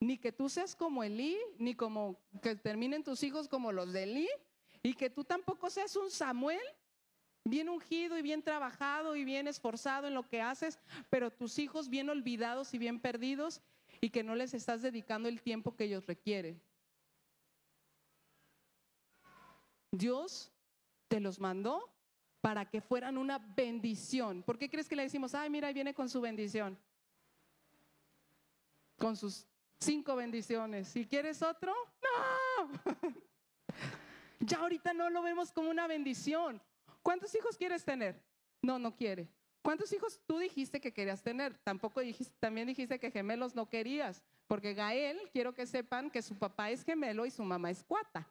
ni 0.02 0.18
que 0.18 0.34
tú 0.34 0.50
seas 0.50 0.76
como 0.76 1.06
Elí, 1.06 1.38
ni 1.58 1.74
como 1.74 2.20
que 2.42 2.58
terminen 2.58 3.06
tus 3.06 3.24
hijos 3.24 3.48
como 3.48 3.72
los 3.72 3.94
de 3.94 4.04
Elí, 4.04 4.30
y 4.84 4.96
que 4.96 5.10
tú 5.10 5.24
tampoco 5.24 5.70
seas 5.70 5.96
un 5.96 6.12
Samuel 6.12 6.60
bien 7.46 7.70
ungido 7.70 8.18
y 8.18 8.22
bien 8.22 8.44
trabajado 8.44 9.16
y 9.16 9.24
bien 9.24 9.48
esforzado 9.48 10.08
en 10.08 10.16
lo 10.16 10.28
que 10.28 10.42
haces, 10.42 10.80
pero 11.10 11.32
tus 11.32 11.58
hijos 11.60 11.88
bien 11.88 12.10
olvidados 12.10 12.74
y 12.74 12.78
bien 12.78 13.00
perdidos 13.00 13.62
y 14.02 14.10
que 14.10 14.24
no 14.24 14.36
les 14.36 14.56
estás 14.56 14.82
dedicando 14.82 15.30
el 15.30 15.42
tiempo 15.42 15.76
que 15.76 15.84
ellos 15.84 16.08
requieren. 16.08 16.60
Dios 19.92 20.52
te 21.08 21.20
los 21.20 21.40
mandó 21.40 21.94
para 22.42 22.66
que 22.66 22.82
fueran 22.82 23.18
una 23.18 23.38
bendición. 23.38 24.42
¿Por 24.42 24.58
qué 24.58 24.70
crees 24.70 24.90
que 24.90 24.96
le 24.96 25.04
decimos, 25.04 25.36
ay, 25.36 25.52
mira, 25.52 25.68
ahí 25.68 25.74
viene 25.74 25.94
con 25.94 26.10
su 26.10 26.20
bendición? 26.20 26.78
Con 28.98 29.16
sus 29.16 29.46
cinco 29.80 30.16
bendiciones. 30.16 30.88
Si 30.88 31.06
quieres 31.06 31.44
otro, 31.44 31.74
no. 32.02 32.72
ya 34.40 34.60
ahorita 34.60 34.94
no 34.94 35.12
lo 35.12 35.22
vemos 35.22 35.52
como 35.52 35.70
una 35.70 35.86
bendición. 35.86 36.60
¿Cuántos 37.04 37.36
hijos 37.36 37.56
quieres 37.56 37.86
tener? 37.86 38.20
No, 38.62 38.80
no 38.80 38.96
quiere. 38.96 39.30
¿Cuántos 39.62 39.94
hijos 39.94 40.20
tú 40.26 40.40
dijiste 40.40 40.82
que 40.82 40.92
querías 40.92 41.22
tener? 41.22 41.56
Tampoco 41.60 42.02
dijiste, 42.02 42.34
también 42.40 42.68
dijiste 42.68 43.00
que 43.00 43.12
gemelos 43.12 43.54
no 43.54 43.70
querías, 43.70 44.24
porque 44.48 44.74
Gael, 44.74 45.20
quiero 45.32 45.54
que 45.54 45.68
sepan 45.68 46.10
que 46.10 46.22
su 46.22 46.36
papá 46.36 46.72
es 46.72 46.84
gemelo 46.84 47.26
y 47.26 47.32
su 47.32 47.44
mamá 47.44 47.70
es 47.70 47.84
cuata. 47.84 48.28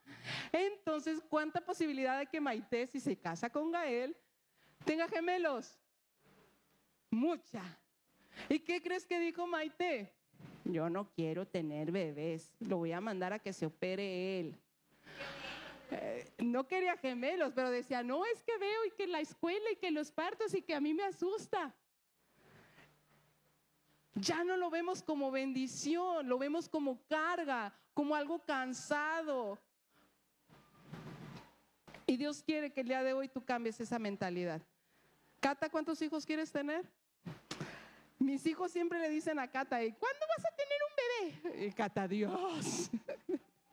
Entonces, 0.53 1.23
¿cuánta 1.29 1.61
posibilidad 1.61 2.19
de 2.19 2.27
que 2.27 2.41
Maite, 2.41 2.87
si 2.89 2.99
se 2.99 3.17
casa 3.17 3.49
con 3.49 3.71
Gael, 3.71 4.17
tenga 4.85 5.09
gemelos? 5.09 5.79
Mucha. 7.11 7.63
¿Y 8.49 8.59
qué 8.61 8.83
crees 8.83 9.07
que 9.07 9.21
dijo 9.21 9.47
Maite? 9.47 10.13
Yo 10.65 10.91
no 10.91 11.11
quiero 11.13 11.47
tener 11.47 11.93
bebés, 11.93 12.53
lo 12.59 12.79
voy 12.79 12.93
a 12.93 13.01
mandar 13.01 13.33
a 13.33 13.39
que 13.39 13.53
se 13.53 13.67
opere 13.67 14.41
él. 14.41 14.59
Eh, 15.91 16.33
no 16.39 16.67
quería 16.69 16.97
gemelos, 16.97 17.53
pero 17.55 17.71
decía, 17.71 18.03
no, 18.03 18.25
es 18.25 18.43
que 18.43 18.57
veo 18.59 18.85
y 18.87 18.91
que 18.93 19.07
la 19.07 19.21
escuela 19.21 19.71
y 19.73 19.77
que 19.77 19.91
los 19.91 20.13
partos 20.13 20.55
y 20.55 20.63
que 20.63 20.75
a 20.75 20.81
mí 20.81 20.95
me 20.95 21.05
asusta. 21.05 21.75
Ya 24.15 24.45
no 24.45 24.57
lo 24.57 24.71
vemos 24.71 25.03
como 25.03 25.31
bendición, 25.31 26.29
lo 26.29 26.39
vemos 26.39 26.69
como 26.69 27.01
carga, 27.07 27.73
como 27.95 28.15
algo 28.15 28.45
cansado. 28.45 29.59
Y 32.07 32.17
Dios 32.17 32.43
quiere 32.43 32.73
que 32.73 32.81
el 32.81 32.89
día 32.89 33.03
de 33.03 33.13
hoy 33.13 33.29
tú 33.29 33.45
cambies 33.45 33.81
esa 33.81 33.99
mentalidad. 33.99 34.61
Cata, 35.41 35.71
¿cuántos 35.71 36.03
hijos 36.03 36.27
quieres 36.27 36.53
tener? 36.53 36.85
Mis 38.19 38.45
hijos 38.47 38.71
siempre 38.71 38.99
le 38.99 39.09
dicen 39.09 39.39
a 39.39 39.49
Cata, 39.49 39.79
¿cuándo 39.79 40.27
vas 40.37 40.45
a 40.45 40.57
tener 40.57 40.79
un 40.89 41.53
bebé? 41.53 41.67
Y 41.67 41.73
Cata, 41.73 42.07
Dios. 42.07 42.91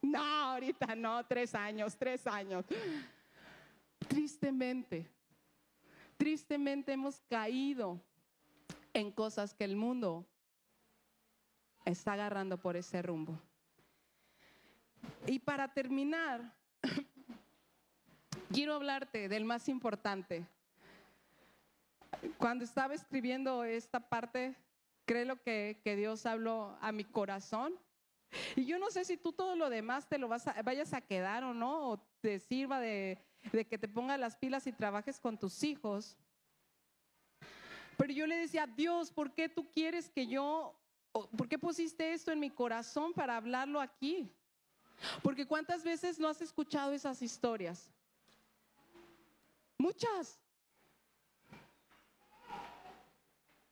No, 0.02 0.22
ahorita 0.22 0.96
no, 0.96 1.26
tres 1.26 1.56
años, 1.56 1.96
tres 1.98 2.26
años. 2.28 2.66
Tristemente, 4.08 5.10
tristemente 6.18 6.94
hemos 6.94 7.22
caído 7.30 8.00
en 8.94 9.12
cosas 9.12 9.54
que 9.54 9.64
el 9.64 9.76
mundo 9.76 10.26
está 11.86 12.14
agarrando 12.14 12.58
por 12.58 12.76
ese 12.76 13.02
rumbo. 13.02 13.40
Y 15.26 15.40
para 15.40 15.74
terminar, 15.74 16.54
quiero 18.52 18.76
hablarte 18.76 19.30
del 19.30 19.46
más 19.46 19.68
importante. 19.68 20.46
Cuando 22.38 22.64
estaba 22.64 22.94
escribiendo 22.94 23.64
esta 23.64 24.00
parte, 24.00 24.56
creo 25.06 25.42
que, 25.42 25.80
que 25.84 25.96
Dios 25.96 26.26
habló 26.26 26.78
a 26.82 26.92
mi 26.92 27.04
corazón 27.04 27.78
y 28.56 28.66
yo 28.66 28.78
no 28.80 28.92
sé 28.92 29.06
si 29.06 29.18
tú 29.18 29.32
todo 29.32 29.56
lo 29.56 29.70
demás 29.70 30.08
te 30.08 30.18
lo 30.18 30.28
vas 30.28 30.48
a, 30.48 30.62
vayas 30.62 30.94
a 30.94 31.02
quedar 31.02 31.44
o 31.44 31.54
no, 31.54 31.90
o 31.90 31.98
te 32.22 32.40
sirva 32.40 32.80
de, 32.80 33.18
de 33.52 33.66
que 33.66 33.78
te 33.78 33.88
pongas 33.88 34.20
las 34.20 34.36
pilas 34.36 34.68
y 34.68 34.72
trabajes 34.72 35.20
con 35.20 35.38
tus 35.38 35.64
hijos. 35.64 36.18
Pero 37.98 38.14
yo 38.14 38.28
le 38.28 38.38
decía, 38.38 38.68
Dios, 38.68 39.12
¿por 39.12 39.34
qué 39.34 39.50
tú 39.50 39.70
quieres 39.72 40.10
que 40.10 40.28
yo, 40.28 40.80
por 41.12 41.48
qué 41.48 41.58
pusiste 41.58 42.14
esto 42.14 42.32
en 42.32 42.40
mi 42.40 42.50
corazón 42.50 43.14
para 43.14 43.38
hablarlo 43.38 43.82
aquí? 43.82 44.32
Porque 45.24 45.46
cuántas 45.46 45.84
veces 45.84 46.20
no 46.20 46.28
has 46.28 46.42
escuchado 46.42 46.92
esas 46.92 47.22
historias. 47.22 47.92
Muchas. 49.78 50.40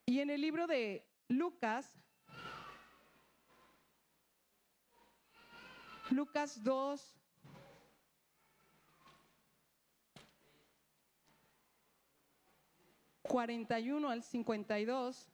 Y 0.06 0.20
en 0.20 0.30
el 0.30 0.41
libro 0.41 0.68
de 0.68 1.03
Lucas, 1.28 1.91
Lucas 6.16 6.63
2. 6.63 7.13
...41 13.24 14.09
al 14.09 14.24
52... 14.24 15.30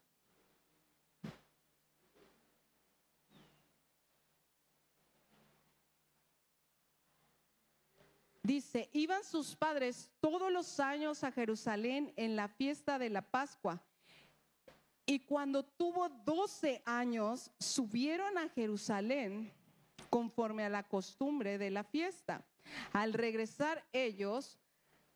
Dice, 8.44 8.90
iban 8.92 9.24
sus 9.24 9.56
padres 9.56 10.10
todos 10.20 10.52
los 10.52 10.80
años 10.80 11.24
a 11.24 11.32
Jerusalén 11.32 12.12
en 12.18 12.36
la 12.36 12.48
fiesta 12.48 12.98
de 12.98 13.12
la 13.12 13.22
Pascua. 13.22 13.80
Y 15.06 15.20
cuando 15.20 15.64
tuvo 15.64 16.10
12 16.10 16.82
años, 16.86 17.52
subieron 17.60 18.40
a 18.40 18.50
Jerusalén 18.50 19.54
conforme 20.12 20.66
a 20.66 20.70
la 20.70 20.84
costumbre 20.84 21.58
de 21.58 21.72
la 21.72 21.84
fiesta. 21.84 22.46
Al 22.92 23.14
regresar 23.14 23.84
ellos, 23.94 24.60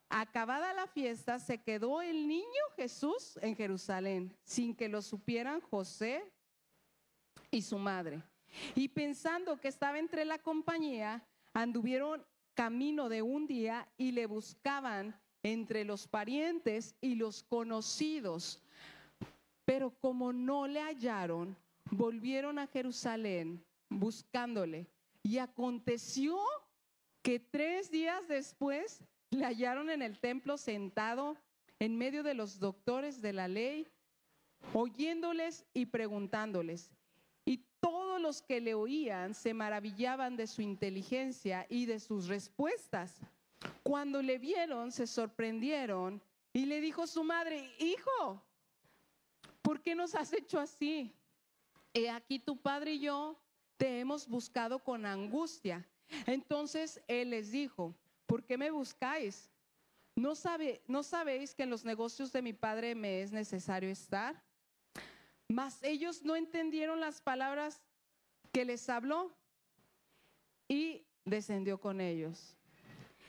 acabada 0.10 0.74
la 0.74 0.88
fiesta, 0.88 1.38
se 1.38 1.62
quedó 1.62 2.02
el 2.02 2.28
niño 2.28 2.64
Jesús 2.78 3.38
en 3.42 3.56
Jerusalén, 3.56 4.36
sin 4.44 4.74
que 4.74 4.88
lo 4.88 5.02
supieran 5.02 5.60
José 5.60 6.24
y 7.52 7.62
su 7.62 7.78
madre. 7.78 8.24
Y 8.74 8.88
pensando 8.88 9.60
que 9.60 9.68
estaba 9.68 10.00
entre 10.00 10.24
la 10.24 10.40
compañía, 10.40 11.22
anduvieron 11.54 12.26
camino 12.54 13.10
de 13.10 13.22
un 13.22 13.48
día 13.48 13.88
y 13.98 14.14
le 14.14 14.28
buscaban 14.28 15.20
entre 15.44 15.84
los 15.84 16.08
parientes 16.08 16.96
y 17.02 17.16
los 17.16 17.44
conocidos. 17.44 18.62
Pero 19.66 19.92
como 20.00 20.32
no 20.32 20.68
le 20.68 20.80
hallaron, 20.80 21.58
volvieron 21.92 22.60
a 22.60 22.68
Jerusalén 22.68 23.62
buscándole. 24.00 24.88
Y 25.24 25.40
aconteció 25.40 26.38
que 27.22 27.40
tres 27.40 27.90
días 27.90 28.28
después 28.28 29.04
le 29.32 29.46
hallaron 29.46 29.90
en 29.90 30.02
el 30.02 30.20
templo 30.20 30.58
sentado 30.58 31.36
en 31.80 31.98
medio 31.98 32.24
de 32.24 32.34
los 32.34 32.60
doctores 32.60 33.22
de 33.22 33.34
la 33.34 33.48
ley, 33.48 33.88
oyéndoles 34.74 35.66
y 35.74 35.88
preguntándoles. 35.88 36.92
Y 37.44 37.66
todos 37.80 38.22
los 38.22 38.42
que 38.42 38.62
le 38.62 38.74
oían 38.74 39.34
se 39.34 39.54
maravillaban 39.54 40.36
de 40.36 40.48
su 40.48 40.62
inteligencia 40.62 41.66
y 41.70 41.86
de 41.86 42.00
sus 42.00 42.28
respuestas. 42.28 43.20
Cuando 43.84 44.22
le 44.22 44.38
vieron, 44.38 44.92
se 44.92 45.08
sorprendieron 45.08 46.22
y 46.54 46.66
le 46.66 46.80
dijo 46.80 47.08
su 47.08 47.24
madre, 47.24 47.70
hijo, 47.80 48.42
¿por 49.62 49.82
qué 49.82 49.96
nos 49.96 50.16
has 50.16 50.32
hecho 50.34 50.60
así? 50.60 51.14
He 51.94 52.10
aquí 52.10 52.40
tu 52.40 52.58
padre 52.58 52.94
y 52.94 53.00
yo 53.00 53.38
te 53.78 54.00
hemos 54.00 54.28
buscado 54.28 54.80
con 54.80 55.06
angustia. 55.06 55.86
Entonces 56.26 57.02
él 57.08 57.32
les 57.32 57.52
dijo, 57.52 57.96
¿por 58.26 58.44
qué 58.44 58.58
me 58.58 58.72
buscáis? 58.72 59.50
¿No, 60.16 60.36
sabe, 60.36 60.82
¿No 60.88 61.04
sabéis 61.04 61.54
que 61.54 61.64
en 61.64 61.70
los 61.70 61.84
negocios 61.84 62.32
de 62.32 62.42
mi 62.42 62.54
padre 62.54 62.96
me 62.96 63.22
es 63.22 63.32
necesario 63.32 63.90
estar? 63.90 64.42
Mas 65.48 65.82
ellos 65.84 66.24
no 66.24 66.36
entendieron 66.36 67.00
las 67.00 67.22
palabras 67.22 67.82
que 68.52 68.66
les 68.66 68.90
habló 68.90 69.36
y 70.68 71.06
descendió 71.26 71.80
con 71.80 72.00
ellos. 72.00 72.56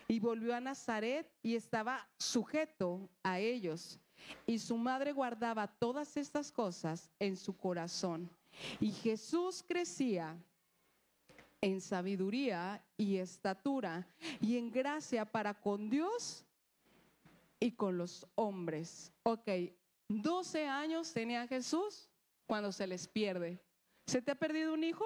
Y 0.08 0.20
volvió 0.20 0.54
a 0.54 0.60
Nazaret 0.60 1.28
y 1.42 1.56
estaba 1.56 2.08
sujeto 2.16 3.10
a 3.24 3.40
ellos. 3.40 3.98
Y 4.46 4.60
su 4.60 4.76
madre 4.76 5.12
guardaba 5.12 5.66
todas 5.66 6.16
estas 6.16 6.52
cosas 6.52 7.10
en 7.18 7.36
su 7.36 7.56
corazón. 7.56 8.30
Y 8.80 8.90
Jesús 8.90 9.64
crecía 9.66 10.36
en 11.60 11.80
sabiduría 11.80 12.84
y 12.96 13.16
estatura 13.16 14.06
y 14.40 14.56
en 14.56 14.70
gracia 14.70 15.24
para 15.24 15.54
con 15.54 15.90
Dios 15.90 16.44
y 17.58 17.72
con 17.72 17.98
los 17.98 18.26
hombres. 18.34 19.12
Ok, 19.22 19.48
12 20.08 20.66
años 20.66 21.12
tenía 21.12 21.46
Jesús 21.46 22.08
cuando 22.46 22.72
se 22.72 22.86
les 22.86 23.08
pierde. 23.08 23.60
¿Se 24.06 24.22
te 24.22 24.30
ha 24.30 24.36
perdido 24.36 24.72
un 24.72 24.84
hijo? 24.84 25.04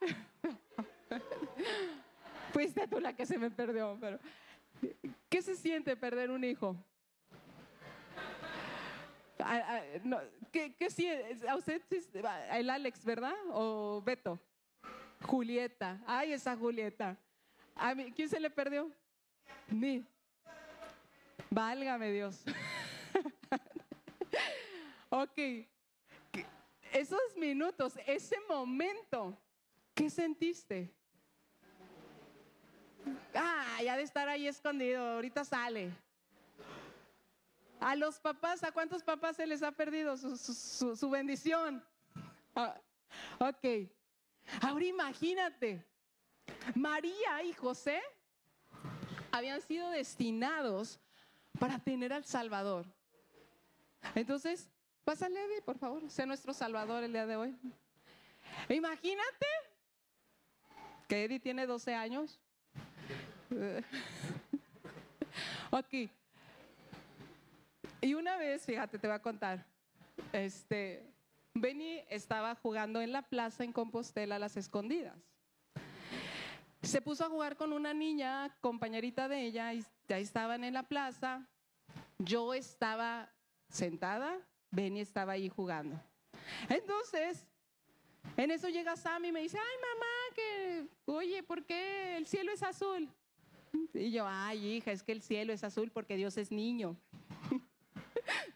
Fuiste 2.52 2.88
tú 2.88 3.00
la 3.00 3.14
que 3.14 3.26
se 3.26 3.38
me 3.38 3.50
perdió, 3.50 3.98
pero 4.00 4.18
¿qué 5.28 5.42
se 5.42 5.56
siente 5.56 5.96
perder 5.96 6.30
un 6.30 6.44
hijo? 6.44 6.76
¿Qué, 10.52 10.74
qué 10.74 10.90
sí? 10.90 11.08
A 11.48 11.56
usted, 11.56 11.82
el 12.52 12.70
Alex, 12.70 13.04
¿verdad? 13.04 13.34
¿O 13.52 14.02
Beto? 14.02 14.38
Julieta. 15.22 16.00
Ay, 16.06 16.32
esa 16.32 16.56
Julieta. 16.56 17.16
¿A 17.74 17.94
mí, 17.94 18.12
¿Quién 18.12 18.28
se 18.28 18.40
le 18.40 18.50
perdió? 18.50 18.90
Ni. 19.68 20.04
Válgame 21.50 22.12
Dios. 22.12 22.42
ok. 25.10 25.38
Esos 26.92 27.36
minutos, 27.36 27.94
ese 28.06 28.36
momento, 28.48 29.36
¿qué 29.94 30.10
sentiste? 30.10 30.92
Ah, 33.34 33.78
ya 33.82 33.96
de 33.96 34.02
estar 34.02 34.28
ahí 34.28 34.46
escondido, 34.46 35.14
ahorita 35.14 35.44
sale. 35.44 35.90
A 37.80 37.96
los 37.96 38.20
papás, 38.20 38.62
¿a 38.62 38.72
cuántos 38.72 39.02
papás 39.02 39.36
se 39.36 39.46
les 39.46 39.62
ha 39.62 39.72
perdido 39.72 40.16
su, 40.16 41.10
bendición? 41.10 41.82
Ah, 42.54 42.78
ok. 43.38 43.88
Ahora 44.60 44.84
imagínate, 44.84 45.84
María 46.74 47.42
y 47.42 47.54
José 47.54 48.00
habían 49.32 49.62
sido 49.62 49.88
destinados 49.90 51.00
para 51.58 51.78
tener 51.78 52.12
al 52.12 52.24
Salvador. 52.24 52.84
Entonces, 54.14 54.68
pásale, 55.04 55.42
Eddie, 55.42 55.62
por 55.62 55.78
favor, 55.78 56.10
sea 56.10 56.26
nuestro 56.26 56.52
Salvador 56.52 57.02
el 57.02 57.12
día 57.12 57.26
de 57.26 57.36
hoy. 57.36 57.56
Imagínate 58.68 59.46
que 61.08 61.24
Eddie 61.24 61.40
tiene 61.40 61.66
12 61.66 61.94
años. 61.94 62.38
ok. 65.70 66.10
Y 68.00 68.14
una 68.14 68.36
vez, 68.36 68.64
fíjate, 68.64 68.98
te 68.98 69.06
voy 69.06 69.16
a 69.16 69.22
contar. 69.22 69.66
Este, 70.32 71.06
Benny 71.54 72.02
estaba 72.08 72.54
jugando 72.54 73.00
en 73.00 73.12
la 73.12 73.22
plaza 73.22 73.64
en 73.64 73.72
Compostela 73.72 74.36
a 74.36 74.38
las 74.38 74.56
escondidas. 74.56 75.16
Se 76.82 77.02
puso 77.02 77.24
a 77.24 77.28
jugar 77.28 77.56
con 77.56 77.74
una 77.74 77.92
niña, 77.92 78.56
compañerita 78.62 79.28
de 79.28 79.42
ella, 79.42 79.74
y 79.74 79.84
ahí 80.08 80.22
estaban 80.22 80.64
en 80.64 80.72
la 80.72 80.84
plaza. 80.84 81.46
Yo 82.18 82.54
estaba 82.54 83.30
sentada, 83.68 84.38
Benny 84.70 85.00
estaba 85.00 85.32
ahí 85.32 85.50
jugando. 85.50 86.00
Entonces, 86.70 87.46
en 88.36 88.50
eso 88.50 88.68
llega 88.68 88.96
Sammy 88.96 89.28
y 89.28 89.32
me 89.32 89.40
dice, 89.42 89.58
ay 89.58 89.76
mamá, 89.76 90.06
que, 90.34 90.88
oye, 91.04 91.42
¿por 91.42 91.64
qué 91.64 92.16
el 92.16 92.26
cielo 92.26 92.50
es 92.52 92.62
azul? 92.62 93.10
Y 93.92 94.10
yo, 94.10 94.26
ay 94.26 94.76
hija, 94.76 94.90
es 94.90 95.02
que 95.02 95.12
el 95.12 95.22
cielo 95.22 95.52
es 95.52 95.64
azul 95.64 95.90
porque 95.90 96.16
Dios 96.16 96.38
es 96.38 96.50
niño. 96.50 96.96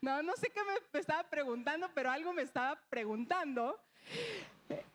No, 0.01 0.23
no 0.23 0.35
sé 0.37 0.51
qué 0.51 0.61
me 0.65 0.99
estaba 0.99 1.29
preguntando, 1.29 1.89
pero 1.95 2.11
algo 2.11 2.33
me 2.33 2.43
estaba 2.43 2.81
preguntando. 2.89 3.79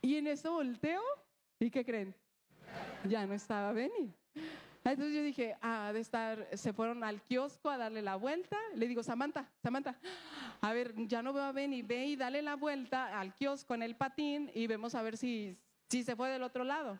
Y 0.01 0.17
en 0.17 0.27
eso 0.27 0.53
volteo, 0.53 1.01
¿y 1.59 1.69
qué 1.69 1.83
creen? 1.83 2.15
Ya 3.05 3.25
no 3.25 3.33
estaba 3.33 3.71
Benny. 3.71 4.13
Entonces 4.83 5.13
yo 5.13 5.21
dije, 5.21 5.57
ah, 5.61 5.91
de 5.93 5.99
estar, 5.99 6.47
se 6.57 6.73
fueron 6.73 7.03
al 7.03 7.21
kiosco 7.21 7.69
a 7.69 7.77
darle 7.77 8.01
la 8.01 8.15
vuelta. 8.15 8.57
Le 8.75 8.87
digo, 8.87 9.03
Samantha, 9.03 9.49
Samantha, 9.61 9.99
a 10.61 10.73
ver, 10.73 10.93
ya 11.07 11.21
no 11.21 11.33
veo 11.33 11.43
a 11.43 11.51
Benny, 11.51 11.81
ve 11.81 12.05
y 12.05 12.15
dale 12.15 12.41
la 12.41 12.55
vuelta 12.55 13.19
al 13.19 13.33
kiosco 13.35 13.73
en 13.75 13.83
el 13.83 13.95
patín 13.95 14.49
y 14.53 14.67
vemos 14.67 14.95
a 14.95 15.01
ver 15.01 15.17
si, 15.17 15.57
si 15.89 16.03
se 16.03 16.15
fue 16.15 16.29
del 16.29 16.43
otro 16.43 16.63
lado. 16.63 16.97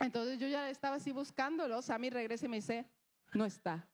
Entonces 0.00 0.38
yo 0.38 0.48
ya 0.48 0.70
estaba 0.70 0.96
así 0.96 1.12
buscándolo, 1.12 1.82
Sammy 1.82 2.10
regresa 2.10 2.46
y 2.46 2.48
me 2.48 2.56
dice, 2.56 2.86
no 3.34 3.44
está. 3.44 3.86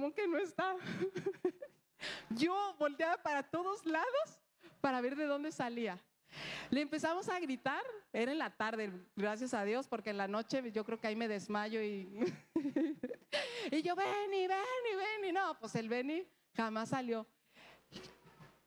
¿Cómo 0.00 0.14
que 0.14 0.26
no 0.26 0.38
está? 0.38 0.76
Yo 2.30 2.74
volteaba 2.78 3.22
para 3.22 3.42
todos 3.42 3.84
lados 3.84 4.40
para 4.80 5.02
ver 5.02 5.14
de 5.14 5.26
dónde 5.26 5.52
salía. 5.52 6.02
Le 6.70 6.80
empezamos 6.80 7.28
a 7.28 7.38
gritar, 7.38 7.82
era 8.10 8.32
en 8.32 8.38
la 8.38 8.48
tarde, 8.48 8.90
gracias 9.14 9.52
a 9.52 9.62
Dios, 9.62 9.86
porque 9.86 10.08
en 10.08 10.16
la 10.16 10.26
noche 10.26 10.72
yo 10.72 10.86
creo 10.86 10.98
que 10.98 11.08
ahí 11.08 11.16
me 11.16 11.28
desmayo 11.28 11.82
y, 11.82 12.08
y 13.70 13.82
yo, 13.82 13.94
Benny, 13.94 14.46
Benny, 14.46 14.96
Benny. 14.96 15.32
No, 15.32 15.58
pues 15.60 15.74
el 15.74 15.90
Benny 15.90 16.26
jamás 16.54 16.88
salió. 16.88 17.26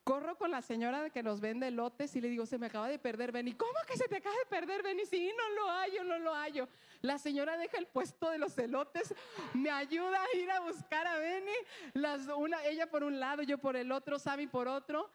Corro 0.04 0.36
con 0.36 0.50
la 0.50 0.60
señora 0.60 1.08
que 1.08 1.22
nos 1.22 1.40
vende 1.40 1.70
lotes 1.70 2.14
y 2.14 2.20
le 2.20 2.28
digo, 2.28 2.44
se 2.44 2.58
me 2.58 2.66
acaba 2.66 2.88
de 2.88 2.98
perder 2.98 3.32
Benny. 3.32 3.54
¿Cómo 3.54 3.72
que 3.88 3.96
se 3.96 4.06
te 4.06 4.16
acaba 4.16 4.36
de 4.36 4.44
perder 4.44 4.82
Benny? 4.82 5.06
Sí, 5.06 5.32
no 5.34 5.48
lo 5.54 5.70
hallo, 5.70 6.04
no 6.04 6.18
lo 6.18 6.34
hallo. 6.34 6.68
La 7.00 7.16
señora 7.16 7.56
deja 7.56 7.78
el 7.78 7.86
puesto 7.86 8.30
de 8.30 8.36
los 8.36 8.56
elotes, 8.58 9.14
me 9.54 9.70
ayuda 9.70 10.22
a 10.22 10.36
ir 10.36 10.50
a 10.50 10.60
buscar 10.60 11.06
a 11.06 11.18
Benny. 11.18 11.52
Las, 11.94 12.26
una, 12.28 12.62
ella 12.66 12.90
por 12.90 13.02
un 13.02 13.18
lado, 13.18 13.42
yo 13.42 13.56
por 13.56 13.76
el 13.76 13.90
otro, 13.92 14.18
Sammy 14.18 14.46
por 14.46 14.68
otro. 14.68 15.10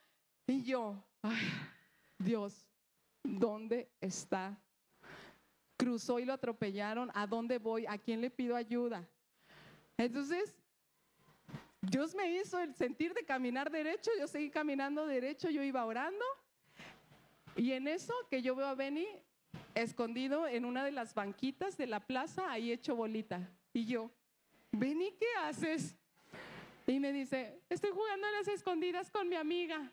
Y 0.47 0.63
yo, 0.63 0.95
ay, 1.21 1.47
Dios, 2.17 2.67
¿dónde 3.23 3.91
está? 4.01 4.57
Cruzó 5.77 6.17
y 6.17 6.25
lo 6.25 6.33
atropellaron. 6.33 7.11
¿A 7.13 7.27
dónde 7.27 7.59
voy? 7.59 7.85
¿A 7.85 7.99
quién 7.99 8.21
le 8.21 8.31
pido 8.31 8.55
ayuda? 8.55 9.07
Entonces, 9.97 10.58
Dios 11.81 12.13
me 12.13 12.31
hizo 12.31 12.59
el 12.59 12.75
sentir 12.75 13.13
de 13.13 13.23
caminar 13.23 13.71
derecho, 13.71 14.11
yo 14.19 14.27
seguí 14.27 14.49
caminando 14.49 15.05
derecho, 15.05 15.49
yo 15.49 15.63
iba 15.63 15.85
orando. 15.85 16.25
Y 17.55 17.71
en 17.71 17.87
eso 17.87 18.13
que 18.29 18.41
yo 18.41 18.55
veo 18.55 18.67
a 18.67 18.75
Benny 18.75 19.07
escondido 19.75 20.47
en 20.47 20.65
una 20.65 20.83
de 20.83 20.91
las 20.91 21.13
banquitas 21.13 21.77
de 21.77 21.87
la 21.87 21.99
plaza, 21.99 22.51
ahí 22.51 22.71
hecho 22.71 22.95
bolita. 22.95 23.49
Y 23.73 23.85
yo, 23.85 24.11
Benny, 24.71 25.11
¿qué 25.11 25.27
haces? 25.43 25.95
Y 26.85 26.99
me 26.99 27.11
dice, 27.13 27.61
estoy 27.69 27.91
jugando 27.91 28.27
a 28.27 28.31
las 28.31 28.47
escondidas 28.47 29.09
con 29.09 29.29
mi 29.29 29.35
amiga. 29.35 29.91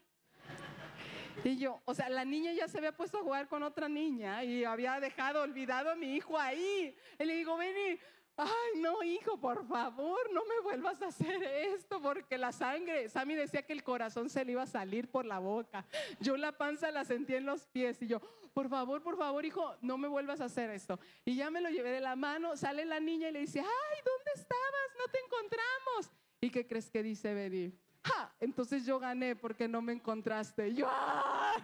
Y 1.44 1.56
yo, 1.58 1.80
o 1.84 1.94
sea, 1.94 2.08
la 2.08 2.24
niña 2.24 2.52
ya 2.52 2.66
se 2.66 2.78
había 2.78 2.96
puesto 2.96 3.18
a 3.18 3.22
jugar 3.22 3.48
con 3.48 3.62
otra 3.62 3.88
niña 3.88 4.42
y 4.42 4.64
había 4.64 4.98
dejado 4.98 5.42
olvidado 5.42 5.90
a 5.90 5.94
mi 5.94 6.16
hijo 6.16 6.38
ahí. 6.38 6.96
Y 7.18 7.24
le 7.24 7.36
digo, 7.36 7.56
Benny, 7.56 7.98
ay, 8.36 8.80
no, 8.80 9.02
hijo, 9.02 9.38
por 9.38 9.66
favor, 9.66 10.32
no 10.32 10.44
me 10.44 10.60
vuelvas 10.60 11.00
a 11.02 11.08
hacer 11.08 11.42
esto, 11.42 12.00
porque 12.00 12.36
la 12.36 12.52
sangre, 12.52 13.08
Sammy 13.08 13.34
decía 13.34 13.62
que 13.62 13.72
el 13.72 13.82
corazón 13.82 14.28
se 14.28 14.44
le 14.44 14.52
iba 14.52 14.62
a 14.62 14.66
salir 14.66 15.10
por 15.10 15.24
la 15.24 15.38
boca. 15.38 15.86
Yo 16.20 16.36
la 16.36 16.52
panza 16.52 16.90
la 16.90 17.04
sentí 17.04 17.34
en 17.34 17.46
los 17.46 17.66
pies 17.66 18.00
y 18.02 18.06
yo, 18.06 18.20
por 18.52 18.68
favor, 18.68 19.02
por 19.02 19.16
favor, 19.16 19.44
hijo, 19.44 19.74
no 19.80 19.98
me 19.98 20.08
vuelvas 20.08 20.40
a 20.40 20.46
hacer 20.46 20.70
esto. 20.70 20.98
Y 21.24 21.36
ya 21.36 21.50
me 21.50 21.60
lo 21.60 21.70
llevé 21.70 21.90
de 21.90 22.00
la 22.00 22.16
mano, 22.16 22.56
sale 22.56 22.84
la 22.84 23.00
niña 23.00 23.28
y 23.28 23.32
le 23.32 23.40
dice, 23.40 23.60
ay, 23.60 23.98
¿dónde 24.04 24.30
estabas? 24.34 24.96
No 24.98 25.10
te 25.10 25.18
encontramos. 25.18 26.10
¿Y 26.40 26.50
qué 26.50 26.66
crees 26.66 26.90
que 26.90 27.02
dice 27.02 27.32
Betty? 27.32 27.72
¡Ja! 28.04 28.34
Entonces 28.40 28.84
yo 28.84 28.98
gané 28.98 29.34
porque 29.34 29.66
no 29.66 29.82
me 29.82 29.92
encontraste. 29.92 30.74
yo, 30.74 30.86
¡ah! 30.88 31.54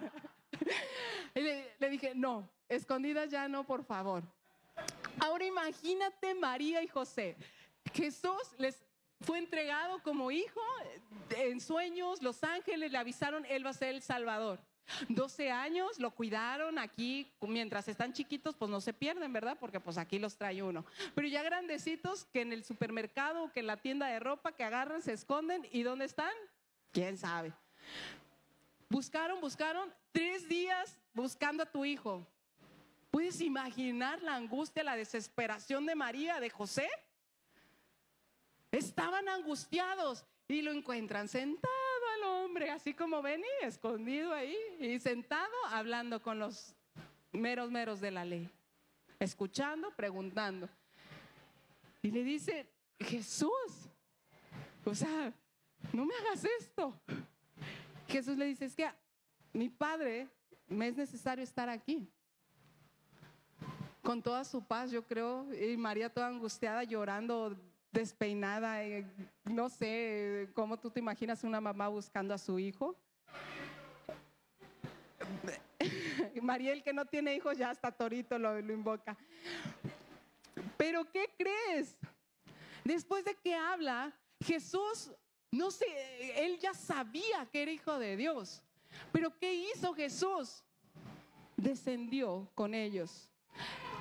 y 1.35 1.41
le, 1.41 1.75
le 1.79 1.89
dije, 1.89 2.13
no, 2.15 2.49
escondidas 2.67 3.29
ya 3.29 3.47
no, 3.47 3.65
por 3.65 3.83
favor. 3.83 4.23
Ahora 5.19 5.45
imagínate 5.45 6.33
María 6.35 6.81
y 6.83 6.87
José. 6.87 7.35
Jesús 7.93 8.41
les 8.57 8.83
fue 9.21 9.37
entregado 9.37 10.01
como 10.03 10.31
hijo 10.31 10.61
en 11.29 11.61
sueños, 11.61 12.21
los 12.21 12.43
ángeles 12.43 12.91
le 12.91 12.97
avisaron, 12.97 13.45
él 13.45 13.65
va 13.65 13.69
a 13.69 13.73
ser 13.73 13.89
el 13.89 14.01
Salvador. 14.01 14.59
12 15.09 15.49
años, 15.49 15.97
lo 15.97 16.11
cuidaron 16.11 16.77
aquí, 16.77 17.31
mientras 17.41 17.87
están 17.87 18.11
chiquitos, 18.11 18.55
pues 18.55 18.69
no 18.69 18.81
se 18.81 18.93
pierden, 18.93 19.31
¿verdad? 19.31 19.57
Porque 19.59 19.79
pues 19.79 19.97
aquí 19.97 20.19
los 20.19 20.35
trae 20.35 20.61
uno. 20.61 20.85
Pero 21.15 21.27
ya 21.27 21.41
grandecitos, 21.41 22.25
que 22.25 22.41
en 22.41 22.51
el 22.51 22.63
supermercado, 22.63 23.51
que 23.53 23.61
en 23.61 23.67
la 23.67 23.77
tienda 23.77 24.07
de 24.07 24.19
ropa, 24.19 24.51
que 24.51 24.63
agarran, 24.63 25.01
se 25.01 25.13
esconden, 25.13 25.67
¿y 25.71 25.83
dónde 25.83 26.05
están? 26.05 26.33
¿Quién 26.91 27.17
sabe? 27.17 27.53
Buscaron, 28.89 29.39
buscaron, 29.39 29.91
tres 30.11 30.47
días 30.47 30.97
buscando 31.13 31.63
a 31.63 31.71
tu 31.71 31.85
hijo. 31.85 32.27
¿Puedes 33.13 33.41
imaginar 33.41 34.23
la 34.23 34.33
angustia, 34.33 34.83
la 34.83 34.95
desesperación 34.95 35.85
de 35.85 35.93
María, 35.93 36.39
de 36.39 36.49
José? 36.49 36.89
Estaban 38.71 39.29
angustiados 39.29 40.25
y 40.47 40.63
lo 40.63 40.71
encuentran 40.71 41.27
sentado 41.27 41.73
al 42.15 42.23
hombre, 42.23 42.71
así 42.71 42.95
como 42.95 43.21
Benny, 43.21 43.45
escondido 43.61 44.33
ahí 44.33 44.57
y 44.79 44.99
sentado 44.99 45.53
hablando 45.69 46.23
con 46.23 46.39
los 46.39 46.73
meros 47.31 47.69
meros 47.69 48.01
de 48.01 48.09
la 48.09 48.25
ley, 48.25 48.49
escuchando, 49.19 49.91
preguntando. 49.91 50.67
Y 52.01 52.09
le 52.09 52.23
dice, 52.23 52.67
Jesús, 52.99 53.91
o 54.85 54.95
sea, 54.95 55.31
no 55.91 56.03
me 56.03 56.15
hagas 56.15 56.45
esto. 56.59 56.99
Jesús 58.07 58.35
le 58.39 58.45
dice, 58.45 58.65
es 58.65 58.75
que 58.75 58.89
mi 59.53 59.69
padre 59.69 60.27
me 60.67 60.87
es 60.87 60.97
necesario 60.97 61.43
estar 61.43 61.69
aquí 61.69 62.11
con 64.03 64.21
toda 64.21 64.43
su 64.43 64.61
paz, 64.61 64.91
yo 64.91 65.01
creo, 65.07 65.47
y 65.53 65.77
María 65.77 66.09
toda 66.09 66.27
angustiada, 66.27 66.83
llorando, 66.83 67.55
despeinada, 67.91 68.83
eh, 68.83 69.05
no 69.45 69.69
sé 69.69 70.49
cómo 70.53 70.77
tú 70.77 70.91
te 70.91 70.99
imaginas 70.99 71.43
una 71.43 71.61
mamá 71.61 71.87
buscando 71.87 72.33
a 72.33 72.37
su 72.37 72.59
hijo. 72.59 72.95
María, 76.41 76.73
el 76.73 76.83
que 76.83 76.91
no 76.91 77.05
tiene 77.05 77.33
hijos, 77.35 77.57
ya 77.57 77.69
hasta 77.69 77.91
Torito 77.91 78.37
lo, 78.37 78.61
lo 78.61 78.73
invoca. 78.73 79.15
Pero 80.75 81.09
¿qué 81.09 81.33
crees? 81.37 81.95
Después 82.83 83.23
de 83.23 83.35
que 83.35 83.55
habla, 83.55 84.11
Jesús 84.45 85.11
No 85.49 85.71
sé, 85.71 85.85
él 86.43 86.59
ya 86.59 86.73
sabía 86.73 87.47
que 87.51 87.61
era 87.61 87.71
hijo 87.71 87.97
de 87.99 88.17
Dios. 88.17 88.61
Pero 89.11 89.37
¿qué 89.37 89.53
hizo 89.53 89.93
Jesús? 89.93 90.63
Descendió 91.55 92.49
con 92.55 92.73
ellos. 92.73 93.29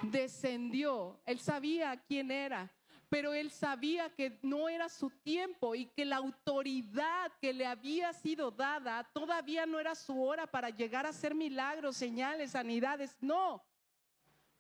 Descendió. 0.03 1.21
Él 1.27 1.41
sabía 1.41 1.97
quién 2.07 2.31
era 2.31 2.73
pero 3.13 3.35
él 3.35 3.51
sabía 3.51 4.09
que 4.09 4.39
no 4.41 4.71
era 4.71 4.89
su 4.89 5.11
tiempo 5.11 5.75
y 5.75 5.85
que 5.85 6.07
la 6.07 6.17
autoridad 6.17 7.31
que 7.43 7.53
le 7.53 7.67
había 7.67 8.11
sido 8.15 8.51
dada 8.51 9.05
todavía 9.13 9.67
no 9.67 9.79
era 9.79 9.95
su 9.95 10.19
hora 10.23 10.47
para 10.47 10.71
llegar 10.71 11.05
a 11.05 11.11
hacer 11.11 11.35
milagros, 11.35 11.99
señales, 11.99 12.53
sanidades. 12.53 13.15
No. 13.21 13.63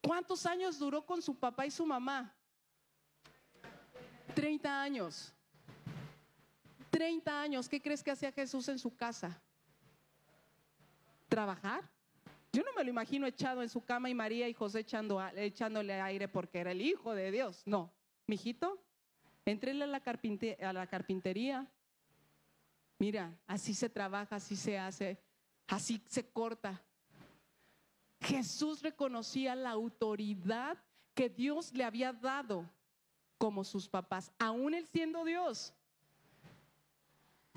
¿Cuántos 0.02 0.44
años 0.44 0.78
duró 0.78 1.06
con 1.06 1.22
su 1.22 1.34
papá 1.34 1.64
y 1.64 1.70
su 1.70 1.86
mamá? 1.86 2.36
30 4.34 4.82
años. 4.82 5.32
30 6.90 7.40
años. 7.40 7.70
¿Qué 7.70 7.80
crees 7.80 8.02
que 8.02 8.10
hacía 8.10 8.32
Jesús 8.32 8.68
en 8.68 8.78
su 8.78 8.94
casa? 8.94 9.40
¿Trabajar? 11.26 11.88
Yo 12.52 12.62
no 12.62 12.72
me 12.76 12.84
lo 12.84 12.90
imagino 12.90 13.26
echado 13.26 13.62
en 13.62 13.68
su 13.68 13.84
cama 13.84 14.10
y 14.10 14.14
María 14.14 14.48
y 14.48 14.54
José 14.54 14.86
echándole 15.36 16.00
aire 16.00 16.28
porque 16.28 16.58
era 16.58 16.72
el 16.72 16.82
hijo 16.82 17.14
de 17.14 17.30
Dios. 17.30 17.62
No 17.66 17.90
mijito, 18.26 18.82
entrele 19.44 19.84
a 19.84 19.86
la, 19.86 20.02
a 20.68 20.72
la 20.72 20.86
carpintería. 20.86 21.66
Mira, 22.98 23.36
así 23.46 23.74
se 23.74 23.88
trabaja, 23.88 24.36
así 24.36 24.56
se 24.56 24.78
hace, 24.78 25.18
así 25.68 26.00
se 26.06 26.28
corta. 26.30 26.82
Jesús 28.20 28.82
reconocía 28.82 29.54
la 29.54 29.70
autoridad 29.70 30.78
que 31.14 31.28
Dios 31.28 31.72
le 31.74 31.84
había 31.84 32.12
dado 32.12 32.70
como 33.38 33.64
sus 33.64 33.88
papás, 33.88 34.32
aún 34.38 34.72
él 34.72 34.86
siendo 34.86 35.24
Dios, 35.24 35.74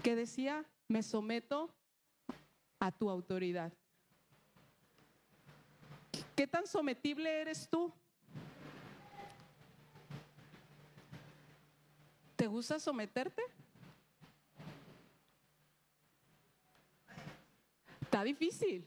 que 0.01 0.15
decía, 0.15 0.65
me 0.87 1.03
someto 1.03 1.73
a 2.79 2.91
tu 2.91 3.09
autoridad. 3.09 3.71
¿Qué 6.35 6.47
tan 6.47 6.67
sometible 6.67 7.41
eres 7.41 7.67
tú? 7.69 7.93
¿Te 12.35 12.47
gusta 12.47 12.79
someterte? 12.79 13.41
Está 18.01 18.23
difícil. 18.23 18.85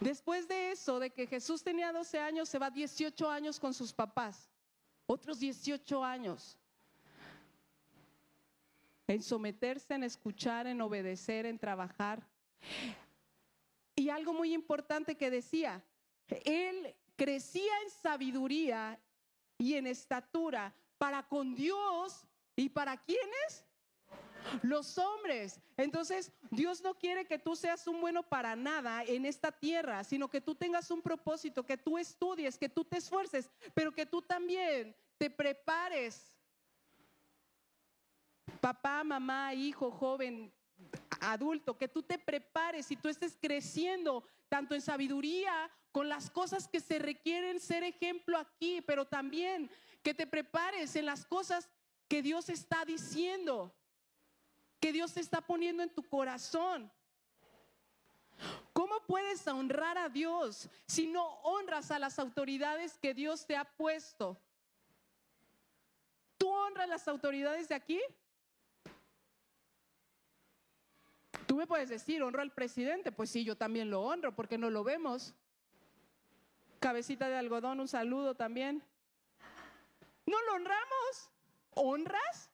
Después 0.00 0.48
de 0.48 0.72
eso, 0.72 0.98
de 0.98 1.10
que 1.10 1.28
Jesús 1.28 1.62
tenía 1.62 1.92
12 1.92 2.18
años, 2.18 2.48
se 2.48 2.58
va 2.58 2.70
18 2.70 3.30
años 3.30 3.60
con 3.60 3.72
sus 3.72 3.92
papás. 3.92 4.50
Otros 5.06 5.38
18 5.38 6.04
años. 6.04 6.58
En 9.06 9.22
someterse, 9.22 9.94
en 9.94 10.02
escuchar, 10.02 10.66
en 10.66 10.80
obedecer, 10.80 11.46
en 11.46 11.58
trabajar. 11.58 12.26
Y 14.02 14.10
algo 14.10 14.32
muy 14.32 14.52
importante 14.52 15.14
que 15.14 15.30
decía, 15.30 15.80
él 16.44 16.92
crecía 17.14 17.72
en 17.84 17.90
sabiduría 17.90 18.98
y 19.56 19.74
en 19.74 19.86
estatura 19.86 20.74
para 20.98 21.22
con 21.28 21.54
Dios 21.54 22.26
y 22.56 22.68
para 22.68 22.96
quienes? 22.96 23.64
Los 24.62 24.98
hombres. 24.98 25.60
Entonces, 25.76 26.32
Dios 26.50 26.82
no 26.82 26.98
quiere 26.98 27.26
que 27.26 27.38
tú 27.38 27.54
seas 27.54 27.86
un 27.86 28.00
bueno 28.00 28.24
para 28.24 28.56
nada 28.56 29.04
en 29.04 29.24
esta 29.24 29.52
tierra, 29.52 30.02
sino 30.02 30.28
que 30.28 30.40
tú 30.40 30.56
tengas 30.56 30.90
un 30.90 31.00
propósito, 31.00 31.64
que 31.64 31.76
tú 31.76 31.96
estudies, 31.96 32.58
que 32.58 32.68
tú 32.68 32.84
te 32.84 32.96
esfuerces, 32.96 33.48
pero 33.72 33.92
que 33.92 34.04
tú 34.04 34.20
también 34.20 34.96
te 35.16 35.30
prepares. 35.30 36.36
Papá, 38.60 39.04
mamá, 39.04 39.54
hijo, 39.54 39.92
joven, 39.92 40.52
adulto, 41.22 41.78
que 41.78 41.88
tú 41.88 42.02
te 42.02 42.18
prepares 42.18 42.90
y 42.90 42.96
tú 42.96 43.08
estés 43.08 43.36
creciendo 43.40 44.24
tanto 44.48 44.74
en 44.74 44.80
sabiduría 44.80 45.70
con 45.92 46.08
las 46.08 46.30
cosas 46.30 46.68
que 46.68 46.80
se 46.80 46.98
requieren 46.98 47.60
ser 47.60 47.84
ejemplo 47.84 48.38
aquí, 48.38 48.82
pero 48.82 49.06
también 49.06 49.70
que 50.02 50.14
te 50.14 50.26
prepares 50.26 50.96
en 50.96 51.06
las 51.06 51.24
cosas 51.24 51.68
que 52.08 52.22
Dios 52.22 52.48
está 52.48 52.84
diciendo, 52.84 53.74
que 54.80 54.92
Dios 54.92 55.16
está 55.16 55.40
poniendo 55.40 55.82
en 55.82 55.90
tu 55.90 56.02
corazón. 56.02 56.90
¿Cómo 58.72 58.94
puedes 59.06 59.46
honrar 59.46 59.98
a 59.98 60.08
Dios 60.08 60.68
si 60.86 61.06
no 61.06 61.24
honras 61.42 61.90
a 61.90 61.98
las 61.98 62.18
autoridades 62.18 62.98
que 62.98 63.14
Dios 63.14 63.46
te 63.46 63.56
ha 63.56 63.64
puesto? 63.64 64.40
¿Tú 66.38 66.48
honras 66.48 66.88
las 66.88 67.06
autoridades 67.06 67.68
de 67.68 67.74
aquí? 67.74 68.00
Tú 71.52 71.58
me 71.58 71.66
puedes 71.66 71.90
decir, 71.90 72.22
honro 72.22 72.40
al 72.40 72.50
presidente. 72.50 73.12
Pues 73.12 73.28
sí, 73.28 73.44
yo 73.44 73.58
también 73.58 73.90
lo 73.90 74.00
honro 74.00 74.34
porque 74.34 74.56
no 74.56 74.70
lo 74.70 74.84
vemos. 74.84 75.34
Cabecita 76.80 77.28
de 77.28 77.36
algodón, 77.36 77.78
un 77.78 77.88
saludo 77.88 78.34
también. 78.34 78.82
No 80.24 80.40
lo 80.46 80.54
honramos. 80.54 81.30
¿Honras? 81.74 82.50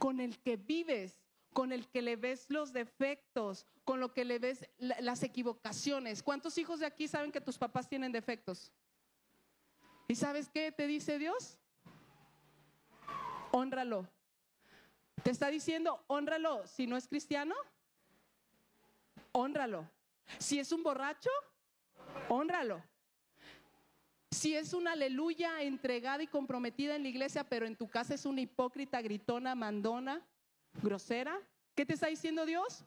Con 0.00 0.18
el 0.18 0.36
que 0.40 0.56
vives, 0.56 1.22
con 1.52 1.70
el 1.70 1.86
que 1.86 2.02
le 2.02 2.16
ves 2.16 2.50
los 2.50 2.72
defectos, 2.72 3.66
con 3.84 4.00
lo 4.00 4.12
que 4.12 4.24
le 4.24 4.40
ves 4.40 4.68
las 4.78 5.22
equivocaciones. 5.22 6.20
¿Cuántos 6.20 6.58
hijos 6.58 6.80
de 6.80 6.86
aquí 6.86 7.06
saben 7.06 7.30
que 7.30 7.40
tus 7.40 7.56
papás 7.56 7.88
tienen 7.88 8.10
defectos? 8.10 8.72
¿Y 10.08 10.16
sabes 10.16 10.48
qué 10.48 10.72
te 10.72 10.88
dice 10.88 11.20
Dios? 11.20 11.56
Honralo. 13.52 14.08
Te 15.22 15.30
está 15.30 15.50
diciendo, 15.50 16.02
honralo 16.08 16.66
si 16.66 16.88
no 16.88 16.96
es 16.96 17.06
cristiano, 17.06 17.54
honralo. 19.34 19.90
Si 20.38 20.58
es 20.58 20.72
un 20.72 20.82
borracho, 20.82 21.30
honralo. 22.28 22.82
Si 24.30 24.56
es 24.56 24.72
una 24.72 24.92
aleluya 24.92 25.62
entregada 25.62 26.22
y 26.22 26.26
comprometida 26.26 26.96
en 26.96 27.02
la 27.02 27.08
iglesia, 27.08 27.44
pero 27.44 27.66
en 27.66 27.76
tu 27.76 27.88
casa 27.88 28.14
es 28.14 28.24
una 28.24 28.40
hipócrita, 28.40 29.00
gritona, 29.00 29.54
mandona, 29.54 30.22
grosera, 30.82 31.38
¿qué 31.74 31.84
te 31.84 31.94
está 31.94 32.08
diciendo 32.08 32.46
Dios? 32.46 32.84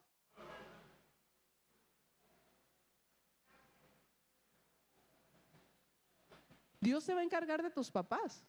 Dios 6.79 7.03
se 7.03 7.13
va 7.13 7.21
a 7.21 7.23
encargar 7.23 7.61
de 7.61 7.69
tus 7.69 7.91
papás. 7.91 8.43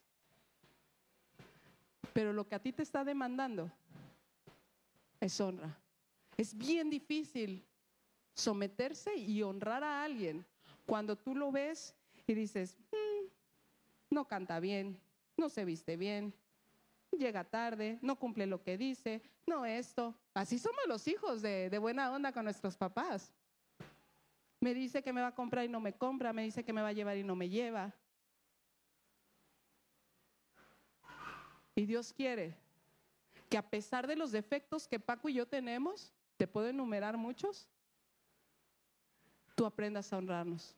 Pero 2.13 2.33
lo 2.33 2.47
que 2.47 2.55
a 2.55 2.59
ti 2.59 2.71
te 2.71 2.83
está 2.83 3.03
demandando 3.03 3.71
es 5.19 5.39
honra. 5.39 5.77
Es 6.37 6.57
bien 6.57 6.89
difícil 6.89 7.68
someterse 8.39 9.15
y 9.15 9.43
honrar 9.43 9.83
a 9.83 10.03
alguien 10.03 10.45
cuando 10.85 11.15
tú 11.15 11.35
lo 11.35 11.51
ves 11.51 11.93
y 12.25 12.33
dices, 12.33 12.77
mm, 12.91 13.27
no 14.09 14.27
canta 14.27 14.59
bien, 14.59 14.99
no 15.37 15.49
se 15.49 15.65
viste 15.65 15.97
bien, 15.97 16.33
llega 17.11 17.43
tarde, 17.43 17.99
no 18.01 18.17
cumple 18.17 18.45
lo 18.45 18.63
que 18.63 18.77
dice, 18.77 19.21
no 19.45 19.65
esto. 19.65 20.15
Así 20.33 20.57
somos 20.57 20.81
los 20.87 21.07
hijos 21.07 21.41
de, 21.41 21.69
de 21.69 21.77
buena 21.77 22.11
onda 22.11 22.31
con 22.31 22.43
nuestros 22.43 22.77
papás. 22.77 23.33
Me 24.59 24.73
dice 24.73 25.01
que 25.01 25.13
me 25.13 25.21
va 25.21 25.27
a 25.27 25.35
comprar 25.35 25.65
y 25.65 25.69
no 25.69 25.79
me 25.79 25.93
compra, 25.93 26.33
me 26.33 26.43
dice 26.43 26.63
que 26.63 26.73
me 26.73 26.81
va 26.81 26.89
a 26.89 26.93
llevar 26.93 27.17
y 27.17 27.23
no 27.23 27.35
me 27.35 27.49
lleva. 27.49 27.93
Y 31.75 31.85
Dios 31.85 32.11
quiere 32.11 32.57
que 33.49 33.57
a 33.57 33.69
pesar 33.69 34.05
de 34.05 34.15
los 34.15 34.31
defectos 34.31 34.87
que 34.87 34.99
Paco 34.99 35.29
y 35.29 35.33
yo 35.33 35.47
tenemos, 35.47 36.13
te 36.37 36.45
puedo 36.47 36.67
enumerar 36.67 37.17
muchos, 37.17 37.67
tú 39.59 39.65
aprendas 39.65 40.13
a 40.13 40.17
honrarnos. 40.17 40.73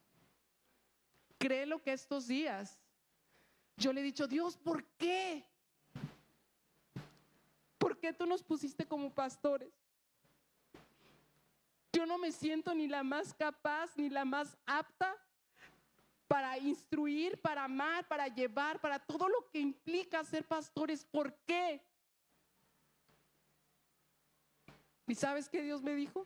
Créelo 1.38 1.84
que 1.84 1.94
estos 1.94 2.26
días 2.26 2.80
yo 3.78 3.94
le 3.94 4.02
he 4.02 4.04
dicho, 4.04 4.28
Dios, 4.28 4.58
¿por 4.58 4.84
qué? 4.98 5.46
¿Por 7.78 8.00
qué 8.00 8.12
tú 8.12 8.26
nos 8.26 8.42
pusiste 8.42 8.88
como 8.88 9.14
pastores? 9.14 9.72
Yo 11.94 12.08
no 12.08 12.18
me 12.18 12.32
siento 12.32 12.74
ni 12.74 12.88
la 12.88 13.04
más 13.04 13.36
capaz 13.36 13.96
ni 13.98 14.10
la 14.10 14.26
más 14.26 14.58
apta 14.66 15.16
para 16.28 16.58
instruir, 16.58 17.40
para 17.40 17.66
amar, 17.66 18.08
para 18.08 18.30
llevar, 18.30 18.82
para 18.82 18.98
todo 18.98 19.30
lo 19.30 19.48
que 19.52 19.60
implica 19.60 20.24
ser 20.24 20.44
pastores. 20.44 21.06
¿Por 21.06 21.36
qué? 21.46 21.86
¿Y 25.06 25.14
sabes 25.14 25.48
qué 25.48 25.62
Dios 25.62 25.84
me 25.84 25.94
dijo? 25.94 26.26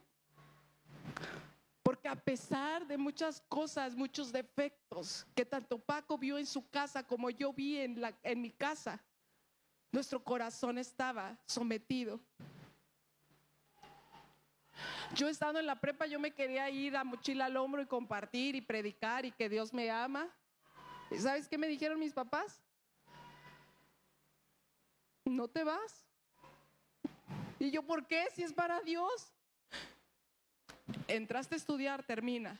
A 2.08 2.16
pesar 2.16 2.86
de 2.86 2.98
muchas 2.98 3.42
cosas, 3.50 3.96
muchos 3.96 4.32
defectos 4.32 5.26
que 5.36 5.46
tanto 5.46 5.80
Paco 5.80 6.18
vio 6.18 6.38
en 6.38 6.46
su 6.46 6.70
casa 6.70 7.04
como 7.04 7.30
yo 7.30 7.52
vi 7.52 7.80
en, 7.80 8.00
la, 8.00 8.14
en 8.24 8.42
mi 8.42 8.52
casa, 8.52 9.04
nuestro 9.92 10.24
corazón 10.24 10.78
estaba 10.78 11.38
sometido. 11.46 12.20
Yo 15.16 15.28
estando 15.30 15.60
en 15.60 15.66
la 15.66 15.80
prepa, 15.80 16.06
yo 16.06 16.20
me 16.20 16.32
quería 16.32 16.70
ir 16.70 16.96
a 16.98 17.04
mochila 17.04 17.46
al 17.46 17.58
hombro 17.58 17.82
y 17.82 17.86
compartir 17.86 18.56
y 18.56 18.62
predicar 18.62 19.26
y 19.26 19.32
que 19.32 19.50
Dios 19.50 19.74
me 19.74 19.90
ama. 19.90 20.30
¿Y 21.10 21.18
sabes 21.18 21.48
qué 21.48 21.58
me 21.58 21.68
dijeron 21.68 22.00
mis 22.00 22.14
papás? 22.14 22.62
no 25.26 25.48
te 25.48 25.64
vas. 25.64 26.06
Y 27.60 27.72
yo, 27.72 27.84
¿por 27.84 28.06
qué? 28.08 28.28
Si 28.34 28.44
es 28.44 28.54
para 28.54 28.82
Dios. 28.82 29.34
Entraste 31.08 31.56
a 31.56 31.58
estudiar, 31.58 32.04
termina. 32.04 32.60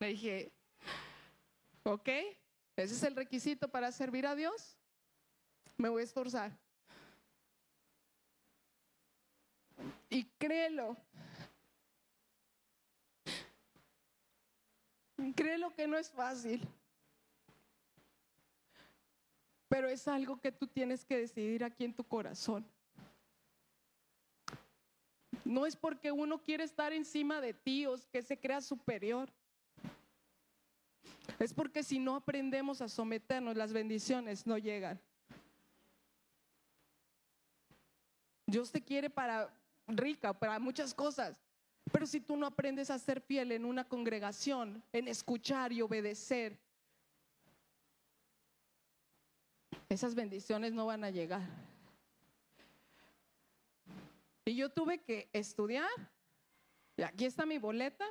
Le 0.00 0.08
dije, 0.08 0.52
ok, 1.84 2.08
ese 2.76 2.94
es 2.94 3.02
el 3.02 3.14
requisito 3.14 3.68
para 3.68 3.92
servir 3.92 4.26
a 4.26 4.34
Dios. 4.34 4.76
Me 5.76 5.88
voy 5.88 6.02
a 6.02 6.04
esforzar. 6.04 6.56
Y 10.08 10.24
créelo. 10.38 10.96
Créelo 15.36 15.74
que 15.74 15.86
no 15.86 15.96
es 15.96 16.10
fácil. 16.10 16.66
Pero 19.68 19.88
es 19.88 20.08
algo 20.08 20.40
que 20.40 20.50
tú 20.50 20.66
tienes 20.66 21.04
que 21.04 21.18
decidir 21.18 21.62
aquí 21.62 21.84
en 21.84 21.94
tu 21.94 22.02
corazón. 22.02 22.66
No 25.50 25.66
es 25.66 25.74
porque 25.74 26.12
uno 26.12 26.38
quiere 26.38 26.62
estar 26.62 26.92
encima 26.92 27.40
de 27.40 27.52
ti 27.52 27.84
que 28.12 28.22
se 28.22 28.38
crea 28.38 28.60
superior. 28.60 29.28
Es 31.40 31.52
porque 31.52 31.82
si 31.82 31.98
no 31.98 32.14
aprendemos 32.14 32.80
a 32.80 32.88
someternos, 32.88 33.56
las 33.56 33.72
bendiciones 33.72 34.46
no 34.46 34.58
llegan. 34.58 35.00
Dios 38.46 38.70
te 38.70 38.80
quiere 38.80 39.10
para 39.10 39.52
rica, 39.88 40.32
para 40.32 40.60
muchas 40.60 40.94
cosas. 40.94 41.36
Pero 41.90 42.06
si 42.06 42.20
tú 42.20 42.36
no 42.36 42.46
aprendes 42.46 42.88
a 42.88 42.98
ser 43.00 43.20
fiel 43.20 43.50
en 43.50 43.64
una 43.64 43.82
congregación, 43.82 44.84
en 44.92 45.08
escuchar 45.08 45.72
y 45.72 45.82
obedecer, 45.82 46.56
esas 49.88 50.14
bendiciones 50.14 50.72
no 50.72 50.86
van 50.86 51.02
a 51.02 51.10
llegar. 51.10 51.69
Y 54.44 54.56
yo 54.56 54.70
tuve 54.70 55.02
que 55.02 55.28
estudiar. 55.32 55.88
Y 56.96 57.02
aquí 57.02 57.24
está 57.24 57.46
mi 57.46 57.58
boleta. 57.58 58.04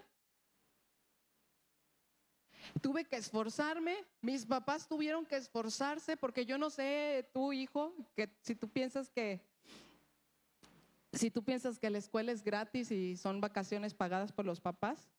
Tuve 2.82 3.06
que 3.06 3.16
esforzarme. 3.16 3.98
Mis 4.22 4.46
papás 4.46 4.88
tuvieron 4.88 5.26
que 5.26 5.38
esforzarse 5.38 6.18
porque 6.18 6.46
yo 6.46 6.58
no 6.58 6.70
sé, 6.70 7.30
tu 7.34 7.54
hijo, 7.54 7.94
que 8.16 8.30
si 8.42 8.56
tú 8.56 8.70
piensas 8.70 9.10
que 9.10 9.42
si 11.14 11.32
tú 11.32 11.44
piensas 11.44 11.80
que 11.80 11.90
la 11.90 11.98
escuela 11.98 12.32
es 12.32 12.44
gratis 12.44 12.92
y 12.92 13.18
son 13.18 13.42
vacaciones 13.42 13.94
pagadas 13.94 14.32
por 14.32 14.46
los 14.46 14.62
papás, 14.62 15.10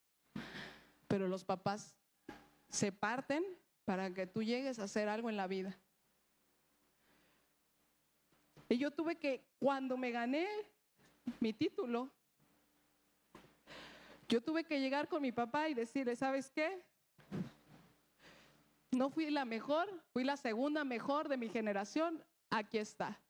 pero 1.09 1.27
los 1.27 1.45
papás 1.45 1.97
se 2.69 2.93
parten 2.93 3.45
para 3.85 4.13
que 4.15 4.27
tú 4.27 4.43
llegues 4.43 4.79
a 4.79 4.85
hacer 4.85 5.09
algo 5.09 5.29
en 5.29 5.37
la 5.37 5.49
vida. 5.49 5.77
Y 8.69 8.79
yo 8.79 8.93
tuve 8.93 9.17
que, 9.17 9.45
cuando 9.59 9.97
me 9.97 10.13
gané 10.13 10.47
mi 11.39 11.53
título, 11.53 12.11
yo 14.29 14.41
tuve 14.41 14.65
que 14.65 14.81
llegar 14.81 15.09
con 15.09 15.23
mi 15.23 15.33
papá 15.33 15.69
y 15.69 15.75
decirle, 15.75 16.17
¿sabes 16.17 16.51
qué? 16.51 16.83
No 18.93 19.11
fui 19.11 19.31
la 19.31 19.45
mejor, 19.45 19.89
fui 20.13 20.25
la 20.25 20.37
segunda 20.37 20.85
mejor 20.85 21.29
de 21.29 21.37
mi 21.37 21.49
generación, 21.49 22.23
aquí 22.49 22.79
está. 22.79 23.21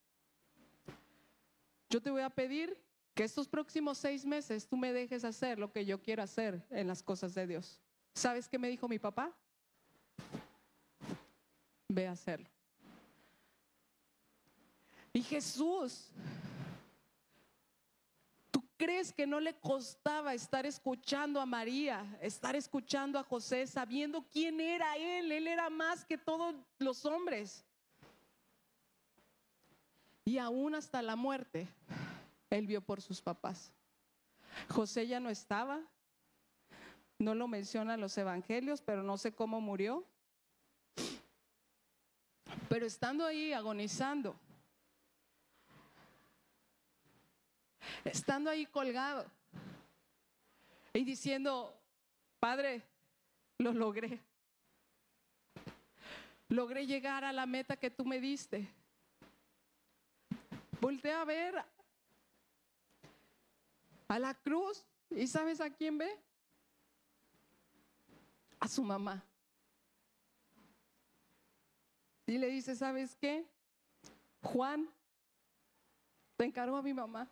Yo 1.89 2.01
te 2.01 2.11
voy 2.11 2.23
a 2.23 2.31
pedir 2.31 2.79
que 3.15 3.25
estos 3.25 3.49
próximos 3.49 3.99
seis 3.99 4.25
meses 4.25 4.67
tú 4.67 4.77
me 4.77 4.93
dejes 4.93 5.25
hacer 5.25 5.59
lo 5.59 5.73
que 5.73 5.85
yo 5.85 6.01
quiero 6.01 6.23
hacer 6.23 6.65
en 6.71 6.87
las 6.87 7.03
cosas 7.03 7.35
de 7.35 7.47
Dios. 7.47 7.81
¿Sabes 8.15 8.49
qué 8.49 8.59
me 8.59 8.69
dijo 8.69 8.89
mi 8.89 8.99
papá? 8.99 9.35
Ve 11.89 12.07
a 12.07 12.13
hacerlo. 12.13 12.49
Y 15.13 15.23
Jesús, 15.23 16.09
¿tú 16.15 16.39
crees 18.81 19.12
que 19.12 19.26
no 19.26 19.41
le 19.41 19.53
costaba 19.61 20.33
estar 20.33 20.64
escuchando 20.64 21.39
a 21.39 21.45
María, 21.45 22.18
estar 22.22 22.57
escuchando 22.57 23.18
a 23.18 23.22
José, 23.22 23.66
sabiendo 23.66 24.22
quién 24.33 24.59
era 24.59 24.97
él? 24.97 25.31
Él 25.31 25.49
era 25.49 25.68
más 25.68 26.03
que 26.03 26.16
todos 26.16 26.55
los 26.78 27.05
hombres. 27.05 27.62
Y 30.24 30.39
aún 30.39 30.74
hasta 30.74 31.03
la 31.03 31.14
muerte, 31.14 31.68
él 32.49 32.66
vio 32.66 32.81
por 32.81 33.03
sus 33.03 33.20
papás. 33.20 33.70
José 34.70 35.07
ya 35.07 35.20
no 35.20 35.28
estaba, 35.28 35.83
no 37.18 37.35
lo 37.35 37.49
mencionan 37.49 38.01
los 38.01 38.16
evangelios, 38.16 38.81
pero 38.81 39.03
no 39.03 39.18
sé 39.18 39.35
cómo 39.35 39.61
murió. 39.61 40.07
Pero 42.70 42.87
estando 42.87 43.26
ahí 43.26 43.53
agonizando, 43.53 44.41
estando 48.05 48.51
ahí 48.51 48.66
colgado 48.66 49.26
y 50.93 51.05
diciendo, 51.05 51.76
Padre, 52.38 52.82
lo 53.59 53.72
logré. 53.72 54.20
Logré 56.49 56.86
llegar 56.86 57.24
a 57.24 57.32
la 57.32 57.47
meta 57.47 57.76
que 57.76 57.91
tú 57.91 58.05
me 58.05 58.20
diste. 58.20 58.68
Volté 60.80 61.12
a 61.12 61.24
ver 61.24 61.55
a 64.09 64.18
la 64.18 64.34
cruz 64.34 64.84
y 65.11 65.26
¿sabes 65.26 65.61
a 65.61 65.70
quién 65.70 65.99
ve? 65.99 66.11
A 68.59 68.66
su 68.66 68.82
mamá. 68.82 69.22
Y 72.26 72.38
le 72.38 72.49
dice, 72.49 72.74
¿sabes 72.74 73.14
qué? 73.16 73.47
Juan, 74.43 74.88
te 76.36 76.45
encargo 76.45 76.76
a 76.76 76.82
mi 76.82 76.95
mamá. 76.95 77.30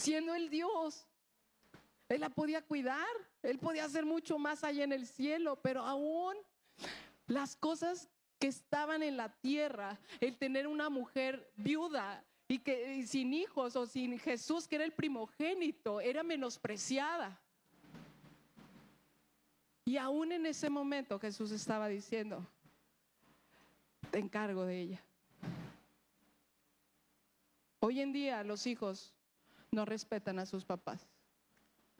Siendo 0.00 0.34
el 0.34 0.48
Dios. 0.48 1.06
Él 2.08 2.22
la 2.22 2.30
podía 2.30 2.62
cuidar, 2.62 3.06
él 3.42 3.58
podía 3.58 3.84
hacer 3.84 4.04
mucho 4.04 4.38
más 4.38 4.64
allá 4.64 4.82
en 4.82 4.92
el 4.92 5.06
cielo, 5.06 5.60
pero 5.62 5.82
aún 5.82 6.34
las 7.26 7.54
cosas 7.54 8.08
que 8.38 8.48
estaban 8.48 9.02
en 9.02 9.16
la 9.16 9.28
tierra, 9.28 10.00
el 10.20 10.36
tener 10.36 10.66
una 10.66 10.88
mujer 10.88 11.52
viuda 11.56 12.24
y 12.48 12.58
que 12.58 13.06
sin 13.06 13.32
hijos 13.32 13.76
o 13.76 13.86
sin 13.86 14.18
Jesús, 14.18 14.66
que 14.66 14.76
era 14.76 14.84
el 14.84 14.92
primogénito, 14.92 16.00
era 16.00 16.22
menospreciada. 16.22 17.40
Y 19.84 19.98
aún 19.98 20.32
en 20.32 20.46
ese 20.46 20.70
momento 20.70 21.18
Jesús 21.20 21.52
estaba 21.52 21.88
diciendo, 21.88 22.44
te 24.10 24.18
encargo 24.18 24.64
de 24.64 24.80
ella. 24.80 25.04
Hoy 27.80 28.00
en 28.00 28.12
día 28.12 28.42
los 28.42 28.66
hijos 28.66 29.14
no 29.70 29.84
respetan 29.84 30.38
a 30.38 30.46
sus 30.46 30.64
papás, 30.64 31.06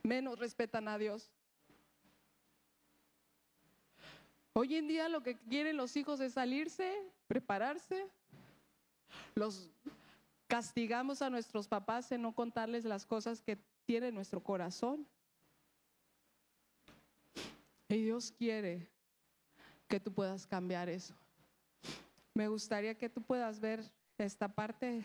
menos 0.02 0.38
respetan 0.38 0.88
a 0.88 0.98
Dios. 0.98 1.30
Hoy 4.52 4.74
en 4.76 4.88
día 4.88 5.08
lo 5.08 5.22
que 5.22 5.36
quieren 5.36 5.76
los 5.76 5.96
hijos 5.96 6.20
es 6.20 6.32
salirse, 6.32 6.92
prepararse. 7.28 8.06
Los 9.34 9.70
castigamos 10.48 11.22
a 11.22 11.30
nuestros 11.30 11.68
papás 11.68 12.10
en 12.10 12.22
no 12.22 12.34
contarles 12.34 12.84
las 12.84 13.06
cosas 13.06 13.40
que 13.40 13.58
tiene 13.86 14.10
nuestro 14.10 14.42
corazón. 14.42 15.06
Y 17.88 18.02
Dios 18.02 18.32
quiere 18.32 18.88
que 19.88 20.00
tú 20.00 20.12
puedas 20.12 20.46
cambiar 20.46 20.88
eso. 20.88 21.14
Me 22.34 22.48
gustaría 22.48 22.96
que 22.96 23.08
tú 23.08 23.22
puedas 23.22 23.60
ver 23.60 23.84
esta 24.18 24.48
parte 24.48 25.04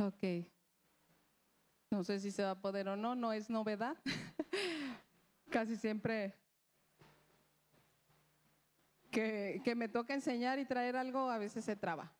Ok. 0.00 0.46
No 1.90 2.04
sé 2.04 2.20
si 2.20 2.30
se 2.30 2.42
va 2.42 2.50
a 2.50 2.60
poder 2.60 2.88
o 2.88 2.96
no, 2.96 3.14
no 3.14 3.32
es 3.32 3.48
novedad. 3.48 3.96
Casi 5.50 5.76
siempre 5.76 6.34
que, 9.10 9.62
que, 9.64 9.74
me 9.74 9.88
toca 9.88 10.12
enseñar 10.12 10.58
y 10.58 10.66
traer 10.66 10.96
algo, 10.96 11.30
a 11.30 11.38
veces 11.38 11.64
se 11.64 11.76
traba. 11.76 12.12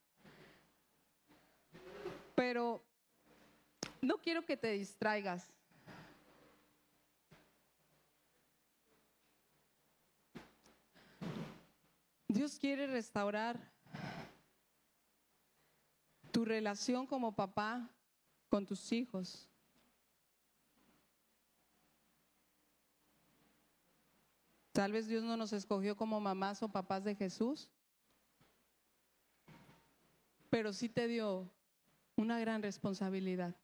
Pero 2.35 2.83
no 4.01 4.17
quiero 4.17 4.45
que 4.45 4.57
te 4.57 4.71
distraigas. 4.71 5.51
Dios 12.27 12.57
quiere 12.57 12.87
restaurar 12.87 13.76
tu 16.31 16.45
relación 16.45 17.05
como 17.05 17.35
papá 17.35 17.89
con 18.49 18.65
tus 18.65 18.91
hijos. 18.91 19.47
Tal 24.71 24.91
vez 24.91 25.07
Dios 25.07 25.23
no 25.23 25.35
nos 25.35 25.53
escogió 25.53 25.97
como 25.97 26.19
mamás 26.19 26.61
o 26.61 26.69
papás 26.69 27.03
de 27.03 27.15
Jesús, 27.15 27.69
pero 30.51 30.71
sí 30.71 30.87
te 30.87 31.07
dio 31.07 31.49
una 32.15 32.39
gran 32.39 32.61
responsabilidad. 32.61 33.55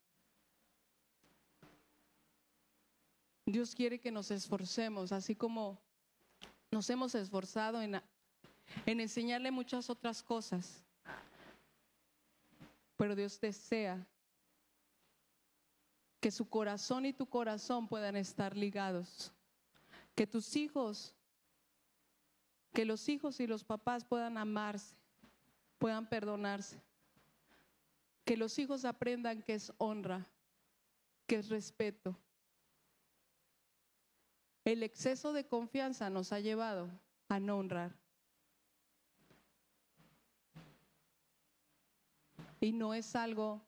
Dios 3.46 3.76
quiere 3.76 4.00
que 4.00 4.12
nos 4.12 4.32
esforcemos, 4.32 5.12
así 5.12 5.36
como 5.36 5.80
nos 6.72 6.90
hemos 6.90 7.14
esforzado 7.14 7.82
en, 7.82 8.02
en 8.86 9.00
enseñarle 9.00 9.52
muchas 9.52 9.90
otras 9.90 10.24
cosas. 10.24 10.83
Pero 12.98 13.16
Dios 13.16 13.40
desea 13.40 14.08
que 16.20 16.32
su 16.32 16.50
corazón 16.50 17.06
y 17.06 17.14
tu 17.14 17.26
corazón 17.26 17.88
puedan 17.88 18.16
estar 18.16 18.56
ligados. 18.56 19.32
Que 20.16 20.28
tus 20.28 20.56
hijos, 20.56 21.16
que 22.74 22.86
los 22.86 23.10
hijos 23.10 23.40
y 23.40 23.48
los 23.48 23.64
papás 23.64 24.06
puedan 24.06 24.38
amarse, 24.38 24.96
puedan 25.80 26.08
perdonarse. 26.08 26.82
Que 28.26 28.38
los 28.38 28.58
hijos 28.60 28.86
aprendan 28.86 29.42
que 29.42 29.56
es 29.56 29.74
honra, 29.78 30.26
que 31.28 31.38
es 31.38 31.50
respeto, 31.50 32.18
el 34.66 34.82
exceso 34.84 35.34
de 35.34 35.46
confianza 35.46 36.10
nos 36.10 36.32
ha 36.32 36.40
llevado 36.40 36.90
a 37.28 37.40
no 37.40 37.58
honrar. 37.58 38.03
Y 42.64 42.72
no 42.72 42.94
es 42.94 43.14
algo 43.14 43.62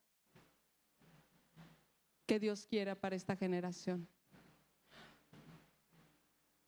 que 2.26 2.40
Dios 2.40 2.66
quiera 2.66 2.96
para 2.96 3.18
esta 3.18 3.36
generación. 3.36 4.08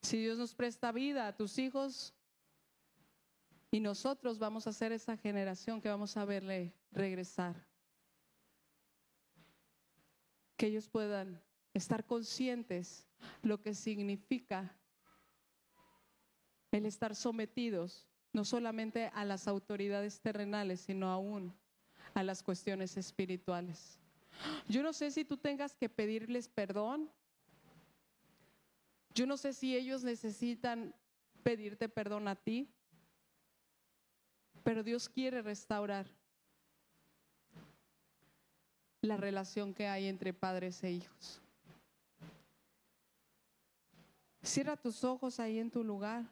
Si 0.02 0.18
Dios 0.18 0.36
nos 0.36 0.54
presta 0.54 0.92
vida 0.92 1.26
a 1.26 1.34
tus 1.34 1.56
hijos 1.56 2.12
y 3.70 3.80
nosotros 3.80 4.38
vamos 4.38 4.66
a 4.66 4.74
ser 4.74 4.92
esa 4.92 5.16
generación 5.16 5.80
que 5.80 5.88
vamos 5.88 6.18
a 6.18 6.26
verle 6.26 6.74
regresar. 6.92 7.66
Que 10.58 10.66
ellos 10.66 10.86
puedan 10.86 11.42
estar 11.72 12.04
conscientes 12.04 13.08
lo 13.40 13.62
que 13.62 13.72
significa 13.72 14.76
el 16.72 16.84
estar 16.84 17.16
sometidos 17.16 18.06
no 18.34 18.44
solamente 18.44 19.06
a 19.14 19.24
las 19.24 19.48
autoridades 19.48 20.20
terrenales, 20.20 20.82
sino 20.82 21.10
aún 21.10 21.56
a 22.14 22.22
las 22.22 22.42
cuestiones 22.42 22.96
espirituales. 22.96 23.98
Yo 24.68 24.82
no 24.82 24.92
sé 24.92 25.10
si 25.10 25.24
tú 25.24 25.36
tengas 25.36 25.74
que 25.74 25.88
pedirles 25.88 26.48
perdón. 26.48 27.10
Yo 29.14 29.26
no 29.26 29.36
sé 29.36 29.52
si 29.52 29.76
ellos 29.76 30.04
necesitan 30.04 30.94
pedirte 31.42 31.88
perdón 31.88 32.28
a 32.28 32.36
ti. 32.36 32.68
Pero 34.62 34.82
Dios 34.82 35.08
quiere 35.08 35.42
restaurar 35.42 36.06
la 39.00 39.16
relación 39.16 39.74
que 39.74 39.86
hay 39.86 40.06
entre 40.06 40.32
padres 40.32 40.82
e 40.84 40.92
hijos. 40.92 41.40
Cierra 44.42 44.76
tus 44.76 45.04
ojos 45.04 45.40
ahí 45.40 45.58
en 45.58 45.70
tu 45.70 45.84
lugar. 45.84 46.24